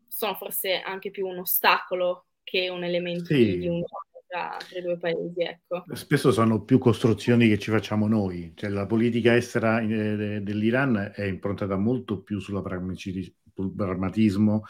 sono 0.08 0.36
forse 0.36 0.80
anche 0.80 1.10
più 1.10 1.26
un 1.26 1.40
ostacolo 1.40 2.28
che 2.44 2.70
un 2.70 2.84
elemento 2.84 3.26
sì. 3.26 3.58
di 3.58 3.68
un 3.68 3.82
tra, 4.28 4.58
tra, 4.58 4.80
i 4.80 4.82
due 4.82 4.98
paesi. 4.98 5.42
Ecco. 5.42 5.84
Spesso 5.94 6.32
sono 6.32 6.64
più 6.64 6.78
costruzioni 6.78 7.48
che 7.48 7.60
ci 7.60 7.72
facciamo 7.72 8.08
noi, 8.08 8.54
cioè 8.56 8.70
la 8.70 8.86
politica 8.86 9.36
estera 9.36 9.80
eh, 9.80 10.42
dell'Iran 10.42 11.12
è 11.14 11.24
improntata 11.24 11.78
molto 11.78 12.22
più 12.22 12.40
sulla 12.40 12.62
pragmatismo 12.62 14.64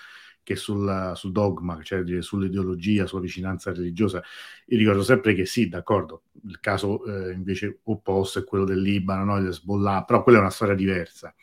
che 0.43 0.55
sulla, 0.55 1.13
sul 1.15 1.31
dogma, 1.31 1.81
cioè 1.83 2.03
sull'ideologia, 2.21 3.05
sulla 3.05 3.21
vicinanza 3.21 3.71
religiosa. 3.71 4.21
Io 4.67 4.77
ricordo 4.77 5.03
sempre 5.03 5.33
che 5.33 5.45
sì, 5.45 5.69
d'accordo, 5.69 6.23
il 6.45 6.59
caso 6.59 7.05
eh, 7.05 7.33
invece 7.33 7.79
opposto 7.83 8.39
è 8.39 8.43
quello 8.43 8.65
del 8.65 8.81
Libano, 8.81 9.23
no? 9.23 9.47
Hezbollah, 9.47 10.03
però 10.03 10.23
quella 10.23 10.39
è 10.39 10.41
una 10.41 10.49
storia 10.49 10.75
diversa. 10.75 11.33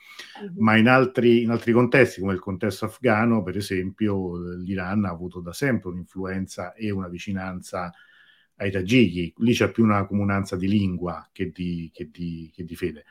Uh-huh. 0.43 0.63
Ma 0.63 0.77
in 0.77 0.89
altri, 0.89 1.43
in 1.43 1.51
altri, 1.51 1.73
contesti, 1.73 2.21
come 2.21 2.33
il 2.33 2.41
contesto 2.41 2.87
afghano, 2.87 3.43
per 3.43 3.57
esempio, 3.57 4.37
l'Iran 4.57 5.05
ha 5.05 5.11
avuto 5.11 5.41
da 5.41 5.53
sempre 5.53 5.91
un'influenza 5.91 6.75
e 6.75 6.91
una 6.91 7.09
vicinanza 7.09 7.93
ai 8.57 8.71
tagiki. 8.71 9.35
Lì 9.39 9.53
c'è 9.53 9.71
più 9.71 9.85
una 9.85 10.07
comunanza 10.07 10.57
di 10.57 10.69
lingua 10.69 11.29
che 11.33 11.51
di, 11.51 11.91
che 11.93 12.11
di, 12.11 12.51
che 12.53 12.65
di 12.65 12.75
fede. 12.75 13.05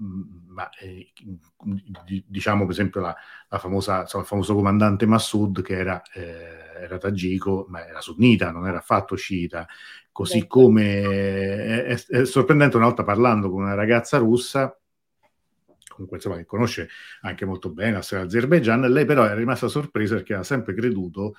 Mm, 0.00 0.22
ma 0.48 0.68
eh, 0.80 1.12
diciamo 2.26 2.62
per 2.62 2.72
esempio 2.72 3.00
la, 3.00 3.14
la 3.48 3.58
famosa, 3.58 4.02
insomma, 4.02 4.22
il 4.22 4.28
famoso 4.28 4.54
comandante 4.54 5.06
Massoud 5.06 5.62
che 5.62 5.76
era, 5.76 6.00
eh, 6.12 6.82
era 6.82 6.98
tagico 6.98 7.66
ma 7.68 7.86
era 7.86 8.00
sunnita, 8.00 8.50
non 8.50 8.66
era 8.66 8.78
affatto 8.78 9.16
sciita, 9.16 9.66
così 10.12 10.40
certo. 10.40 10.46
come 10.60 11.00
è, 11.02 11.82
è, 11.84 12.06
è, 12.06 12.24
sorprendente 12.24 12.76
una 12.76 12.86
volta 12.86 13.04
parlando 13.04 13.50
con 13.50 13.62
una 13.62 13.74
ragazza 13.74 14.18
russa 14.18 14.76
comunque 15.88 16.18
insomma 16.18 16.36
che 16.36 16.44
conosce 16.44 16.88
anche 17.22 17.44
molto 17.44 17.72
bene 17.72 17.94
la 17.94 18.02
storia 18.02 18.24
dell'Azerbaijan, 18.24 18.80
lei 18.82 19.04
però 19.04 19.24
è 19.24 19.34
rimasta 19.34 19.66
sorpresa 19.66 20.14
perché 20.14 20.34
ha 20.34 20.44
sempre 20.44 20.74
creduto 20.74 21.34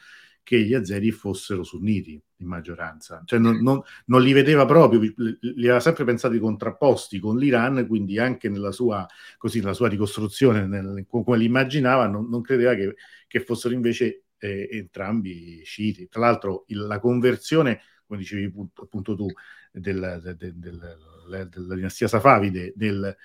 che 0.49 0.63
gli 0.63 0.73
azeri 0.73 1.11
fossero 1.11 1.61
sunniti 1.61 2.19
in 2.37 2.47
maggioranza, 2.47 3.21
cioè 3.23 3.37
non, 3.37 3.61
non, 3.61 3.83
non, 4.05 4.23
li 4.23 4.33
vedeva 4.33 4.65
proprio, 4.65 4.99
li 4.99 5.65
aveva 5.65 5.79
sempre 5.79 6.05
pensati 6.05 6.39
contrapposti 6.39 7.19
con 7.19 7.37
l'Iran, 7.37 7.85
quindi 7.85 8.17
anche 8.17 8.49
nella 8.49 8.71
sua, 8.71 9.05
così, 9.37 9.59
nella 9.59 9.73
sua 9.73 9.89
ricostruzione, 9.89 10.65
nel, 10.65 11.05
come 11.07 11.37
li 11.37 11.45
immaginava, 11.45 12.07
non, 12.07 12.29
non 12.29 12.41
credeva 12.41 12.73
che, 12.73 12.95
che, 13.27 13.41
fossero 13.41 13.75
invece 13.75 14.23
eh, 14.39 14.67
entrambi 14.71 15.61
sciiti. 15.63 16.07
Tra 16.09 16.21
l'altro 16.21 16.63
il, 16.69 16.79
la 16.79 16.99
conversione, 16.99 17.81
come 18.07 18.17
dicevi 18.17 18.51
appunto 18.73 19.15
tu, 19.15 19.27
del, 19.71 20.35
del, 20.35 20.55
del, 20.55 21.47
della 21.47 21.75
dinastia 21.75 22.07
Safavide, 22.07 22.73
del, 22.75 23.15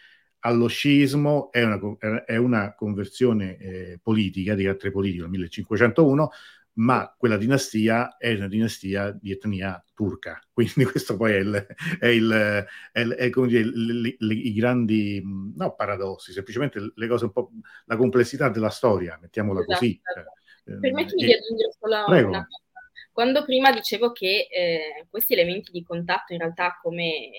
allo 0.40 0.66
sciismo 0.66 1.50
è 1.50 1.62
una, 1.62 1.80
è 2.26 2.36
una 2.36 2.74
conversione 2.74 3.56
eh, 3.56 3.98
politica 4.02 4.54
di 4.54 4.64
carattere 4.64 4.90
politico 4.90 5.22
nel 5.22 5.30
1501 5.30 6.30
ma 6.74 7.14
quella 7.16 7.36
dinastia 7.36 8.16
è 8.16 8.32
una 8.34 8.48
dinastia 8.48 9.10
di 9.12 9.30
etnia 9.30 9.82
turca, 9.94 10.40
quindi 10.52 10.84
questo 10.84 11.16
poi 11.16 11.32
è, 11.32 11.38
il, 11.38 11.66
è, 12.00 12.06
il, 12.06 12.66
è, 12.92 13.00
il, 13.00 13.10
è 13.12 13.30
come 13.30 13.46
dire, 13.48 14.16
i 14.18 14.54
grandi, 14.54 15.22
no 15.24 15.74
paradossi, 15.74 16.32
semplicemente 16.32 16.92
le 16.94 17.06
cose 17.06 17.26
un 17.26 17.32
po', 17.32 17.50
la 17.84 17.96
complessità 17.96 18.48
della 18.48 18.70
storia, 18.70 19.18
mettiamola 19.20 19.60
esatto. 19.60 19.78
così. 19.78 20.00
Eh, 20.66 20.78
Permettimi 20.78 21.22
e, 21.22 21.26
di 21.26 21.32
aggiungere 21.32 21.72
solo 21.78 22.04
prego. 22.06 22.28
una 22.28 22.46
cosa. 22.46 22.62
Quando 23.12 23.44
prima 23.44 23.70
dicevo 23.70 24.10
che 24.10 24.48
eh, 24.50 25.06
questi 25.08 25.34
elementi 25.34 25.70
di 25.70 25.84
contatto 25.84 26.32
in 26.32 26.40
realtà 26.40 26.80
come 26.82 27.30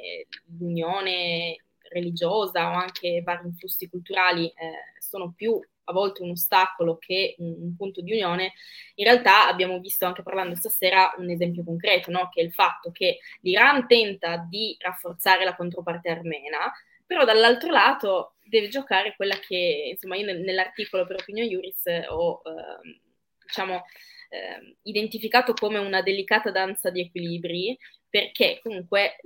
l'unione 0.57 1.57
religiosa 1.89 2.69
o 2.69 2.73
anche 2.75 3.21
vari 3.23 3.47
influssi 3.47 3.89
culturali 3.89 4.47
eh, 4.47 4.99
sono 4.99 5.33
più 5.35 5.59
a 5.85 5.93
volte 5.93 6.21
un 6.23 6.31
ostacolo 6.31 6.97
che 6.97 7.35
un, 7.39 7.55
un, 7.59 7.75
punto 7.75 8.01
di 8.01 8.11
unione, 8.11 8.53
in 8.95 9.05
realtà 9.05 9.47
abbiamo 9.47 9.79
visto 9.79 10.05
anche 10.05 10.23
parlando 10.23 10.55
stasera 10.55 11.13
un 11.17 11.29
esempio 11.29 11.63
concreto, 11.63 12.11
no? 12.11 12.29
che 12.31 12.41
è 12.41 12.43
il 12.43 12.53
fatto 12.53 12.91
che 12.91 13.19
l'Iran 13.41 13.87
tenta 13.87 14.37
di 14.37 14.75
rafforzare 14.79 15.43
la 15.43 15.55
controparte 15.55 16.09
armena, 16.09 16.71
però 17.05 17.23
dall'altro 17.23 17.71
lato 17.71 18.35
deve 18.43 18.67
giocare 18.67 19.15
quella 19.15 19.37
che, 19.39 19.89
insomma, 19.91 20.15
io 20.15 20.25
nell'articolo 20.25 21.05
per 21.05 21.17
Opinion 21.21 21.47
Juris 21.47 21.83
ho, 22.09 22.41
eh, 22.45 22.99
diciamo, 23.45 23.83
eh, 24.29 24.77
identificato 24.83 25.53
come 25.53 25.77
una 25.77 26.01
delicata 26.01 26.51
danza 26.51 26.89
di 26.89 27.01
equilibri, 27.01 27.77
perché 28.15 28.61
comunque 28.63 29.17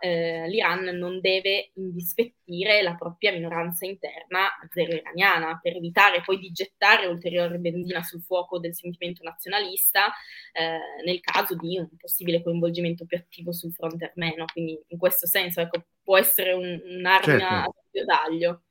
eh, 0.00 0.48
l'Iran 0.48 0.86
non 0.96 1.20
deve 1.20 1.70
indispettire 1.74 2.82
la 2.82 2.96
propria 2.96 3.30
minoranza 3.30 3.86
interna 3.86 4.58
azero-iraniana 4.60 5.60
per 5.62 5.76
evitare 5.76 6.22
poi 6.24 6.40
di 6.40 6.50
gettare 6.50 7.06
ulteriore 7.06 7.58
benzina 7.58 8.02
sul 8.02 8.20
fuoco 8.20 8.58
del 8.58 8.74
sentimento 8.74 9.22
nazionalista 9.22 10.06
eh, 10.52 11.04
nel 11.04 11.20
caso 11.20 11.54
di 11.54 11.78
un 11.78 11.86
possibile 11.96 12.42
coinvolgimento 12.42 13.06
più 13.06 13.18
attivo 13.18 13.52
sul 13.52 13.72
fronte 13.72 14.06
armeno. 14.06 14.46
Quindi 14.52 14.76
in 14.88 14.98
questo 14.98 15.28
senso 15.28 15.60
ecco, 15.60 15.84
può 16.02 16.18
essere 16.18 16.54
un, 16.54 16.64
un'arma 16.64 17.22
certo. 17.22 17.44
a 17.44 17.72
doppio 17.72 18.04
taglio. 18.04 18.62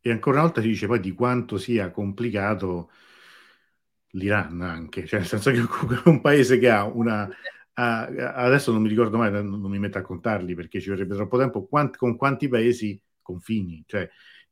E 0.00 0.10
ancora 0.10 0.38
una 0.38 0.46
volta 0.46 0.60
si 0.60 0.66
dice 0.66 0.88
poi 0.88 0.98
di 0.98 1.12
quanto 1.12 1.56
sia 1.56 1.92
complicato 1.92 2.90
l'Iran 4.10 4.60
anche, 4.60 5.06
cioè 5.06 5.20
nel 5.20 5.28
senso 5.28 5.52
che 5.52 5.58
è 5.58 6.08
un 6.08 6.20
paese 6.20 6.58
che 6.58 6.68
ha 6.68 6.82
una 6.82 7.30
Ah, 7.78 8.06
adesso 8.34 8.72
non 8.72 8.80
mi 8.80 8.88
ricordo 8.88 9.18
mai, 9.18 9.30
non, 9.30 9.60
non, 9.60 9.70
mi 9.70 9.78
metto 9.78 9.98
a 9.98 10.02
contarli 10.02 10.54
perché 10.54 10.80
ci 10.80 10.88
vorrebbe 10.88 11.14
troppo 11.14 11.36
tempo, 11.36 11.66
quant, 11.66 11.94
con 11.96 12.16
quanti 12.16 12.48
paesi 12.48 12.98
confini, 13.20 13.84
cioè, 13.86 14.08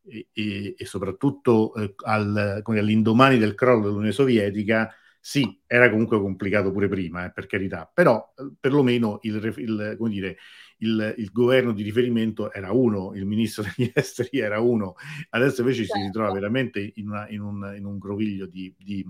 e, 0.06 0.28
e, 0.30 0.74
e 0.76 0.84
soprattutto 0.84 1.74
eh, 1.74 1.94
al, 2.04 2.62
all'indomani 2.62 3.38
del 3.38 3.54
crollo 3.54 3.84
dell'Unione 3.84 4.12
Sovietica, 4.12 4.94
sì, 5.18 5.58
era 5.66 5.88
comunque 5.88 6.20
complicato 6.20 6.70
pure 6.70 6.86
prima, 6.86 7.24
eh, 7.24 7.32
per 7.32 7.46
carità, 7.46 7.90
però 7.90 8.34
eh, 8.36 8.52
perlomeno 8.60 9.20
il, 9.22 9.36
il, 9.56 9.96
dire, 10.10 10.36
il, 10.78 11.14
il, 11.16 11.30
governo 11.32 11.72
di 11.72 11.82
riferimento 11.82 12.52
era 12.52 12.72
uno, 12.72 13.14
il 13.14 13.24
ministro 13.24 13.62
degli 13.62 13.90
esteri 13.94 14.40
era 14.40 14.60
uno, 14.60 14.96
adesso 15.30 15.62
invece 15.62 15.86
certo. 15.86 15.98
si 15.98 16.04
ritrova 16.04 16.30
veramente 16.30 16.92
in, 16.96 17.08
una, 17.08 17.26
in, 17.30 17.40
un, 17.40 17.74
in 17.74 17.86
un, 17.86 17.96
groviglio 17.96 18.44
di, 18.44 18.74
di, 18.76 19.02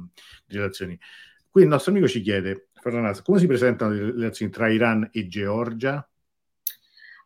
di 0.46 0.56
relazioni. 0.56 0.96
Qui 1.50 1.62
il 1.62 1.68
nostro 1.68 1.90
amico 1.90 2.06
ci 2.06 2.20
chiede, 2.20 2.68
Ferranas, 2.85 3.22
come 3.22 3.39
si 3.39 3.47
presentano 3.47 3.93
le 3.93 4.12
relazioni 4.12 4.53
tra 4.53 4.70
Iran 4.70 5.09
e 5.11 5.26
Georgia? 5.26 6.07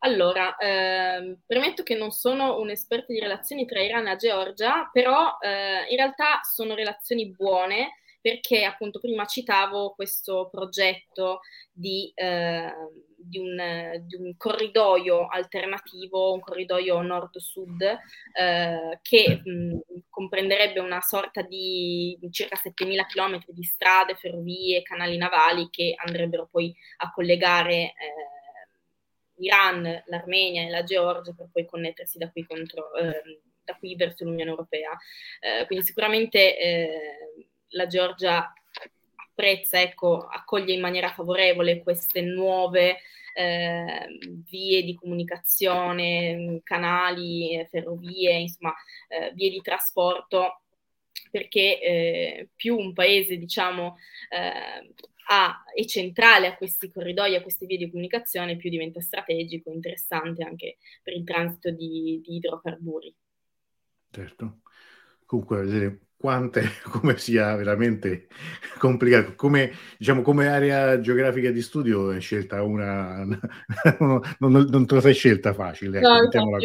Allora, 0.00 0.56
eh, 0.56 1.38
premetto 1.44 1.82
che 1.82 1.96
non 1.96 2.12
sono 2.12 2.60
un 2.60 2.70
esperto 2.70 3.12
di 3.12 3.18
relazioni 3.18 3.66
tra 3.66 3.82
Iran 3.82 4.06
e 4.06 4.16
Georgia, 4.16 4.88
però 4.92 5.36
eh, 5.40 5.90
in 5.90 5.96
realtà 5.96 6.42
sono 6.44 6.76
relazioni 6.76 7.34
buone 7.34 7.94
perché 8.20 8.64
appunto 8.64 8.98
prima 8.98 9.24
citavo 9.26 9.94
questo 9.94 10.48
progetto 10.50 11.40
di, 11.72 12.10
eh, 12.14 12.72
di, 13.16 13.38
un, 13.38 14.02
di 14.06 14.16
un, 14.16 14.36
corridoio 14.36 15.26
alternativo, 15.26 16.32
un 16.32 16.40
corridoio 16.40 17.00
nord-sud 17.00 17.82
eh, 18.32 18.98
che 19.02 19.40
mh, 19.44 19.78
comprenderebbe 20.08 20.80
una 20.80 21.00
sorta 21.00 21.42
di 21.42 22.18
circa 22.30 22.56
7.000 22.56 23.06
km 23.06 23.44
di 23.48 23.62
strade, 23.62 24.16
ferrovie, 24.16 24.82
canali 24.82 25.16
navali 25.16 25.68
che 25.70 25.94
andrebbero 25.96 26.48
poi 26.50 26.74
a 26.98 27.12
collegare 27.12 27.74
eh, 27.74 27.94
l'Iran, 29.38 30.02
l'Armenia 30.06 30.62
e 30.62 30.70
la 30.70 30.82
Georgia 30.82 31.32
per 31.32 31.48
poi 31.52 31.64
connettersi 31.64 32.18
da 32.18 32.30
qui, 32.30 32.44
contro, 32.44 32.92
eh, 32.94 33.40
da 33.64 33.74
qui 33.76 33.94
verso 33.96 34.24
l'Unione 34.24 34.50
Europea. 34.50 34.96
Eh, 35.40 35.66
quindi 35.66 35.84
sicuramente 35.84 36.58
eh, 36.58 37.48
la 37.70 37.86
Georgia 37.86 38.52
apprezza, 39.14 39.80
ecco, 39.80 40.26
accoglie 40.26 40.72
in 40.72 40.80
maniera 40.80 41.10
favorevole 41.10 41.82
queste 41.82 42.20
nuove 42.22 42.98
eh, 43.34 44.08
vie 44.48 44.82
di 44.82 44.94
comunicazione, 44.94 46.60
canali, 46.64 47.64
ferrovie, 47.70 48.32
insomma, 48.32 48.74
eh, 49.08 49.32
vie 49.34 49.50
di 49.50 49.60
trasporto, 49.60 50.62
perché 51.30 51.80
eh, 51.80 52.48
più 52.56 52.76
un 52.76 52.92
paese, 52.92 53.36
diciamo, 53.36 53.96
eh, 54.30 54.92
ha, 55.30 55.62
è 55.72 55.84
centrale 55.84 56.48
a 56.48 56.56
questi 56.56 56.90
corridoi, 56.90 57.36
a 57.36 57.42
queste 57.42 57.66
vie 57.66 57.76
di 57.76 57.90
comunicazione, 57.90 58.56
più 58.56 58.70
diventa 58.70 59.00
strategico, 59.00 59.70
interessante 59.70 60.42
anche 60.42 60.78
per 61.02 61.14
il 61.14 61.22
transito 61.22 61.70
di, 61.70 62.20
di 62.24 62.36
idrocarburi. 62.36 63.14
Certo. 64.10 64.62
Comunque, 65.26 65.60
vedere 65.62 65.98
quante, 66.18 66.62
come 66.90 67.16
sia 67.16 67.54
veramente 67.54 68.26
complicato. 68.78 69.34
Come, 69.36 69.72
diciamo, 69.96 70.20
come 70.22 70.48
area 70.48 71.00
geografica 71.00 71.50
di 71.50 71.62
studio 71.62 72.10
è 72.10 72.20
scelta 72.20 72.62
una, 72.62 73.24
non, 74.00 74.20
non, 74.38 74.66
non 74.68 74.86
te 74.86 74.94
la 74.96 75.00
sei 75.00 75.14
scelta 75.14 75.54
facile, 75.54 76.00
ecco, 76.00 76.40
no, 76.40 76.58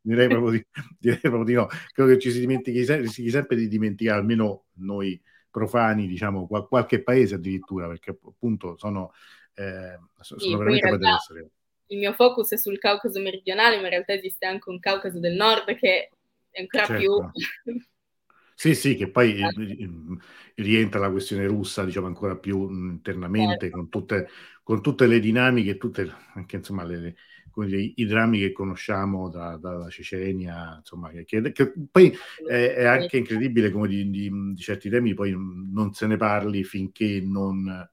direi, 0.00 0.28
proprio 0.28 0.50
di, 0.50 0.66
direi 0.98 1.20
proprio 1.20 1.44
di 1.44 1.52
no. 1.54 1.68
Credo 1.92 2.10
che 2.10 2.18
ci 2.18 2.32
si 2.32 2.40
dimentichi 2.40 2.84
si 3.08 3.30
sempre 3.30 3.56
di 3.56 3.68
dimenticare, 3.68 4.18
almeno 4.18 4.64
noi 4.78 5.20
profani, 5.48 6.06
diciamo, 6.06 6.46
qualche 6.46 7.02
paese 7.02 7.36
addirittura, 7.36 7.86
perché 7.86 8.10
appunto 8.10 8.76
sono, 8.76 9.12
eh, 9.54 9.98
sono 10.20 10.40
sì, 10.40 10.54
veramente 10.54 10.86
realtà, 10.86 11.18
Il 11.86 11.98
mio 11.98 12.12
focus 12.12 12.50
è 12.50 12.58
sul 12.58 12.78
Caucaso 12.78 13.20
meridionale, 13.20 13.76
ma 13.76 13.84
in 13.84 13.90
realtà 13.90 14.12
esiste 14.12 14.44
anche 14.44 14.68
un 14.68 14.80
Caucaso 14.80 15.18
del 15.18 15.34
Nord 15.34 15.74
che 15.76 16.10
è 16.50 16.60
ancora 16.60 16.84
certo. 16.84 17.30
più 17.62 17.80
sì, 18.58 18.74
sì, 18.74 18.96
che 18.96 19.10
poi 19.10 19.38
eh, 19.38 19.92
rientra 20.54 20.98
la 20.98 21.10
questione 21.10 21.46
russa, 21.46 21.84
diciamo, 21.84 22.06
ancora 22.06 22.36
più 22.36 22.70
internamente, 22.70 23.66
certo. 23.66 23.76
con, 23.76 23.88
tutte, 23.90 24.28
con 24.62 24.80
tutte 24.80 25.06
le 25.06 25.20
dinamiche, 25.20 25.76
tutte, 25.76 26.10
anche 26.32 26.56
insomma, 26.56 26.82
le, 26.82 27.14
dire, 27.66 27.92
i 27.96 28.06
drammi 28.06 28.38
che 28.38 28.52
conosciamo 28.52 29.28
da, 29.28 29.58
dalla 29.58 29.90
Cecenia, 29.90 30.76
insomma, 30.78 31.10
che, 31.10 31.26
che, 31.26 31.52
che 31.52 31.72
poi 31.90 32.16
è, 32.48 32.72
è, 32.76 32.84
anche 32.84 33.18
incredibile 33.18 33.70
come 33.70 33.88
di, 33.88 34.08
di, 34.08 34.30
di, 34.30 34.56
certi 34.56 34.88
temi 34.88 35.12
poi 35.12 35.34
non 35.36 35.92
se 35.92 36.06
ne 36.06 36.16
parli 36.16 36.64
finché 36.64 37.20
non 37.22 37.86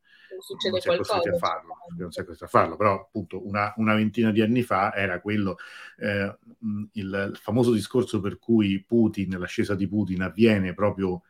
succede 0.44 0.82
non 0.86 0.98
qualcosa. 0.98 1.30
A 1.30 1.38
farlo, 1.38 1.78
non 1.98 2.12
si 2.12 2.20
è 2.20 2.26
a 2.28 2.48
farlo, 2.48 2.76
però 2.76 3.02
appunto 3.02 3.48
una, 3.48 3.74
una, 3.78 3.96
ventina 3.96 4.32
di 4.32 4.41
anni 4.41 4.62
fa 4.62 4.94
era 4.94 5.22
quello, 5.22 5.58
eh, 5.98 6.38
il, 6.94 7.30
il, 7.32 7.39
famoso 7.41 7.72
discorso 7.72 8.20
per 8.20 8.38
cui 8.39 8.84
Putin, 8.84 9.38
l'ascesa 9.39 9.74
di 9.74 9.88
Putin 9.88 10.22
avviene 10.22 10.74
proprio, 10.74 11.24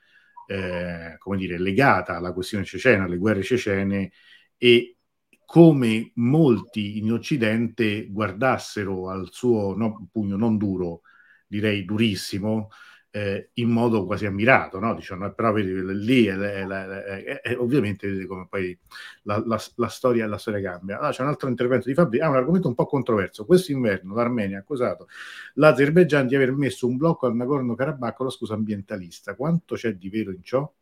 eh, 0.47 1.15
come 1.19 1.37
dire, 1.37 1.59
legata 1.59 2.17
alla 2.17 2.33
questione 2.33 2.65
cecena, 2.65 3.03
alle 3.03 3.17
guerre 3.17 3.43
cecene 3.43 4.11
e 4.57 4.97
come 5.45 6.11
molti 6.15 6.97
in 6.97 7.11
Occidente 7.11 8.07
guardassero 8.09 9.09
al 9.09 9.27
suo 9.31 9.75
no, 9.75 10.07
pugno 10.11 10.35
non 10.35 10.57
duro, 10.57 11.01
direi 11.45 11.85
durissimo, 11.85 12.69
eh, 13.15 13.51
in 13.53 13.69
modo 13.69 14.07
quasi 14.07 14.25
ammirato, 14.25 14.79
no? 14.79 14.95
Diciamo, 14.95 15.31
però 15.33 15.51
vedi, 15.51 15.71
lì 16.03 16.25
è, 16.25 16.33
è, 16.35 16.65
è, 16.65 17.41
è, 17.41 17.57
ovviamente 17.59 18.09
vedi 18.09 18.25
come 18.25 18.47
poi 18.49 18.75
la, 19.23 19.37
la, 19.45 19.61
la, 19.75 19.87
storia, 19.87 20.25
la, 20.25 20.39
storia, 20.39 20.71
cambia. 20.71 20.95
Allora, 20.97 21.11
c'è 21.11 21.21
un 21.21 21.27
altro 21.27 21.47
intervento 21.47 21.87
di 21.87 21.93
Fabri, 21.93 22.21
ah, 22.21 22.29
un 22.29 22.37
argomento 22.37 22.67
un 22.67 22.73
po' 22.73 22.87
controverso. 22.87 23.45
Questo 23.45 23.71
inverno 23.71 24.15
l'Armenia 24.15 24.57
ha 24.57 24.61
accusato 24.61 25.07
l'Azerbaijan 25.53 26.25
di 26.25 26.35
aver 26.35 26.53
messo 26.53 26.87
un 26.87 26.97
blocco 26.97 27.27
al 27.27 27.35
Nagorno-Karabakh 27.35 28.15
con 28.15 28.25
la 28.25 28.31
scusa 28.31 28.55
ambientalista. 28.55 29.35
Quanto 29.35 29.75
c'è 29.75 29.93
di 29.93 30.09
vero 30.09 30.31
in 30.31 30.41
ciò? 30.41 30.73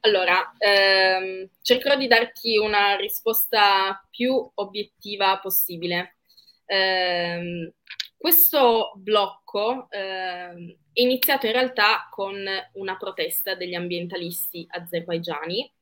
Allora, 0.00 0.54
ehm, 0.56 1.46
cercherò 1.60 1.94
di 1.94 2.06
darti 2.06 2.56
una 2.56 2.96
risposta 2.96 4.02
più 4.08 4.50
obiettiva 4.54 5.38
possibile. 5.40 6.16
Eh, 6.64 7.74
questo 8.18 8.94
blocco 8.96 9.88
eh, 9.90 10.76
è 10.92 11.00
iniziato 11.00 11.46
in 11.46 11.52
realtà 11.52 12.08
con 12.10 12.44
una 12.72 12.96
protesta 12.96 13.54
degli 13.54 13.74
ambientalisti 13.74 14.66
azerbaigiani, 14.68 15.72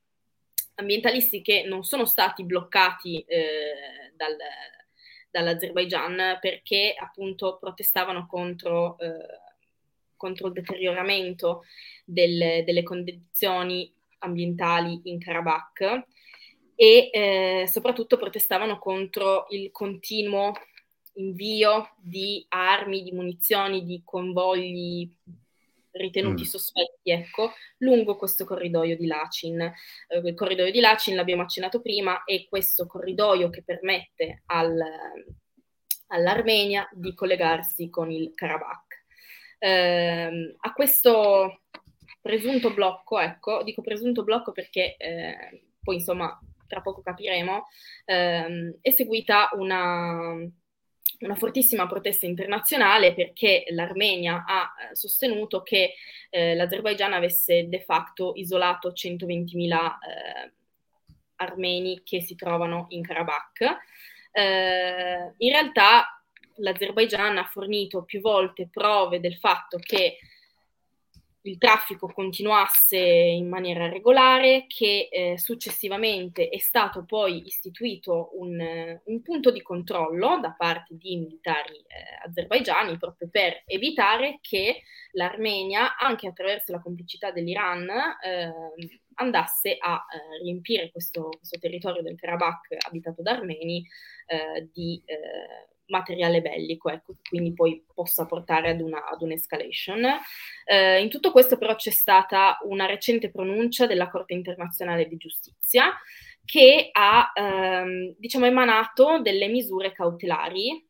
ambientalisti 0.74 1.40
che 1.40 1.64
non 1.66 1.82
sono 1.82 2.04
stati 2.04 2.44
bloccati 2.44 3.20
eh, 3.22 4.12
dal, 4.14 4.36
dall'Azerbaigian 5.30 6.36
perché 6.38 6.94
appunto 6.94 7.56
protestavano 7.58 8.26
contro, 8.26 8.98
eh, 8.98 9.40
contro 10.14 10.48
il 10.48 10.52
deterioramento 10.52 11.64
del, 12.04 12.64
delle 12.64 12.82
condizioni 12.82 13.90
ambientali 14.18 15.00
in 15.04 15.18
Karabakh 15.18 16.04
e 16.74 17.08
eh, 17.10 17.66
soprattutto 17.66 18.18
protestavano 18.18 18.78
contro 18.78 19.46
il 19.48 19.70
continuo 19.70 20.52
invio 21.16 21.94
di 21.98 22.44
armi, 22.48 23.02
di 23.02 23.12
munizioni, 23.12 23.84
di 23.84 24.02
convogli 24.04 25.10
ritenuti 25.96 26.42
mm. 26.42 26.46
sospetti, 26.46 27.10
ecco, 27.10 27.52
lungo 27.78 28.16
questo 28.16 28.44
corridoio 28.44 28.96
di 28.96 29.06
Lachin. 29.06 29.60
Eh, 29.60 30.18
il 30.18 30.34
corridoio 30.34 30.70
di 30.70 30.80
Lachin 30.80 31.16
l'abbiamo 31.16 31.42
accennato 31.42 31.80
prima, 31.80 32.24
è 32.24 32.46
questo 32.48 32.86
corridoio 32.86 33.50
che 33.50 33.62
permette 33.62 34.42
al, 34.46 34.78
all'Armenia 36.08 36.88
di 36.92 37.14
collegarsi 37.14 37.88
con 37.88 38.10
il 38.10 38.32
Karabakh. 38.34 39.04
Eh, 39.58 40.56
a 40.58 40.72
questo 40.72 41.62
presunto 42.20 42.74
blocco, 42.74 43.18
ecco, 43.18 43.62
dico 43.62 43.82
presunto 43.82 44.22
blocco 44.22 44.52
perché 44.52 44.96
eh, 44.96 45.62
poi 45.82 45.96
insomma 45.96 46.38
tra 46.66 46.80
poco 46.80 47.00
capiremo, 47.00 47.66
ehm, 48.04 48.78
è 48.80 48.90
seguita 48.90 49.50
una, 49.52 50.34
una 51.20 51.34
fortissima 51.34 51.86
protesta 51.86 52.26
internazionale 52.26 53.14
perché 53.14 53.64
l'Armenia 53.68 54.44
ha 54.46 54.72
eh, 54.90 54.94
sostenuto 54.94 55.62
che 55.62 55.94
eh, 56.30 56.54
l'Azerbaigian 56.54 57.12
avesse 57.12 57.68
de 57.68 57.80
facto 57.80 58.32
isolato 58.34 58.92
120.000 58.92 59.74
eh, 59.74 60.52
armeni 61.36 62.02
che 62.02 62.20
si 62.20 62.34
trovano 62.34 62.86
in 62.90 63.02
Karabakh. 63.02 63.60
Eh, 64.32 65.32
in 65.36 65.50
realtà 65.50 66.22
l'Azerbaigian 66.56 67.38
ha 67.38 67.44
fornito 67.44 68.04
più 68.04 68.20
volte 68.20 68.68
prove 68.70 69.20
del 69.20 69.36
fatto 69.36 69.78
che 69.78 70.18
il 71.46 71.58
traffico 71.58 72.08
continuasse 72.08 72.98
in 72.98 73.48
maniera 73.48 73.88
regolare, 73.88 74.66
che 74.66 75.08
eh, 75.10 75.38
successivamente 75.38 76.48
è 76.48 76.58
stato 76.58 77.04
poi 77.04 77.46
istituito 77.46 78.30
un, 78.34 79.00
un, 79.04 79.22
punto 79.22 79.50
di 79.50 79.62
controllo 79.62 80.38
da 80.40 80.52
parte 80.52 80.94
di 80.96 81.16
militari 81.16 81.76
eh, 81.76 82.26
azerbaigiani 82.26 82.98
proprio 82.98 83.28
per 83.30 83.62
evitare 83.66 84.38
che 84.40 84.82
l'Armenia, 85.12 85.96
anche 85.96 86.26
attraverso 86.26 86.72
la 86.72 86.80
complicità 86.80 87.30
dell'Iran, 87.30 87.88
eh, 87.88 88.52
andasse 89.14 89.76
a 89.78 90.04
eh, 90.12 90.42
riempire 90.42 90.90
questo, 90.90 91.30
questo, 91.38 91.58
territorio 91.58 92.02
del 92.02 92.16
Karabakh 92.16 92.76
abitato 92.86 93.22
da 93.22 93.32
armeni 93.32 93.86
eh, 94.26 94.68
di 94.72 95.00
eh, 95.04 95.75
materiale 95.88 96.40
bellico, 96.40 96.90
ecco, 96.90 97.16
quindi 97.28 97.52
poi 97.52 97.84
possa 97.94 98.26
portare 98.26 98.70
ad, 98.70 98.80
una, 98.80 99.06
ad 99.06 99.22
un'escalation. 99.22 100.04
Eh, 100.64 101.00
in 101.00 101.08
tutto 101.08 101.30
questo 101.30 101.56
però 101.58 101.74
c'è 101.74 101.90
stata 101.90 102.58
una 102.64 102.86
recente 102.86 103.30
pronuncia 103.30 103.86
della 103.86 104.08
Corte 104.08 104.34
internazionale 104.34 105.06
di 105.06 105.16
giustizia 105.16 105.92
che 106.44 106.90
ha 106.92 107.32
ehm, 107.34 108.14
diciamo, 108.18 108.46
emanato 108.46 109.20
delle 109.20 109.48
misure 109.48 109.92
cautelari 109.92 110.84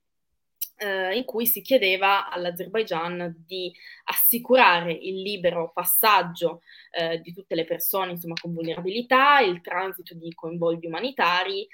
eh, 0.79 1.17
in 1.17 1.25
cui 1.25 1.47
si 1.47 1.63
chiedeva 1.63 2.29
all'Azerbaigian 2.29 3.35
di 3.47 3.73
assicurare 4.05 4.93
il 4.93 5.23
libero 5.23 5.71
passaggio 5.73 6.61
eh, 6.91 7.21
di 7.21 7.33
tutte 7.33 7.55
le 7.55 7.65
persone 7.65 8.13
insomma, 8.13 8.35
con 8.41 8.53
vulnerabilità, 8.53 9.41
il 9.41 9.61
transito 9.61 10.15
di 10.15 10.33
convogli 10.35 10.87
umanitari. 10.87 11.67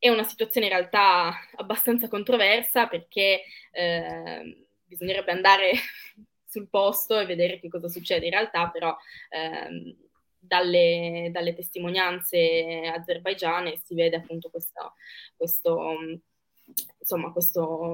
È 0.00 0.08
una 0.08 0.24
situazione 0.24 0.66
in 0.66 0.72
realtà 0.72 1.30
abbastanza 1.56 2.08
controversa 2.08 2.86
perché 2.86 3.42
eh, 3.70 4.66
bisognerebbe 4.86 5.30
andare 5.30 5.72
sul 6.48 6.68
posto 6.68 7.18
e 7.20 7.26
vedere 7.26 7.60
che 7.60 7.68
cosa 7.68 7.88
succede. 7.88 8.24
In 8.24 8.32
realtà 8.32 8.70
però 8.70 8.96
ehm, 9.28 9.94
dalle, 10.38 11.28
dalle, 11.30 11.54
testimonianze 11.54 12.90
azerbaigiane 12.92 13.76
si 13.84 13.94
vede 13.94 14.16
appunto 14.16 14.48
questo, 14.48 14.94
questo, 15.36 15.96
insomma, 16.98 17.30
questo 17.30 17.92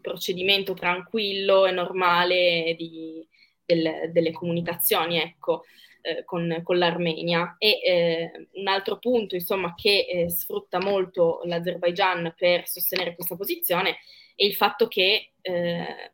procedimento 0.00 0.74
tranquillo 0.74 1.66
e 1.66 1.70
normale 1.70 2.74
di, 2.76 3.24
del, 3.64 4.10
delle 4.12 4.32
comunicazioni, 4.32 5.18
ecco. 5.18 5.64
Eh, 6.02 6.24
con, 6.24 6.60
con, 6.62 6.78
l'Armenia. 6.78 7.56
E 7.58 7.80
eh, 7.82 8.48
un 8.54 8.68
altro 8.68 8.98
punto, 8.98 9.34
insomma, 9.34 9.74
che 9.74 10.06
eh, 10.08 10.30
sfrutta 10.30 10.80
molto 10.80 11.42
l'Azerbaigian 11.44 12.32
per 12.36 12.66
sostenere 12.66 13.14
questa 13.14 13.36
posizione 13.36 13.98
è 14.34 14.44
il 14.44 14.54
fatto 14.54 14.88
che 14.88 15.32
eh, 15.42 16.12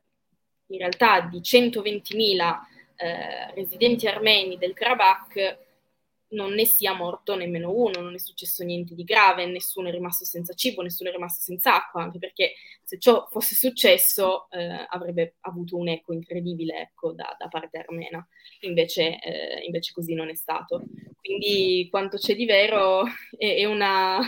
in 0.67 0.79
realtà 0.79 1.21
di 1.21 1.39
120.000 1.39 2.55
eh, 2.97 3.55
residenti 3.55 4.09
armeni 4.09 4.59
del 4.59 4.75
Karabakh 4.75 5.59
non 6.29 6.53
ne 6.53 6.65
sia 6.65 6.93
morto 6.95 7.37
nemmeno 7.37 7.71
uno, 7.71 8.01
non 8.01 8.15
è 8.15 8.19
successo 8.19 8.65
niente 8.65 8.95
di 8.95 9.05
grave, 9.05 9.47
nessuno 9.47 9.89
è 9.89 9.93
rimasto 9.93 10.25
senza 10.25 10.55
cibo, 10.55 10.83
nessuno 10.83 11.11
è 11.11 11.13
rimasto 11.13 11.43
senza 11.43 11.77
acqua, 11.77 12.03
anche 12.03 12.19
perché 12.19 12.55
se 12.83 12.99
ciò 12.99 13.27
fosse 13.31 13.55
successo 13.55 14.51
eh, 14.51 14.87
avrebbe 14.89 15.37
avuto 15.41 15.77
un 15.77 15.89
eco 15.89 16.13
incredibile 16.13 16.81
ecco, 16.81 17.13
da, 17.13 17.37
da, 17.39 17.49
parte 17.49 17.79
armena, 17.79 18.27
invece, 18.61 19.21
eh, 19.21 19.65
invece, 19.65 19.93
così 19.93 20.15
non 20.15 20.29
è 20.29 20.35
stato. 20.35 20.83
Quindi 21.21 21.89
quanto 21.91 22.17
c'è 22.17 22.35
di 22.35 22.45
vero 22.45 23.05
è, 23.37 23.57
è, 23.57 23.65
una, 23.65 24.19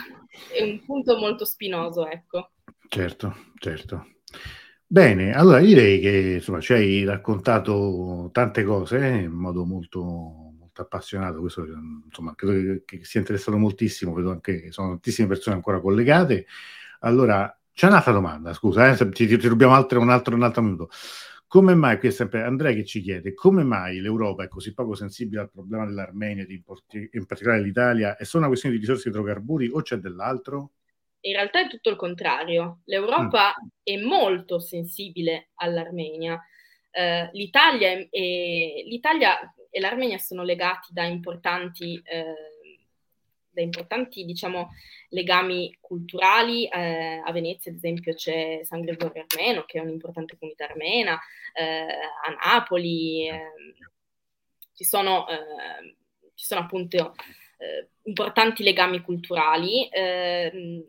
è 0.52 0.62
un 0.62 0.84
punto 0.84 1.16
molto 1.18 1.44
spinoso. 1.44 2.06
Ecco. 2.06 2.50
Certo, 2.88 3.34
certo. 3.58 4.06
Bene, 4.90 5.32
allora 5.32 5.60
direi 5.60 6.00
che 6.00 6.34
insomma 6.36 6.60
ci 6.60 6.72
hai 6.72 7.04
raccontato 7.04 8.30
tante 8.32 8.64
cose 8.64 8.96
in 9.06 9.32
modo 9.32 9.66
molto 9.66 10.47
appassionato, 10.82 11.40
questo 11.40 11.64
insomma 12.04 12.34
credo 12.34 12.82
che, 12.84 12.98
che 12.98 13.04
sia 13.04 13.20
interessato 13.20 13.56
moltissimo, 13.56 14.12
vedo 14.14 14.30
anche 14.30 14.62
che 14.62 14.72
sono 14.72 14.88
tantissime 14.88 15.28
persone 15.28 15.56
ancora 15.56 15.80
collegate. 15.80 16.46
Allora, 17.00 17.52
c'è 17.72 17.86
un'altra 17.86 18.12
domanda, 18.12 18.52
scusa, 18.52 18.90
eh, 18.90 19.08
ti, 19.10 19.26
ti, 19.26 19.46
rubiamo 19.46 19.74
altro, 19.74 20.00
un, 20.00 20.10
altro, 20.10 20.34
un 20.34 20.42
altro 20.42 20.62
minuto. 20.62 20.90
Come 21.46 21.74
mai, 21.74 21.98
qui 21.98 22.08
è 22.08 22.10
sempre 22.10 22.42
Andrea 22.42 22.72
che 22.74 22.84
ci 22.84 23.00
chiede, 23.00 23.32
come 23.34 23.64
mai 23.64 24.00
l'Europa 24.00 24.44
è 24.44 24.48
così 24.48 24.74
poco 24.74 24.94
sensibile 24.94 25.42
al 25.42 25.50
problema 25.50 25.86
dell'Armenia, 25.86 26.44
in 26.48 27.26
particolare 27.26 27.62
l'Italia, 27.62 28.16
è 28.16 28.24
solo 28.24 28.44
una 28.44 28.48
questione 28.48 28.74
di 28.74 28.80
risorse 28.80 29.08
idrocarburi 29.08 29.70
o 29.72 29.80
c'è 29.80 29.96
dell'altro? 29.96 30.72
in 31.20 31.32
realtà 31.32 31.60
è 31.60 31.68
tutto 31.68 31.90
il 31.90 31.96
contrario. 31.96 32.80
L'Europa 32.84 33.48
mm. 33.50 33.68
è 33.82 33.96
molto 33.96 34.58
sensibile 34.58 35.50
all'Armenia. 35.54 36.40
Eh, 36.90 37.30
L'Italia, 37.32 37.90
e, 38.10 38.84
l'Italia, 38.86 39.38
e, 39.78 39.80
l'Armenia 39.80 40.18
sono 40.18 40.42
legati 40.42 40.92
da 40.92 41.04
importanti, 41.04 42.00
eh, 42.04 42.34
da 43.50 43.62
importanti 43.62 44.24
diciamo, 44.24 44.70
legami 45.10 45.76
culturali. 45.80 46.66
Eh, 46.66 47.22
a 47.24 47.32
Venezia, 47.32 47.70
ad 47.70 47.78
esempio, 47.78 48.14
c'è 48.14 48.60
San 48.62 48.82
Gregorio 48.82 49.24
Armeno, 49.28 49.64
che 49.64 49.78
è 49.78 49.82
un'importante 49.82 50.36
comunità 50.38 50.64
armena. 50.64 51.18
Eh, 51.54 51.64
a 51.64 52.50
Napoli 52.50 53.28
ehm, 53.28 53.74
ci 54.74 54.84
sono, 54.84 55.28
eh, 55.28 55.96
ci, 56.34 56.44
sono, 56.44 56.60
appunto 56.60 57.14
eh, 57.58 57.88
importanti 58.04 58.62
legami 58.62 59.00
culturali. 59.00 59.88
Eh, 59.88 60.84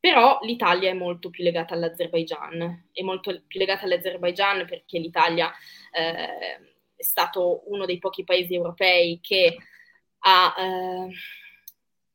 però 0.00 0.38
l'Italia 0.42 0.88
è 0.88 0.94
molto 0.94 1.28
più 1.28 1.44
legata 1.44 1.74
all'Azerbaigian, 1.74 2.88
è 2.90 3.02
molto 3.02 3.42
più 3.46 3.58
legata 3.60 3.84
all'Azerbaigian 3.84 4.64
perché 4.66 4.98
l'Italia 4.98 5.52
eh, 5.92 6.69
è 7.00 7.02
stato 7.02 7.62
uno 7.70 7.86
dei 7.86 7.98
pochi 7.98 8.24
paesi 8.24 8.54
europei 8.54 9.20
che 9.22 9.56
ha 10.18 10.54
eh, 10.58 11.10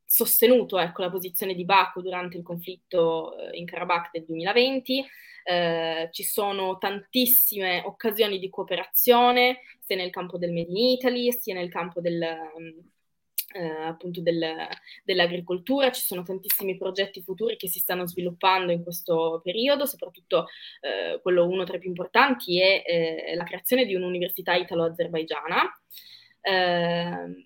sostenuto 0.05 0.77
ecco, 0.77 1.01
la 1.01 1.09
posizione 1.09 1.55
di 1.55 1.65
Baku 1.65 2.01
durante 2.01 2.38
il 2.38 2.43
conflitto 2.43 3.36
eh, 3.36 3.57
in 3.57 3.65
Karabakh 3.65 4.11
del 4.11 4.25
2020. 4.25 5.05
Eh, 5.47 6.09
ci 6.11 6.23
sono 6.23 6.77
tantissime 6.77 7.81
occasioni 7.86 8.39
di 8.39 8.49
cooperazione 8.49 9.59
sia 9.79 9.95
nel 9.95 10.09
campo 10.09 10.38
del 10.38 10.51
Made 10.51 10.69
in 10.69 10.77
Italy 10.77 11.31
sia 11.31 11.53
nel 11.53 11.69
campo 11.69 12.01
del, 12.01 12.19
eh, 13.55 13.67
appunto 13.67 14.21
del, 14.21 14.67
dell'agricoltura, 15.03 15.91
ci 15.91 16.01
sono 16.01 16.23
tantissimi 16.23 16.77
progetti 16.77 17.21
futuri 17.21 17.55
che 17.55 17.69
si 17.69 17.79
stanno 17.79 18.05
sviluppando 18.05 18.71
in 18.71 18.83
questo 18.83 19.39
periodo, 19.43 19.85
soprattutto 19.85 20.47
eh, 20.81 21.19
quello 21.21 21.47
uno 21.47 21.63
tra 21.63 21.77
i 21.77 21.79
più 21.79 21.89
importanti 21.89 22.59
è 22.59 22.83
eh, 22.85 23.35
la 23.35 23.45
creazione 23.45 23.85
di 23.85 23.95
un'università 23.95 24.55
italo-azerbaigiana. 24.55 25.81
Eh, 26.41 27.45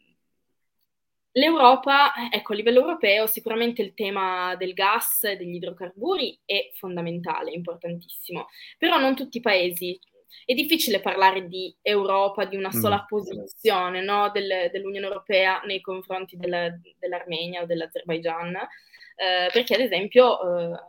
L'Europa, 1.34 2.12
ecco, 2.32 2.53
a 2.53 2.55
livello 2.55 2.80
europeo 2.80 3.28
sicuramente 3.28 3.84
il 3.84 3.93
tema 3.93 4.55
del 4.55 4.74
gas 4.74 5.24
e 5.26 5.38
degli 5.38 5.55
idrocarburi 5.55 6.39
è 6.43 6.72
fondamentale, 6.74 7.51
importantissimo, 7.51 8.47
però 8.80 8.97
non 8.97 9.16
tutti 9.16 9.38
i 9.38 9.41
paesi 9.41 9.97
è 10.46 10.54
difficile 10.54 11.00
parlare 11.00 11.48
di 11.48 11.76
Europa, 11.82 12.46
di 12.46 12.56
una 12.56 12.72
sola 12.72 13.04
mm. 13.04 13.08
posizione 13.08 14.02
no? 14.02 14.30
Del, 14.32 14.70
dell'Unione 14.72 15.08
Europea 15.08 15.62
nei 15.66 15.82
confronti 15.82 16.38
della, 16.38 16.70
dell'Armenia 16.98 17.62
o 17.62 17.66
dell'Azerbaigian, 17.66 18.56
eh, 18.56 19.50
perché 19.52 19.76
ad 19.76 19.82
esempio 19.82 20.40
eh, 20.42 20.80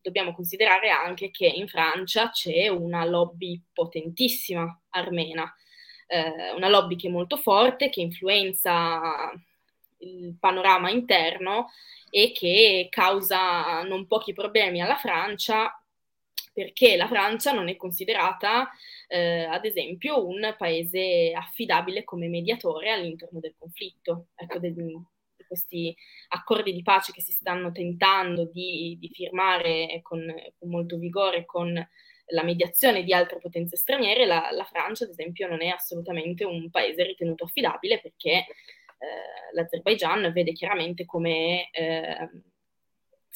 dobbiamo 0.00 0.34
considerare 0.34 0.90
anche 0.90 1.30
che 1.30 1.46
in 1.46 1.68
Francia 1.68 2.30
c'è 2.30 2.68
una 2.68 3.04
lobby 3.04 3.60
potentissima 3.72 4.80
armena, 4.90 5.52
eh, 6.06 6.52
una 6.54 6.68
lobby 6.68 6.96
che 6.96 7.08
è 7.08 7.10
molto 7.10 7.36
forte, 7.36 7.90
che 7.90 8.00
influenza 8.00 9.32
il 9.98 10.36
panorama 10.38 10.90
interno 10.90 11.70
e 12.10 12.32
che 12.32 12.86
causa 12.90 13.82
non 13.82 14.06
pochi 14.06 14.32
problemi 14.32 14.80
alla 14.80 14.96
Francia 14.96 15.72
perché 16.58 16.96
la 16.96 17.06
Francia 17.06 17.52
non 17.52 17.68
è 17.68 17.76
considerata, 17.76 18.68
eh, 19.06 19.44
ad 19.44 19.64
esempio, 19.64 20.26
un 20.26 20.54
paese 20.58 21.32
affidabile 21.32 22.02
come 22.02 22.26
mediatore 22.26 22.90
all'interno 22.90 23.38
del 23.38 23.54
conflitto. 23.56 24.30
Ecco, 24.34 24.58
de- 24.58 24.74
questi 25.46 25.96
accordi 26.28 26.72
di 26.72 26.82
pace 26.82 27.12
che 27.12 27.22
si 27.22 27.32
stanno 27.32 27.70
tentando 27.70 28.50
di, 28.52 28.98
di 29.00 29.08
firmare 29.08 30.00
con, 30.02 30.20
con, 30.58 30.68
molto 30.68 30.98
vigore 30.98 31.46
con 31.46 31.72
la 32.30 32.42
mediazione 32.42 33.04
di 33.04 33.14
altre 33.14 33.38
potenze 33.38 33.76
straniere, 33.76 34.26
la, 34.26 34.50
la, 34.52 34.64
Francia, 34.64 35.04
ad 35.04 35.10
esempio, 35.10 35.48
non 35.48 35.62
è 35.62 35.68
assolutamente 35.68 36.44
un 36.44 36.68
paese 36.70 37.04
ritenuto 37.04 37.44
affidabile 37.44 38.00
perché 38.00 38.30
eh, 38.30 38.46
l'Azerbaigian 39.54 40.32
vede 40.32 40.52
chiaramente 40.52 41.06
come 41.06 41.70
eh, 41.70 42.28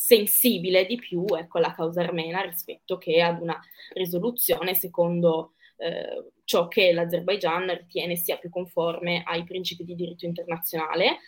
sensibile 0.02 0.84
di 0.84 0.96
più 0.96 1.24
ecco, 1.36 1.58
alla 1.58 1.72
causa 1.72 2.02
armena 2.02 2.40
rispetto 2.40 2.98
che 2.98 3.22
ad 3.22 3.40
una 3.40 3.60
risoluzione 3.92 4.74
secondo 4.74 5.52
eh, 5.76 6.32
ciò 6.42 6.66
che 6.66 6.92
l'Azerbaigian 6.92 7.68
ritiene 7.68 8.16
sia 8.16 8.36
più 8.36 8.50
conforme 8.50 9.22
ai 9.24 9.44
principi 9.44 9.84
di 9.84 9.94
diritto 9.94 10.26
internazionale. 10.26 11.18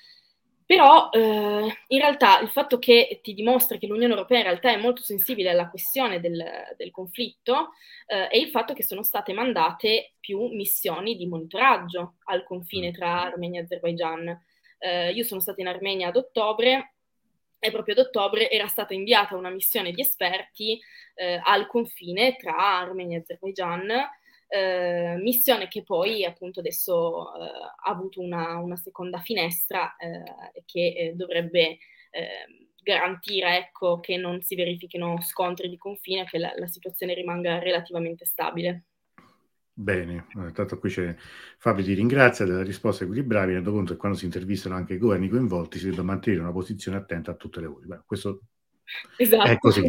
Però 0.67 1.11
eh, 1.11 1.73
in 1.87 1.99
realtà 1.99 2.41
il 2.41 2.49
fatto 2.49 2.81
che 2.81 3.21
ti 3.23 3.33
dimostra 3.35 3.77
che 3.77 3.87
l'Unione 3.87 4.13
Europea 4.13 4.39
in 4.39 4.45
realtà 4.45 4.73
è 4.73 4.81
molto 4.81 5.03
sensibile 5.03 5.51
alla 5.51 5.69
questione 5.69 6.19
del, 6.19 6.43
del 6.77 6.91
conflitto 6.91 7.75
eh, 8.07 8.27
è 8.27 8.37
il 8.37 8.49
fatto 8.49 8.75
che 8.75 8.83
sono 8.83 9.05
state 9.05 9.33
mandate 9.35 10.15
più 10.19 10.49
missioni 10.49 11.17
di 11.17 11.27
monitoraggio 11.27 12.15
al 12.25 12.45
confine 12.45 12.91
tra 12.91 13.23
Armenia 13.23 13.61
e 13.61 13.65
Azerbaigian. 13.65 14.43
Eh, 14.79 15.13
io 15.13 15.23
sono 15.23 15.41
stata 15.41 15.61
in 15.61 15.69
Armenia 15.69 16.09
ad 16.09 16.17
ottobre 16.17 16.95
e 17.65 17.71
proprio 17.71 17.95
ad 17.95 18.07
ottobre 18.07 18.51
era 18.51 18.67
stata 18.67 18.93
inviata 18.93 19.37
una 19.37 19.49
missione 19.49 19.91
di 19.91 20.03
esperti 20.03 20.79
eh, 21.15 21.41
al 21.43 21.67
confine 21.67 22.37
tra 22.37 22.55
Armenia 22.81 23.17
e 23.17 23.21
Azerbaigian, 23.21 23.91
eh, 24.49 25.17
missione 25.19 25.67
che 25.69 25.83
poi 25.83 26.27
appunto 26.27 26.61
adesso 26.61 27.35
eh, 27.35 27.45
ha 27.45 27.91
avuto 27.91 28.21
una, 28.21 28.59
una 28.59 28.77
seconda 28.77 29.19
finestra 29.21 29.97
eh, 29.97 30.63
che 30.67 30.95
eh, 30.95 31.13
dovrebbe 31.15 31.79
eh, 32.11 32.69
garantire 32.83 33.57
ecco, 33.57 33.99
che 33.99 34.19
non 34.19 34.43
si 34.43 34.55
verifichino 34.57 35.23
scontri 35.23 35.71
di 35.71 35.79
confine, 35.79 36.27
che 36.27 36.37
la, 36.37 36.53
la 36.57 36.67
situazione 36.67 37.15
rimanga 37.15 37.59
relativamente 37.61 38.27
stabile. 38.27 38.85
Bene, 39.77 40.27
intanto 40.35 40.79
qui 40.79 40.89
c'è 40.89 41.17
Fabio 41.59 41.85
ti 41.85 41.95
ringrazia 41.95 42.45
della 42.45 42.63
risposta 42.63 43.03
equilibrata, 43.03 43.47
rendo 43.47 43.73
conto 43.73 43.93
che 43.93 43.99
quando 43.99 44.17
si 44.17 44.25
intervistano 44.25 44.77
anche 44.77 44.95
i 44.95 44.99
governi 44.99 45.29
coinvolti 45.29 45.79
si 45.81 45.91
deve 45.91 46.03
mantenere 46.03 46.43
una 46.43 46.53
posizione 46.53 46.97
attenta 46.97 47.33
a 47.33 47.35
tutte 47.35 47.61
le 47.61 47.67
voci. 47.67 47.87
Beh, 47.89 48.03
questo 48.07 48.43
Esatto. 49.17 49.45
È 49.49 49.59
così, 49.59 49.89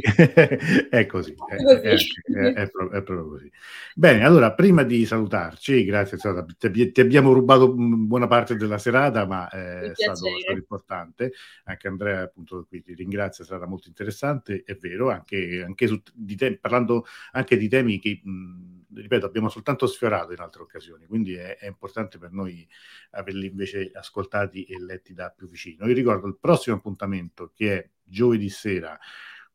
è 0.89 1.05
così, 1.05 1.35
è, 1.49 1.57
così. 1.57 2.13
È, 2.23 2.53
è, 2.53 2.69
proprio, 2.69 3.27
così. 3.27 3.51
Bene, 3.93 4.23
allora, 4.23 4.53
prima 4.53 4.83
di 4.83 5.05
salutarci, 5.05 5.83
grazie, 5.83 6.17
ti, 6.57 6.91
ti 6.91 7.01
abbiamo 7.01 7.33
rubato 7.33 7.73
buona 7.73 8.27
parte 8.27 8.55
della 8.55 8.77
serata, 8.77 9.25
ma 9.25 9.49
è 9.49 9.91
stato, 9.93 10.15
stato, 10.15 10.57
importante. 10.57 11.33
Anche 11.65 11.87
Andrea, 11.87 12.21
appunto, 12.21 12.65
qui 12.67 12.81
ti 12.81 12.93
ringrazio, 12.93 13.43
è 13.43 13.47
stata 13.47 13.67
molto 13.67 13.89
interessante, 13.89 14.63
è 14.65 14.75
vero, 14.75 15.09
anche, 15.09 15.63
anche 15.65 15.87
su, 15.87 16.01
di 16.13 16.35
te, 16.35 16.57
parlando 16.57 17.05
anche 17.31 17.57
di 17.57 17.67
temi 17.67 17.99
che... 17.99 18.21
Mh, 18.23 18.83
ripeto, 18.95 19.25
abbiamo 19.25 19.49
soltanto 19.49 19.87
sfiorato 19.87 20.33
in 20.33 20.39
altre 20.39 20.61
occasioni, 20.61 21.05
quindi 21.05 21.33
è, 21.35 21.57
è, 21.57 21.67
importante 21.67 22.17
per 22.17 22.31
noi 22.31 22.67
averli 23.11 23.47
invece 23.47 23.91
ascoltati 23.93 24.63
e 24.63 24.79
letti 24.79 25.13
da 25.13 25.29
più 25.35 25.47
vicino. 25.49 25.85
Vi 25.85 25.93
ricordo 25.93 26.27
il 26.27 26.37
prossimo 26.39 26.75
appuntamento 26.75 27.51
che 27.53 27.77
è 27.77 27.89
giovedì 28.03 28.49
sera 28.49 28.97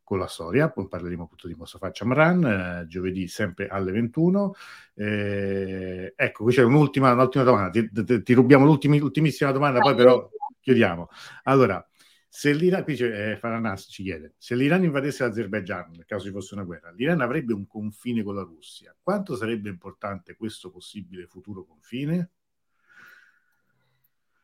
con 0.02 0.18
la 0.18 0.26
storia, 0.26 0.70
poi 0.70 0.88
parleremo 0.88 1.22
appunto 1.22 1.46
di 1.46 1.54
Mustafa 1.54 1.90
Chamran, 1.92 2.44
eh, 2.44 2.86
giovedì 2.88 3.28
sempre 3.28 3.68
alle 3.68 3.92
21. 3.92 4.54
Eh, 4.94 6.12
ecco, 6.16 6.42
qui 6.42 6.52
c'è 6.52 6.64
un'ultima, 6.64 7.12
un'ultima 7.12 7.44
domanda, 7.44 7.70
ti, 7.70 7.88
ti, 7.92 8.22
ti 8.22 8.32
rubiamo 8.32 8.64
l'ultimissima 8.64 9.52
domanda, 9.52 9.78
poi 9.78 9.94
però 9.94 10.28
chiudiamo. 10.60 11.08
Allora, 11.44 11.84
se 12.32 12.52
l'Iran, 12.52 12.84
qui 12.84 12.96
eh, 12.96 13.36
Faranas 13.36 13.88
ci 13.90 14.04
chiede, 14.04 14.34
se 14.38 14.54
l'Iran 14.54 14.84
invadesse 14.84 15.24
l'Azerbaigian, 15.24 15.90
nel 15.96 16.04
caso 16.04 16.26
ci 16.26 16.30
fosse 16.30 16.54
una 16.54 16.62
guerra, 16.62 16.92
l'Iran 16.92 17.20
avrebbe 17.20 17.52
un 17.52 17.66
confine 17.66 18.22
con 18.22 18.36
la 18.36 18.42
Russia. 18.42 18.94
Quanto 19.02 19.34
sarebbe 19.34 19.68
importante 19.68 20.36
questo 20.36 20.70
possibile 20.70 21.26
futuro 21.26 21.64
confine? 21.64 22.30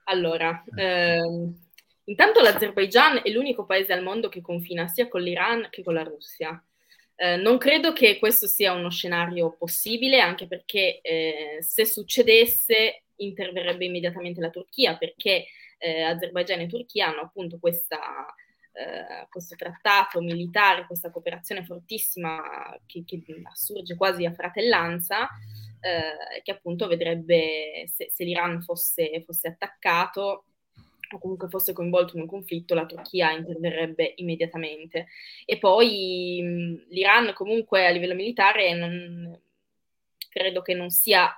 Allora, 0.07 0.65
ehm, 0.75 1.55
intanto 2.07 2.41
l'Azerbaigian 2.41 3.21
è 3.23 3.31
l'unico 3.31 3.65
paese 3.65 3.93
al 3.93 4.03
mondo 4.03 4.29
che 4.29 4.41
confina 4.41 4.89
sia 4.89 5.07
con 5.07 5.23
l'Iran 5.23 5.69
che 5.71 5.85
con 5.85 5.95
la 5.95 6.03
Russia. 6.03 6.61
Eh, 7.15 7.37
non 7.37 7.57
credo 7.57 7.93
che 7.93 8.19
questo 8.19 8.49
sia 8.49 8.73
uno 8.73 8.91
scenario 8.91 9.55
possibile, 9.57 10.19
anche 10.19 10.49
perché 10.49 11.01
eh, 11.03 11.59
se 11.61 11.87
succedesse 11.87 13.05
interverrebbe 13.15 13.85
immediatamente 13.85 14.41
la 14.41 14.51
Turchia, 14.51 14.97
perché 14.97 15.47
eh, 15.79 16.03
Azerbaigian 16.03 16.61
e 16.61 16.67
Turchia 16.67 17.09
hanno 17.09 17.23
appunto 17.23 17.59
questa, 17.59 17.99
eh, 18.73 19.27
questo 19.29 19.57
trattato 19.57 20.21
militare, 20.21 20.87
questa 20.87 21.11
cooperazione 21.11 21.65
fortissima 21.65 22.79
che, 22.87 23.05
che 23.05 23.23
assurge 23.45 23.97
quasi 23.97 24.25
a 24.25 24.33
fratellanza, 24.33 25.29
eh, 25.81 26.43
che 26.43 26.51
appunto 26.51 26.87
vedrebbe 26.87 27.85
se, 27.93 28.11
se 28.13 28.25
l'Iran 28.25 28.63
fosse, 28.63 29.23
fosse 29.25 29.49
attaccato 29.49 30.45
o 31.09 31.19
comunque 31.19 31.49
fosse 31.49 31.73
coinvolto 31.73 32.17
in 32.17 32.23
un 32.23 32.29
conflitto, 32.29 32.75
la 32.75 32.87
Turchia 32.87 33.31
interverrebbe 33.31 34.15
immediatamente. 34.17 35.07
E 35.45 35.59
poi 35.59 36.85
l'Iran 36.89 37.33
comunque 37.33 37.87
a 37.87 37.91
livello 37.91 38.15
militare 38.15 38.75
non, 38.75 39.41
credo 40.29 40.63
che 40.63 40.75
non 40.75 40.91
sia 40.91 41.33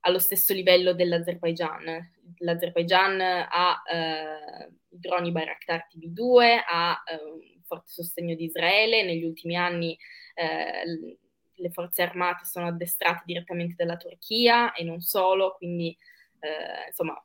allo 0.00 0.18
stesso 0.18 0.52
livello 0.52 0.92
dell'Azerbaigian. 0.92 2.16
L'Azerbaigian 2.38 3.20
ha 3.20 3.82
eh, 3.90 4.70
i 4.90 4.98
droni 4.98 5.32
Bayraktar 5.32 5.86
TB2, 5.88 6.62
ha 6.68 7.02
eh, 7.06 7.14
un 7.24 7.62
forte 7.64 7.90
sostegno 7.90 8.34
di 8.34 8.44
Israele, 8.44 9.04
negli 9.04 9.24
ultimi 9.24 9.56
anni 9.56 9.96
eh, 10.34 11.16
le 11.60 11.70
forze 11.70 12.02
armate 12.02 12.44
sono 12.44 12.68
addestrate 12.68 13.22
direttamente 13.26 13.74
dalla 13.76 13.96
Turchia 13.96 14.72
e 14.72 14.84
non 14.84 15.00
solo, 15.00 15.54
quindi 15.56 15.96
eh, 16.40 16.88
insomma. 16.88 17.22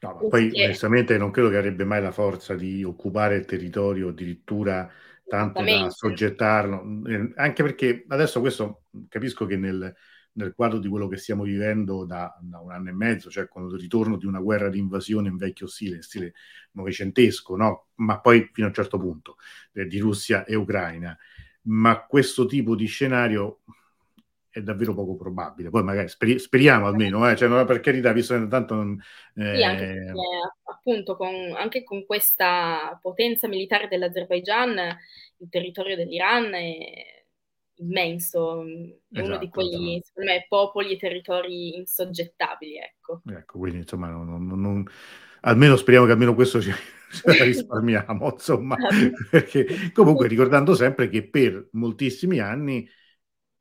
No, 0.00 0.14
ma 0.14 0.28
poi 0.28 0.50
che... 0.50 0.64
onestamente 0.64 1.16
non 1.16 1.30
credo 1.30 1.48
che 1.48 1.56
avrebbe 1.56 1.84
mai 1.84 2.02
la 2.02 2.10
forza 2.10 2.54
di 2.54 2.82
occupare 2.82 3.36
il 3.36 3.44
territorio 3.44 4.08
addirittura 4.08 4.90
tanto 5.26 5.62
da 5.62 5.90
soggettarlo, 5.90 7.06
eh, 7.06 7.32
anche 7.36 7.62
perché 7.62 8.04
adesso 8.08 8.40
questo 8.40 8.86
capisco 9.08 9.46
che 9.46 9.56
nel, 9.56 9.94
nel 10.32 10.54
quadro 10.54 10.78
di 10.78 10.88
quello 10.88 11.08
che 11.08 11.16
stiamo 11.16 11.42
vivendo 11.42 12.04
da, 12.04 12.36
da, 12.40 12.60
un 12.60 12.70
anno 12.70 12.90
e 12.90 12.92
mezzo, 12.92 13.30
cioè 13.30 13.48
con 13.48 13.66
il 13.66 13.78
ritorno 13.78 14.16
di 14.16 14.26
una 14.26 14.40
guerra 14.40 14.68
di 14.68 14.78
invasione 14.78 15.28
in 15.28 15.36
vecchio 15.36 15.66
stile, 15.66 15.96
in 15.96 16.02
stile 16.02 16.34
novecentesco, 16.72 17.56
no? 17.56 17.86
ma 17.96 18.20
poi 18.20 18.48
fino 18.52 18.66
a 18.66 18.70
un 18.70 18.74
certo 18.74 18.98
punto, 18.98 19.36
eh, 19.72 19.86
di 19.86 19.98
Russia 19.98 20.44
e 20.44 20.54
Ucraina. 20.54 21.16
Ma 21.62 22.04
questo 22.06 22.46
tipo 22.46 22.74
di 22.74 22.86
scenario 22.86 23.60
è 24.48 24.60
davvero 24.62 24.94
poco 24.94 25.16
probabile. 25.16 25.70
Poi 25.70 25.82
magari 25.82 26.08
speri- 26.08 26.38
speriamo 26.38 26.86
almeno, 26.86 27.28
eh? 27.28 27.36
cioè, 27.36 27.48
no, 27.48 27.64
per 27.64 27.80
carità, 27.80 28.12
visto 28.12 28.38
che 28.38 28.48
tanto 28.48 28.74
non... 28.74 29.00
Eh... 29.36 29.56
Sì, 29.56 29.62
anche 29.62 29.84
perché, 29.84 30.12
appunto 30.64 31.16
con, 31.16 31.34
anche 31.56 31.84
con 31.84 32.04
questa 32.04 32.98
potenza 33.00 33.46
militare 33.46 33.88
dell'Azerbaigian 33.88 34.78
il 35.38 35.48
territorio 35.48 35.96
dell'Iran 35.96 36.52
è 36.54 37.19
immenso, 37.80 38.62
esatto, 38.62 39.26
uno 39.26 39.38
di 39.38 39.44
esatto, 39.44 39.48
quegli, 39.50 39.90
esatto. 39.94 40.04
secondo 40.06 40.30
me, 40.30 40.46
popoli 40.48 40.92
e 40.92 40.96
territori 40.96 41.76
insoggettabili, 41.76 42.76
ecco. 42.78 43.22
Ecco, 43.26 43.58
quindi 43.58 43.78
insomma, 43.78 44.08
non, 44.08 44.46
non, 44.46 44.60
non, 44.60 44.84
almeno 45.42 45.76
speriamo 45.76 46.06
che 46.06 46.12
almeno 46.12 46.34
questo 46.34 46.60
ci, 46.60 46.70
ce 47.10 47.44
risparmiamo, 47.44 48.30
insomma, 48.32 48.76
perché 49.30 49.90
comunque 49.92 50.28
ricordando 50.28 50.74
sempre 50.74 51.08
che 51.08 51.28
per 51.28 51.68
moltissimi 51.72 52.38
anni 52.38 52.88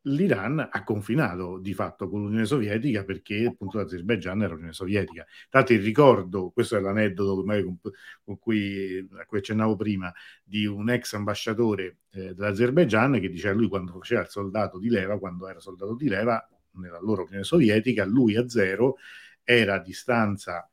l'Iran 0.04 0.70
ha 0.72 0.84
confinato 0.84 1.58
di 1.60 1.74
fatto 1.74 2.08
con 2.10 2.22
l'Unione 2.22 2.46
Sovietica 2.46 3.04
perché 3.04 3.46
appunto 3.46 3.78
l'Azerbaigian 3.78 4.42
era 4.42 4.54
l'Unione 4.54 4.74
Sovietica. 4.74 5.26
Tanto 5.50 5.74
il 5.74 5.82
ricordo, 5.82 6.52
questo 6.52 6.78
è 6.78 6.80
l'aneddoto 6.80 7.44
con, 7.44 8.38
cui, 8.40 9.08
a 9.18 9.26
cui 9.26 9.38
accennavo 9.40 9.76
prima, 9.76 10.12
di 10.44 10.66
un 10.66 10.90
ex 10.90 11.14
ambasciatore 11.14 11.98
eh, 12.12 12.34
dell'Azerbaigian 12.34 13.20
che 13.20 13.30
diceva 13.30 13.54
lui 13.56 13.68
quando 13.68 13.92
faceva 13.94 14.22
il 14.22 14.30
soldato 14.30 14.80
di 14.80 14.90
leva, 14.90 15.20
quando 15.20 15.48
era 15.48 15.60
soldato 15.60 15.96
di 15.96 16.08
leva 16.08 16.48
nella 16.74 17.00
loro 17.02 17.24
Unione 17.24 17.44
Sovietica, 17.44 18.06
lui 18.06 18.36
a 18.38 18.48
zero 18.48 18.98
era 19.44 19.76
a 19.76 19.80
distanza 19.80 20.70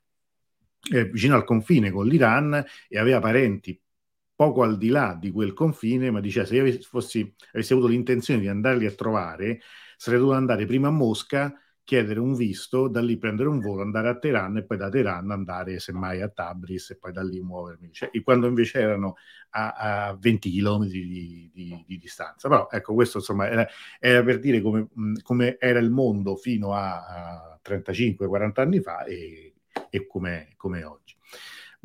eh, 0.92 1.04
vicino 1.06 1.34
al 1.34 1.44
confine 1.44 1.90
con 1.90 2.06
l'Iran 2.06 2.64
e 2.88 2.98
aveva 2.98 3.18
parenti 3.18 3.78
poco 4.36 4.62
al 4.62 4.76
di 4.76 4.88
là 4.88 5.16
di 5.18 5.32
quel 5.32 5.54
confine, 5.54 6.10
ma 6.10 6.20
dice 6.20 6.44
se 6.44 6.54
io 6.54 6.60
avessi, 6.60 6.82
fossi, 6.82 7.34
avessi 7.52 7.72
avuto 7.72 7.88
l'intenzione 7.88 8.40
di 8.40 8.48
andarli 8.48 8.86
a 8.86 8.92
trovare, 8.92 9.60
sarei 9.96 10.18
dovuto 10.18 10.36
andare 10.36 10.66
prima 10.66 10.88
a 10.88 10.92
Mosca, 10.92 11.58
chiedere 11.82 12.18
un 12.18 12.34
visto, 12.34 12.88
da 12.88 13.00
lì 13.00 13.16
prendere 13.16 13.48
un 13.48 13.60
volo, 13.60 13.80
andare 13.80 14.08
a 14.08 14.18
Teheran 14.18 14.56
e 14.56 14.64
poi 14.64 14.76
da 14.76 14.88
Teheran 14.88 15.30
andare 15.30 15.78
semmai 15.78 16.20
a 16.20 16.28
Tabriz 16.28 16.90
e 16.90 16.96
poi 16.98 17.12
da 17.12 17.22
lì 17.22 17.40
muovermi. 17.40 17.92
Cioè, 17.92 18.10
quando 18.22 18.48
invece 18.48 18.80
erano 18.80 19.14
a, 19.50 20.08
a 20.08 20.16
20 20.18 20.50
km 20.50 20.84
di, 20.86 21.50
di, 21.54 21.84
di, 21.86 21.98
distanza. 21.98 22.48
Però 22.48 22.68
ecco, 22.70 22.92
questo 22.92 23.18
insomma 23.18 23.48
era, 23.48 23.66
era 24.00 24.22
per 24.24 24.40
dire 24.40 24.60
come, 24.60 24.88
come, 25.22 25.56
era 25.60 25.78
il 25.78 25.90
mondo 25.90 26.34
fino 26.36 26.72
a, 26.72 27.06
a 27.06 27.60
35-40 27.64 28.60
anni 28.60 28.80
fa 28.80 29.04
e, 29.04 29.54
e 29.88 30.06
come 30.06 30.56
è 30.58 30.84
oggi. 30.84 31.15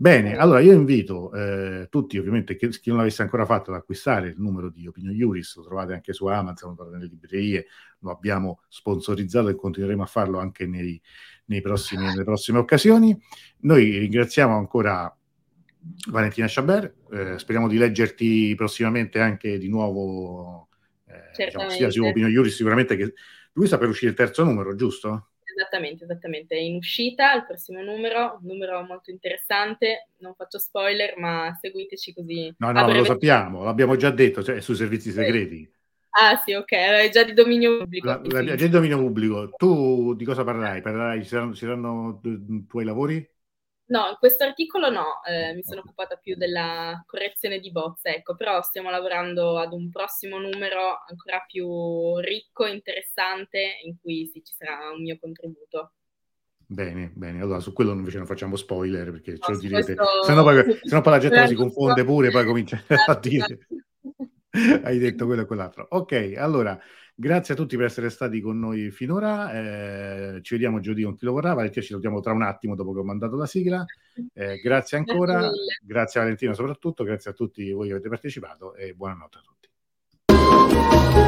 Bene, 0.01 0.35
allora 0.35 0.61
io 0.61 0.73
invito 0.73 1.31
eh, 1.31 1.85
tutti, 1.87 2.17
ovviamente, 2.17 2.55
chi, 2.55 2.69
chi 2.69 2.89
non 2.89 2.97
l'avesse 2.97 3.21
ancora 3.21 3.45
fatto, 3.45 3.69
ad 3.69 3.77
acquistare 3.77 4.29
il 4.29 4.35
numero 4.39 4.71
di 4.71 4.87
Opinion 4.87 5.13
Juris, 5.13 5.57
lo 5.57 5.63
trovate 5.63 5.93
anche 5.93 6.11
su 6.11 6.25
Amazon, 6.25 6.69
lo 6.71 6.75
trovate 6.75 6.97
nelle 6.97 7.07
librerie, 7.07 7.67
lo 7.99 8.09
abbiamo 8.09 8.61
sponsorizzato 8.67 9.49
e 9.49 9.55
continueremo 9.55 10.01
a 10.01 10.07
farlo 10.07 10.39
anche 10.39 10.65
nei, 10.65 10.99
nei 11.45 11.61
prossimi, 11.61 12.05
nelle 12.05 12.23
prossime 12.23 12.57
occasioni. 12.57 13.15
Noi 13.59 13.95
ringraziamo 13.99 14.57
ancora 14.57 15.15
Valentina 16.09 16.47
Sciaber, 16.47 16.95
eh, 17.11 17.37
speriamo 17.37 17.67
di 17.67 17.77
leggerti 17.77 18.55
prossimamente 18.55 19.19
anche 19.19 19.59
di 19.59 19.69
nuovo, 19.69 20.69
eh, 21.05 21.45
diciamo, 21.45 21.69
sia 21.69 21.91
su 21.91 22.03
Opinion 22.03 22.31
Juris, 22.31 22.55
sicuramente 22.55 22.95
che 22.95 23.13
lui 23.53 23.67
sta 23.67 23.77
per 23.77 23.89
uscire 23.89 24.09
il 24.09 24.17
terzo 24.17 24.43
numero, 24.43 24.73
giusto? 24.73 25.30
Esattamente, 25.61 26.05
esattamente. 26.05 26.55
È 26.55 26.59
in 26.59 26.75
uscita 26.75 27.33
il 27.35 27.45
prossimo 27.45 27.81
numero, 27.81 28.39
un 28.41 28.47
numero 28.47 28.81
molto 28.83 29.11
interessante. 29.11 30.09
Non 30.17 30.33
faccio 30.35 30.57
spoiler, 30.57 31.17
ma 31.17 31.55
seguiteci 31.59 32.13
così. 32.13 32.53
No, 32.57 32.71
no, 32.71 32.91
lo 32.91 33.05
sappiamo, 33.05 33.63
l'abbiamo 33.63 33.95
già 33.95 34.09
detto, 34.09 34.43
cioè 34.43 34.59
sui 34.59 34.75
servizi 34.75 35.11
segreti. 35.11 35.71
Ah 36.13 36.35
sì, 36.43 36.53
ok, 36.53 36.71
è 36.71 37.09
già 37.09 37.23
di 37.23 37.33
dominio 37.33 37.77
pubblico. 37.77 38.07
La, 38.07 38.19
la, 38.21 38.43
già 38.43 38.65
di 38.65 38.69
dominio 38.69 38.97
pubblico. 38.97 39.51
Tu 39.55 40.13
di 40.15 40.25
cosa 40.25 40.43
parlerai? 40.43 40.81
Parlerai, 40.81 41.21
ci 41.21 41.29
saranno, 41.29 41.53
ci 41.53 41.65
saranno 41.65 42.19
i 42.23 42.65
tuoi 42.67 42.83
lavori? 42.83 43.30
No, 43.91 44.07
in 44.07 44.15
questo 44.17 44.45
articolo 44.45 44.89
no, 44.89 45.21
eh, 45.27 45.53
mi 45.53 45.63
sono 45.63 45.81
occupata 45.81 46.15
più 46.15 46.37
della 46.37 47.03
correzione 47.05 47.59
di 47.59 47.71
bozze, 47.71 48.15
ecco, 48.15 48.37
però 48.37 48.61
stiamo 48.61 48.89
lavorando 48.89 49.59
ad 49.59 49.73
un 49.73 49.89
prossimo 49.89 50.39
numero 50.39 51.03
ancora 51.09 51.43
più 51.45 52.17
ricco, 52.19 52.65
interessante, 52.65 53.79
in 53.83 53.97
cui 53.99 54.29
sì, 54.31 54.41
ci 54.45 54.53
sarà 54.55 54.89
un 54.95 55.01
mio 55.01 55.17
contributo. 55.19 55.91
Bene, 56.65 57.11
bene, 57.13 57.41
allora 57.41 57.59
su 57.59 57.73
quello 57.73 57.91
invece 57.91 58.15
non 58.15 58.27
facciamo 58.27 58.55
spoiler 58.55 59.11
perché 59.11 59.31
no, 59.31 59.37
ce 59.39 59.51
lo 59.51 59.57
direte, 59.57 59.95
questo... 59.95 60.23
se 60.23 60.33
no 60.35 60.43
poi, 60.43 60.63
poi, 60.63 61.01
la 61.03 61.19
gente 61.19 61.47
si 61.47 61.55
confonde 61.55 62.05
pure, 62.05 62.31
poi 62.31 62.45
comincia 62.45 62.81
a 63.07 63.19
dire. 63.19 63.67
Hai 64.83 64.99
detto 64.99 65.25
quello 65.25 65.43
e 65.43 65.45
quell'altro. 65.45 65.87
Ok, 65.91 66.33
allora, 66.37 66.77
grazie 67.15 67.53
a 67.53 67.57
tutti 67.57 67.77
per 67.77 67.85
essere 67.85 68.09
stati 68.09 68.41
con 68.41 68.59
noi 68.59 68.91
finora. 68.91 69.53
Eh, 69.53 70.39
ci 70.41 70.55
vediamo 70.55 70.79
giovedì 70.79 71.03
con 71.03 71.15
chi 71.15 71.25
lo 71.25 71.31
vorrà. 71.31 71.53
Valentina, 71.53 71.81
ci 71.81 71.89
salutiamo 71.89 72.19
tra 72.19 72.33
un 72.33 72.41
attimo 72.41 72.75
dopo 72.75 72.93
che 72.93 72.99
ho 72.99 73.03
mandato 73.03 73.37
la 73.37 73.45
sigla. 73.45 73.85
Eh, 74.33 74.57
grazie 74.57 74.97
ancora, 74.97 75.39
grazie, 75.39 75.79
grazie 75.83 76.19
a 76.19 76.23
Valentina 76.23 76.53
soprattutto, 76.53 77.03
grazie 77.03 77.31
a 77.31 77.33
tutti 77.33 77.71
voi 77.71 77.87
che 77.87 77.93
avete 77.93 78.09
partecipato 78.09 78.75
e 78.75 78.93
buonanotte 78.93 79.37
a 79.37 79.41
tutti. 79.41 81.20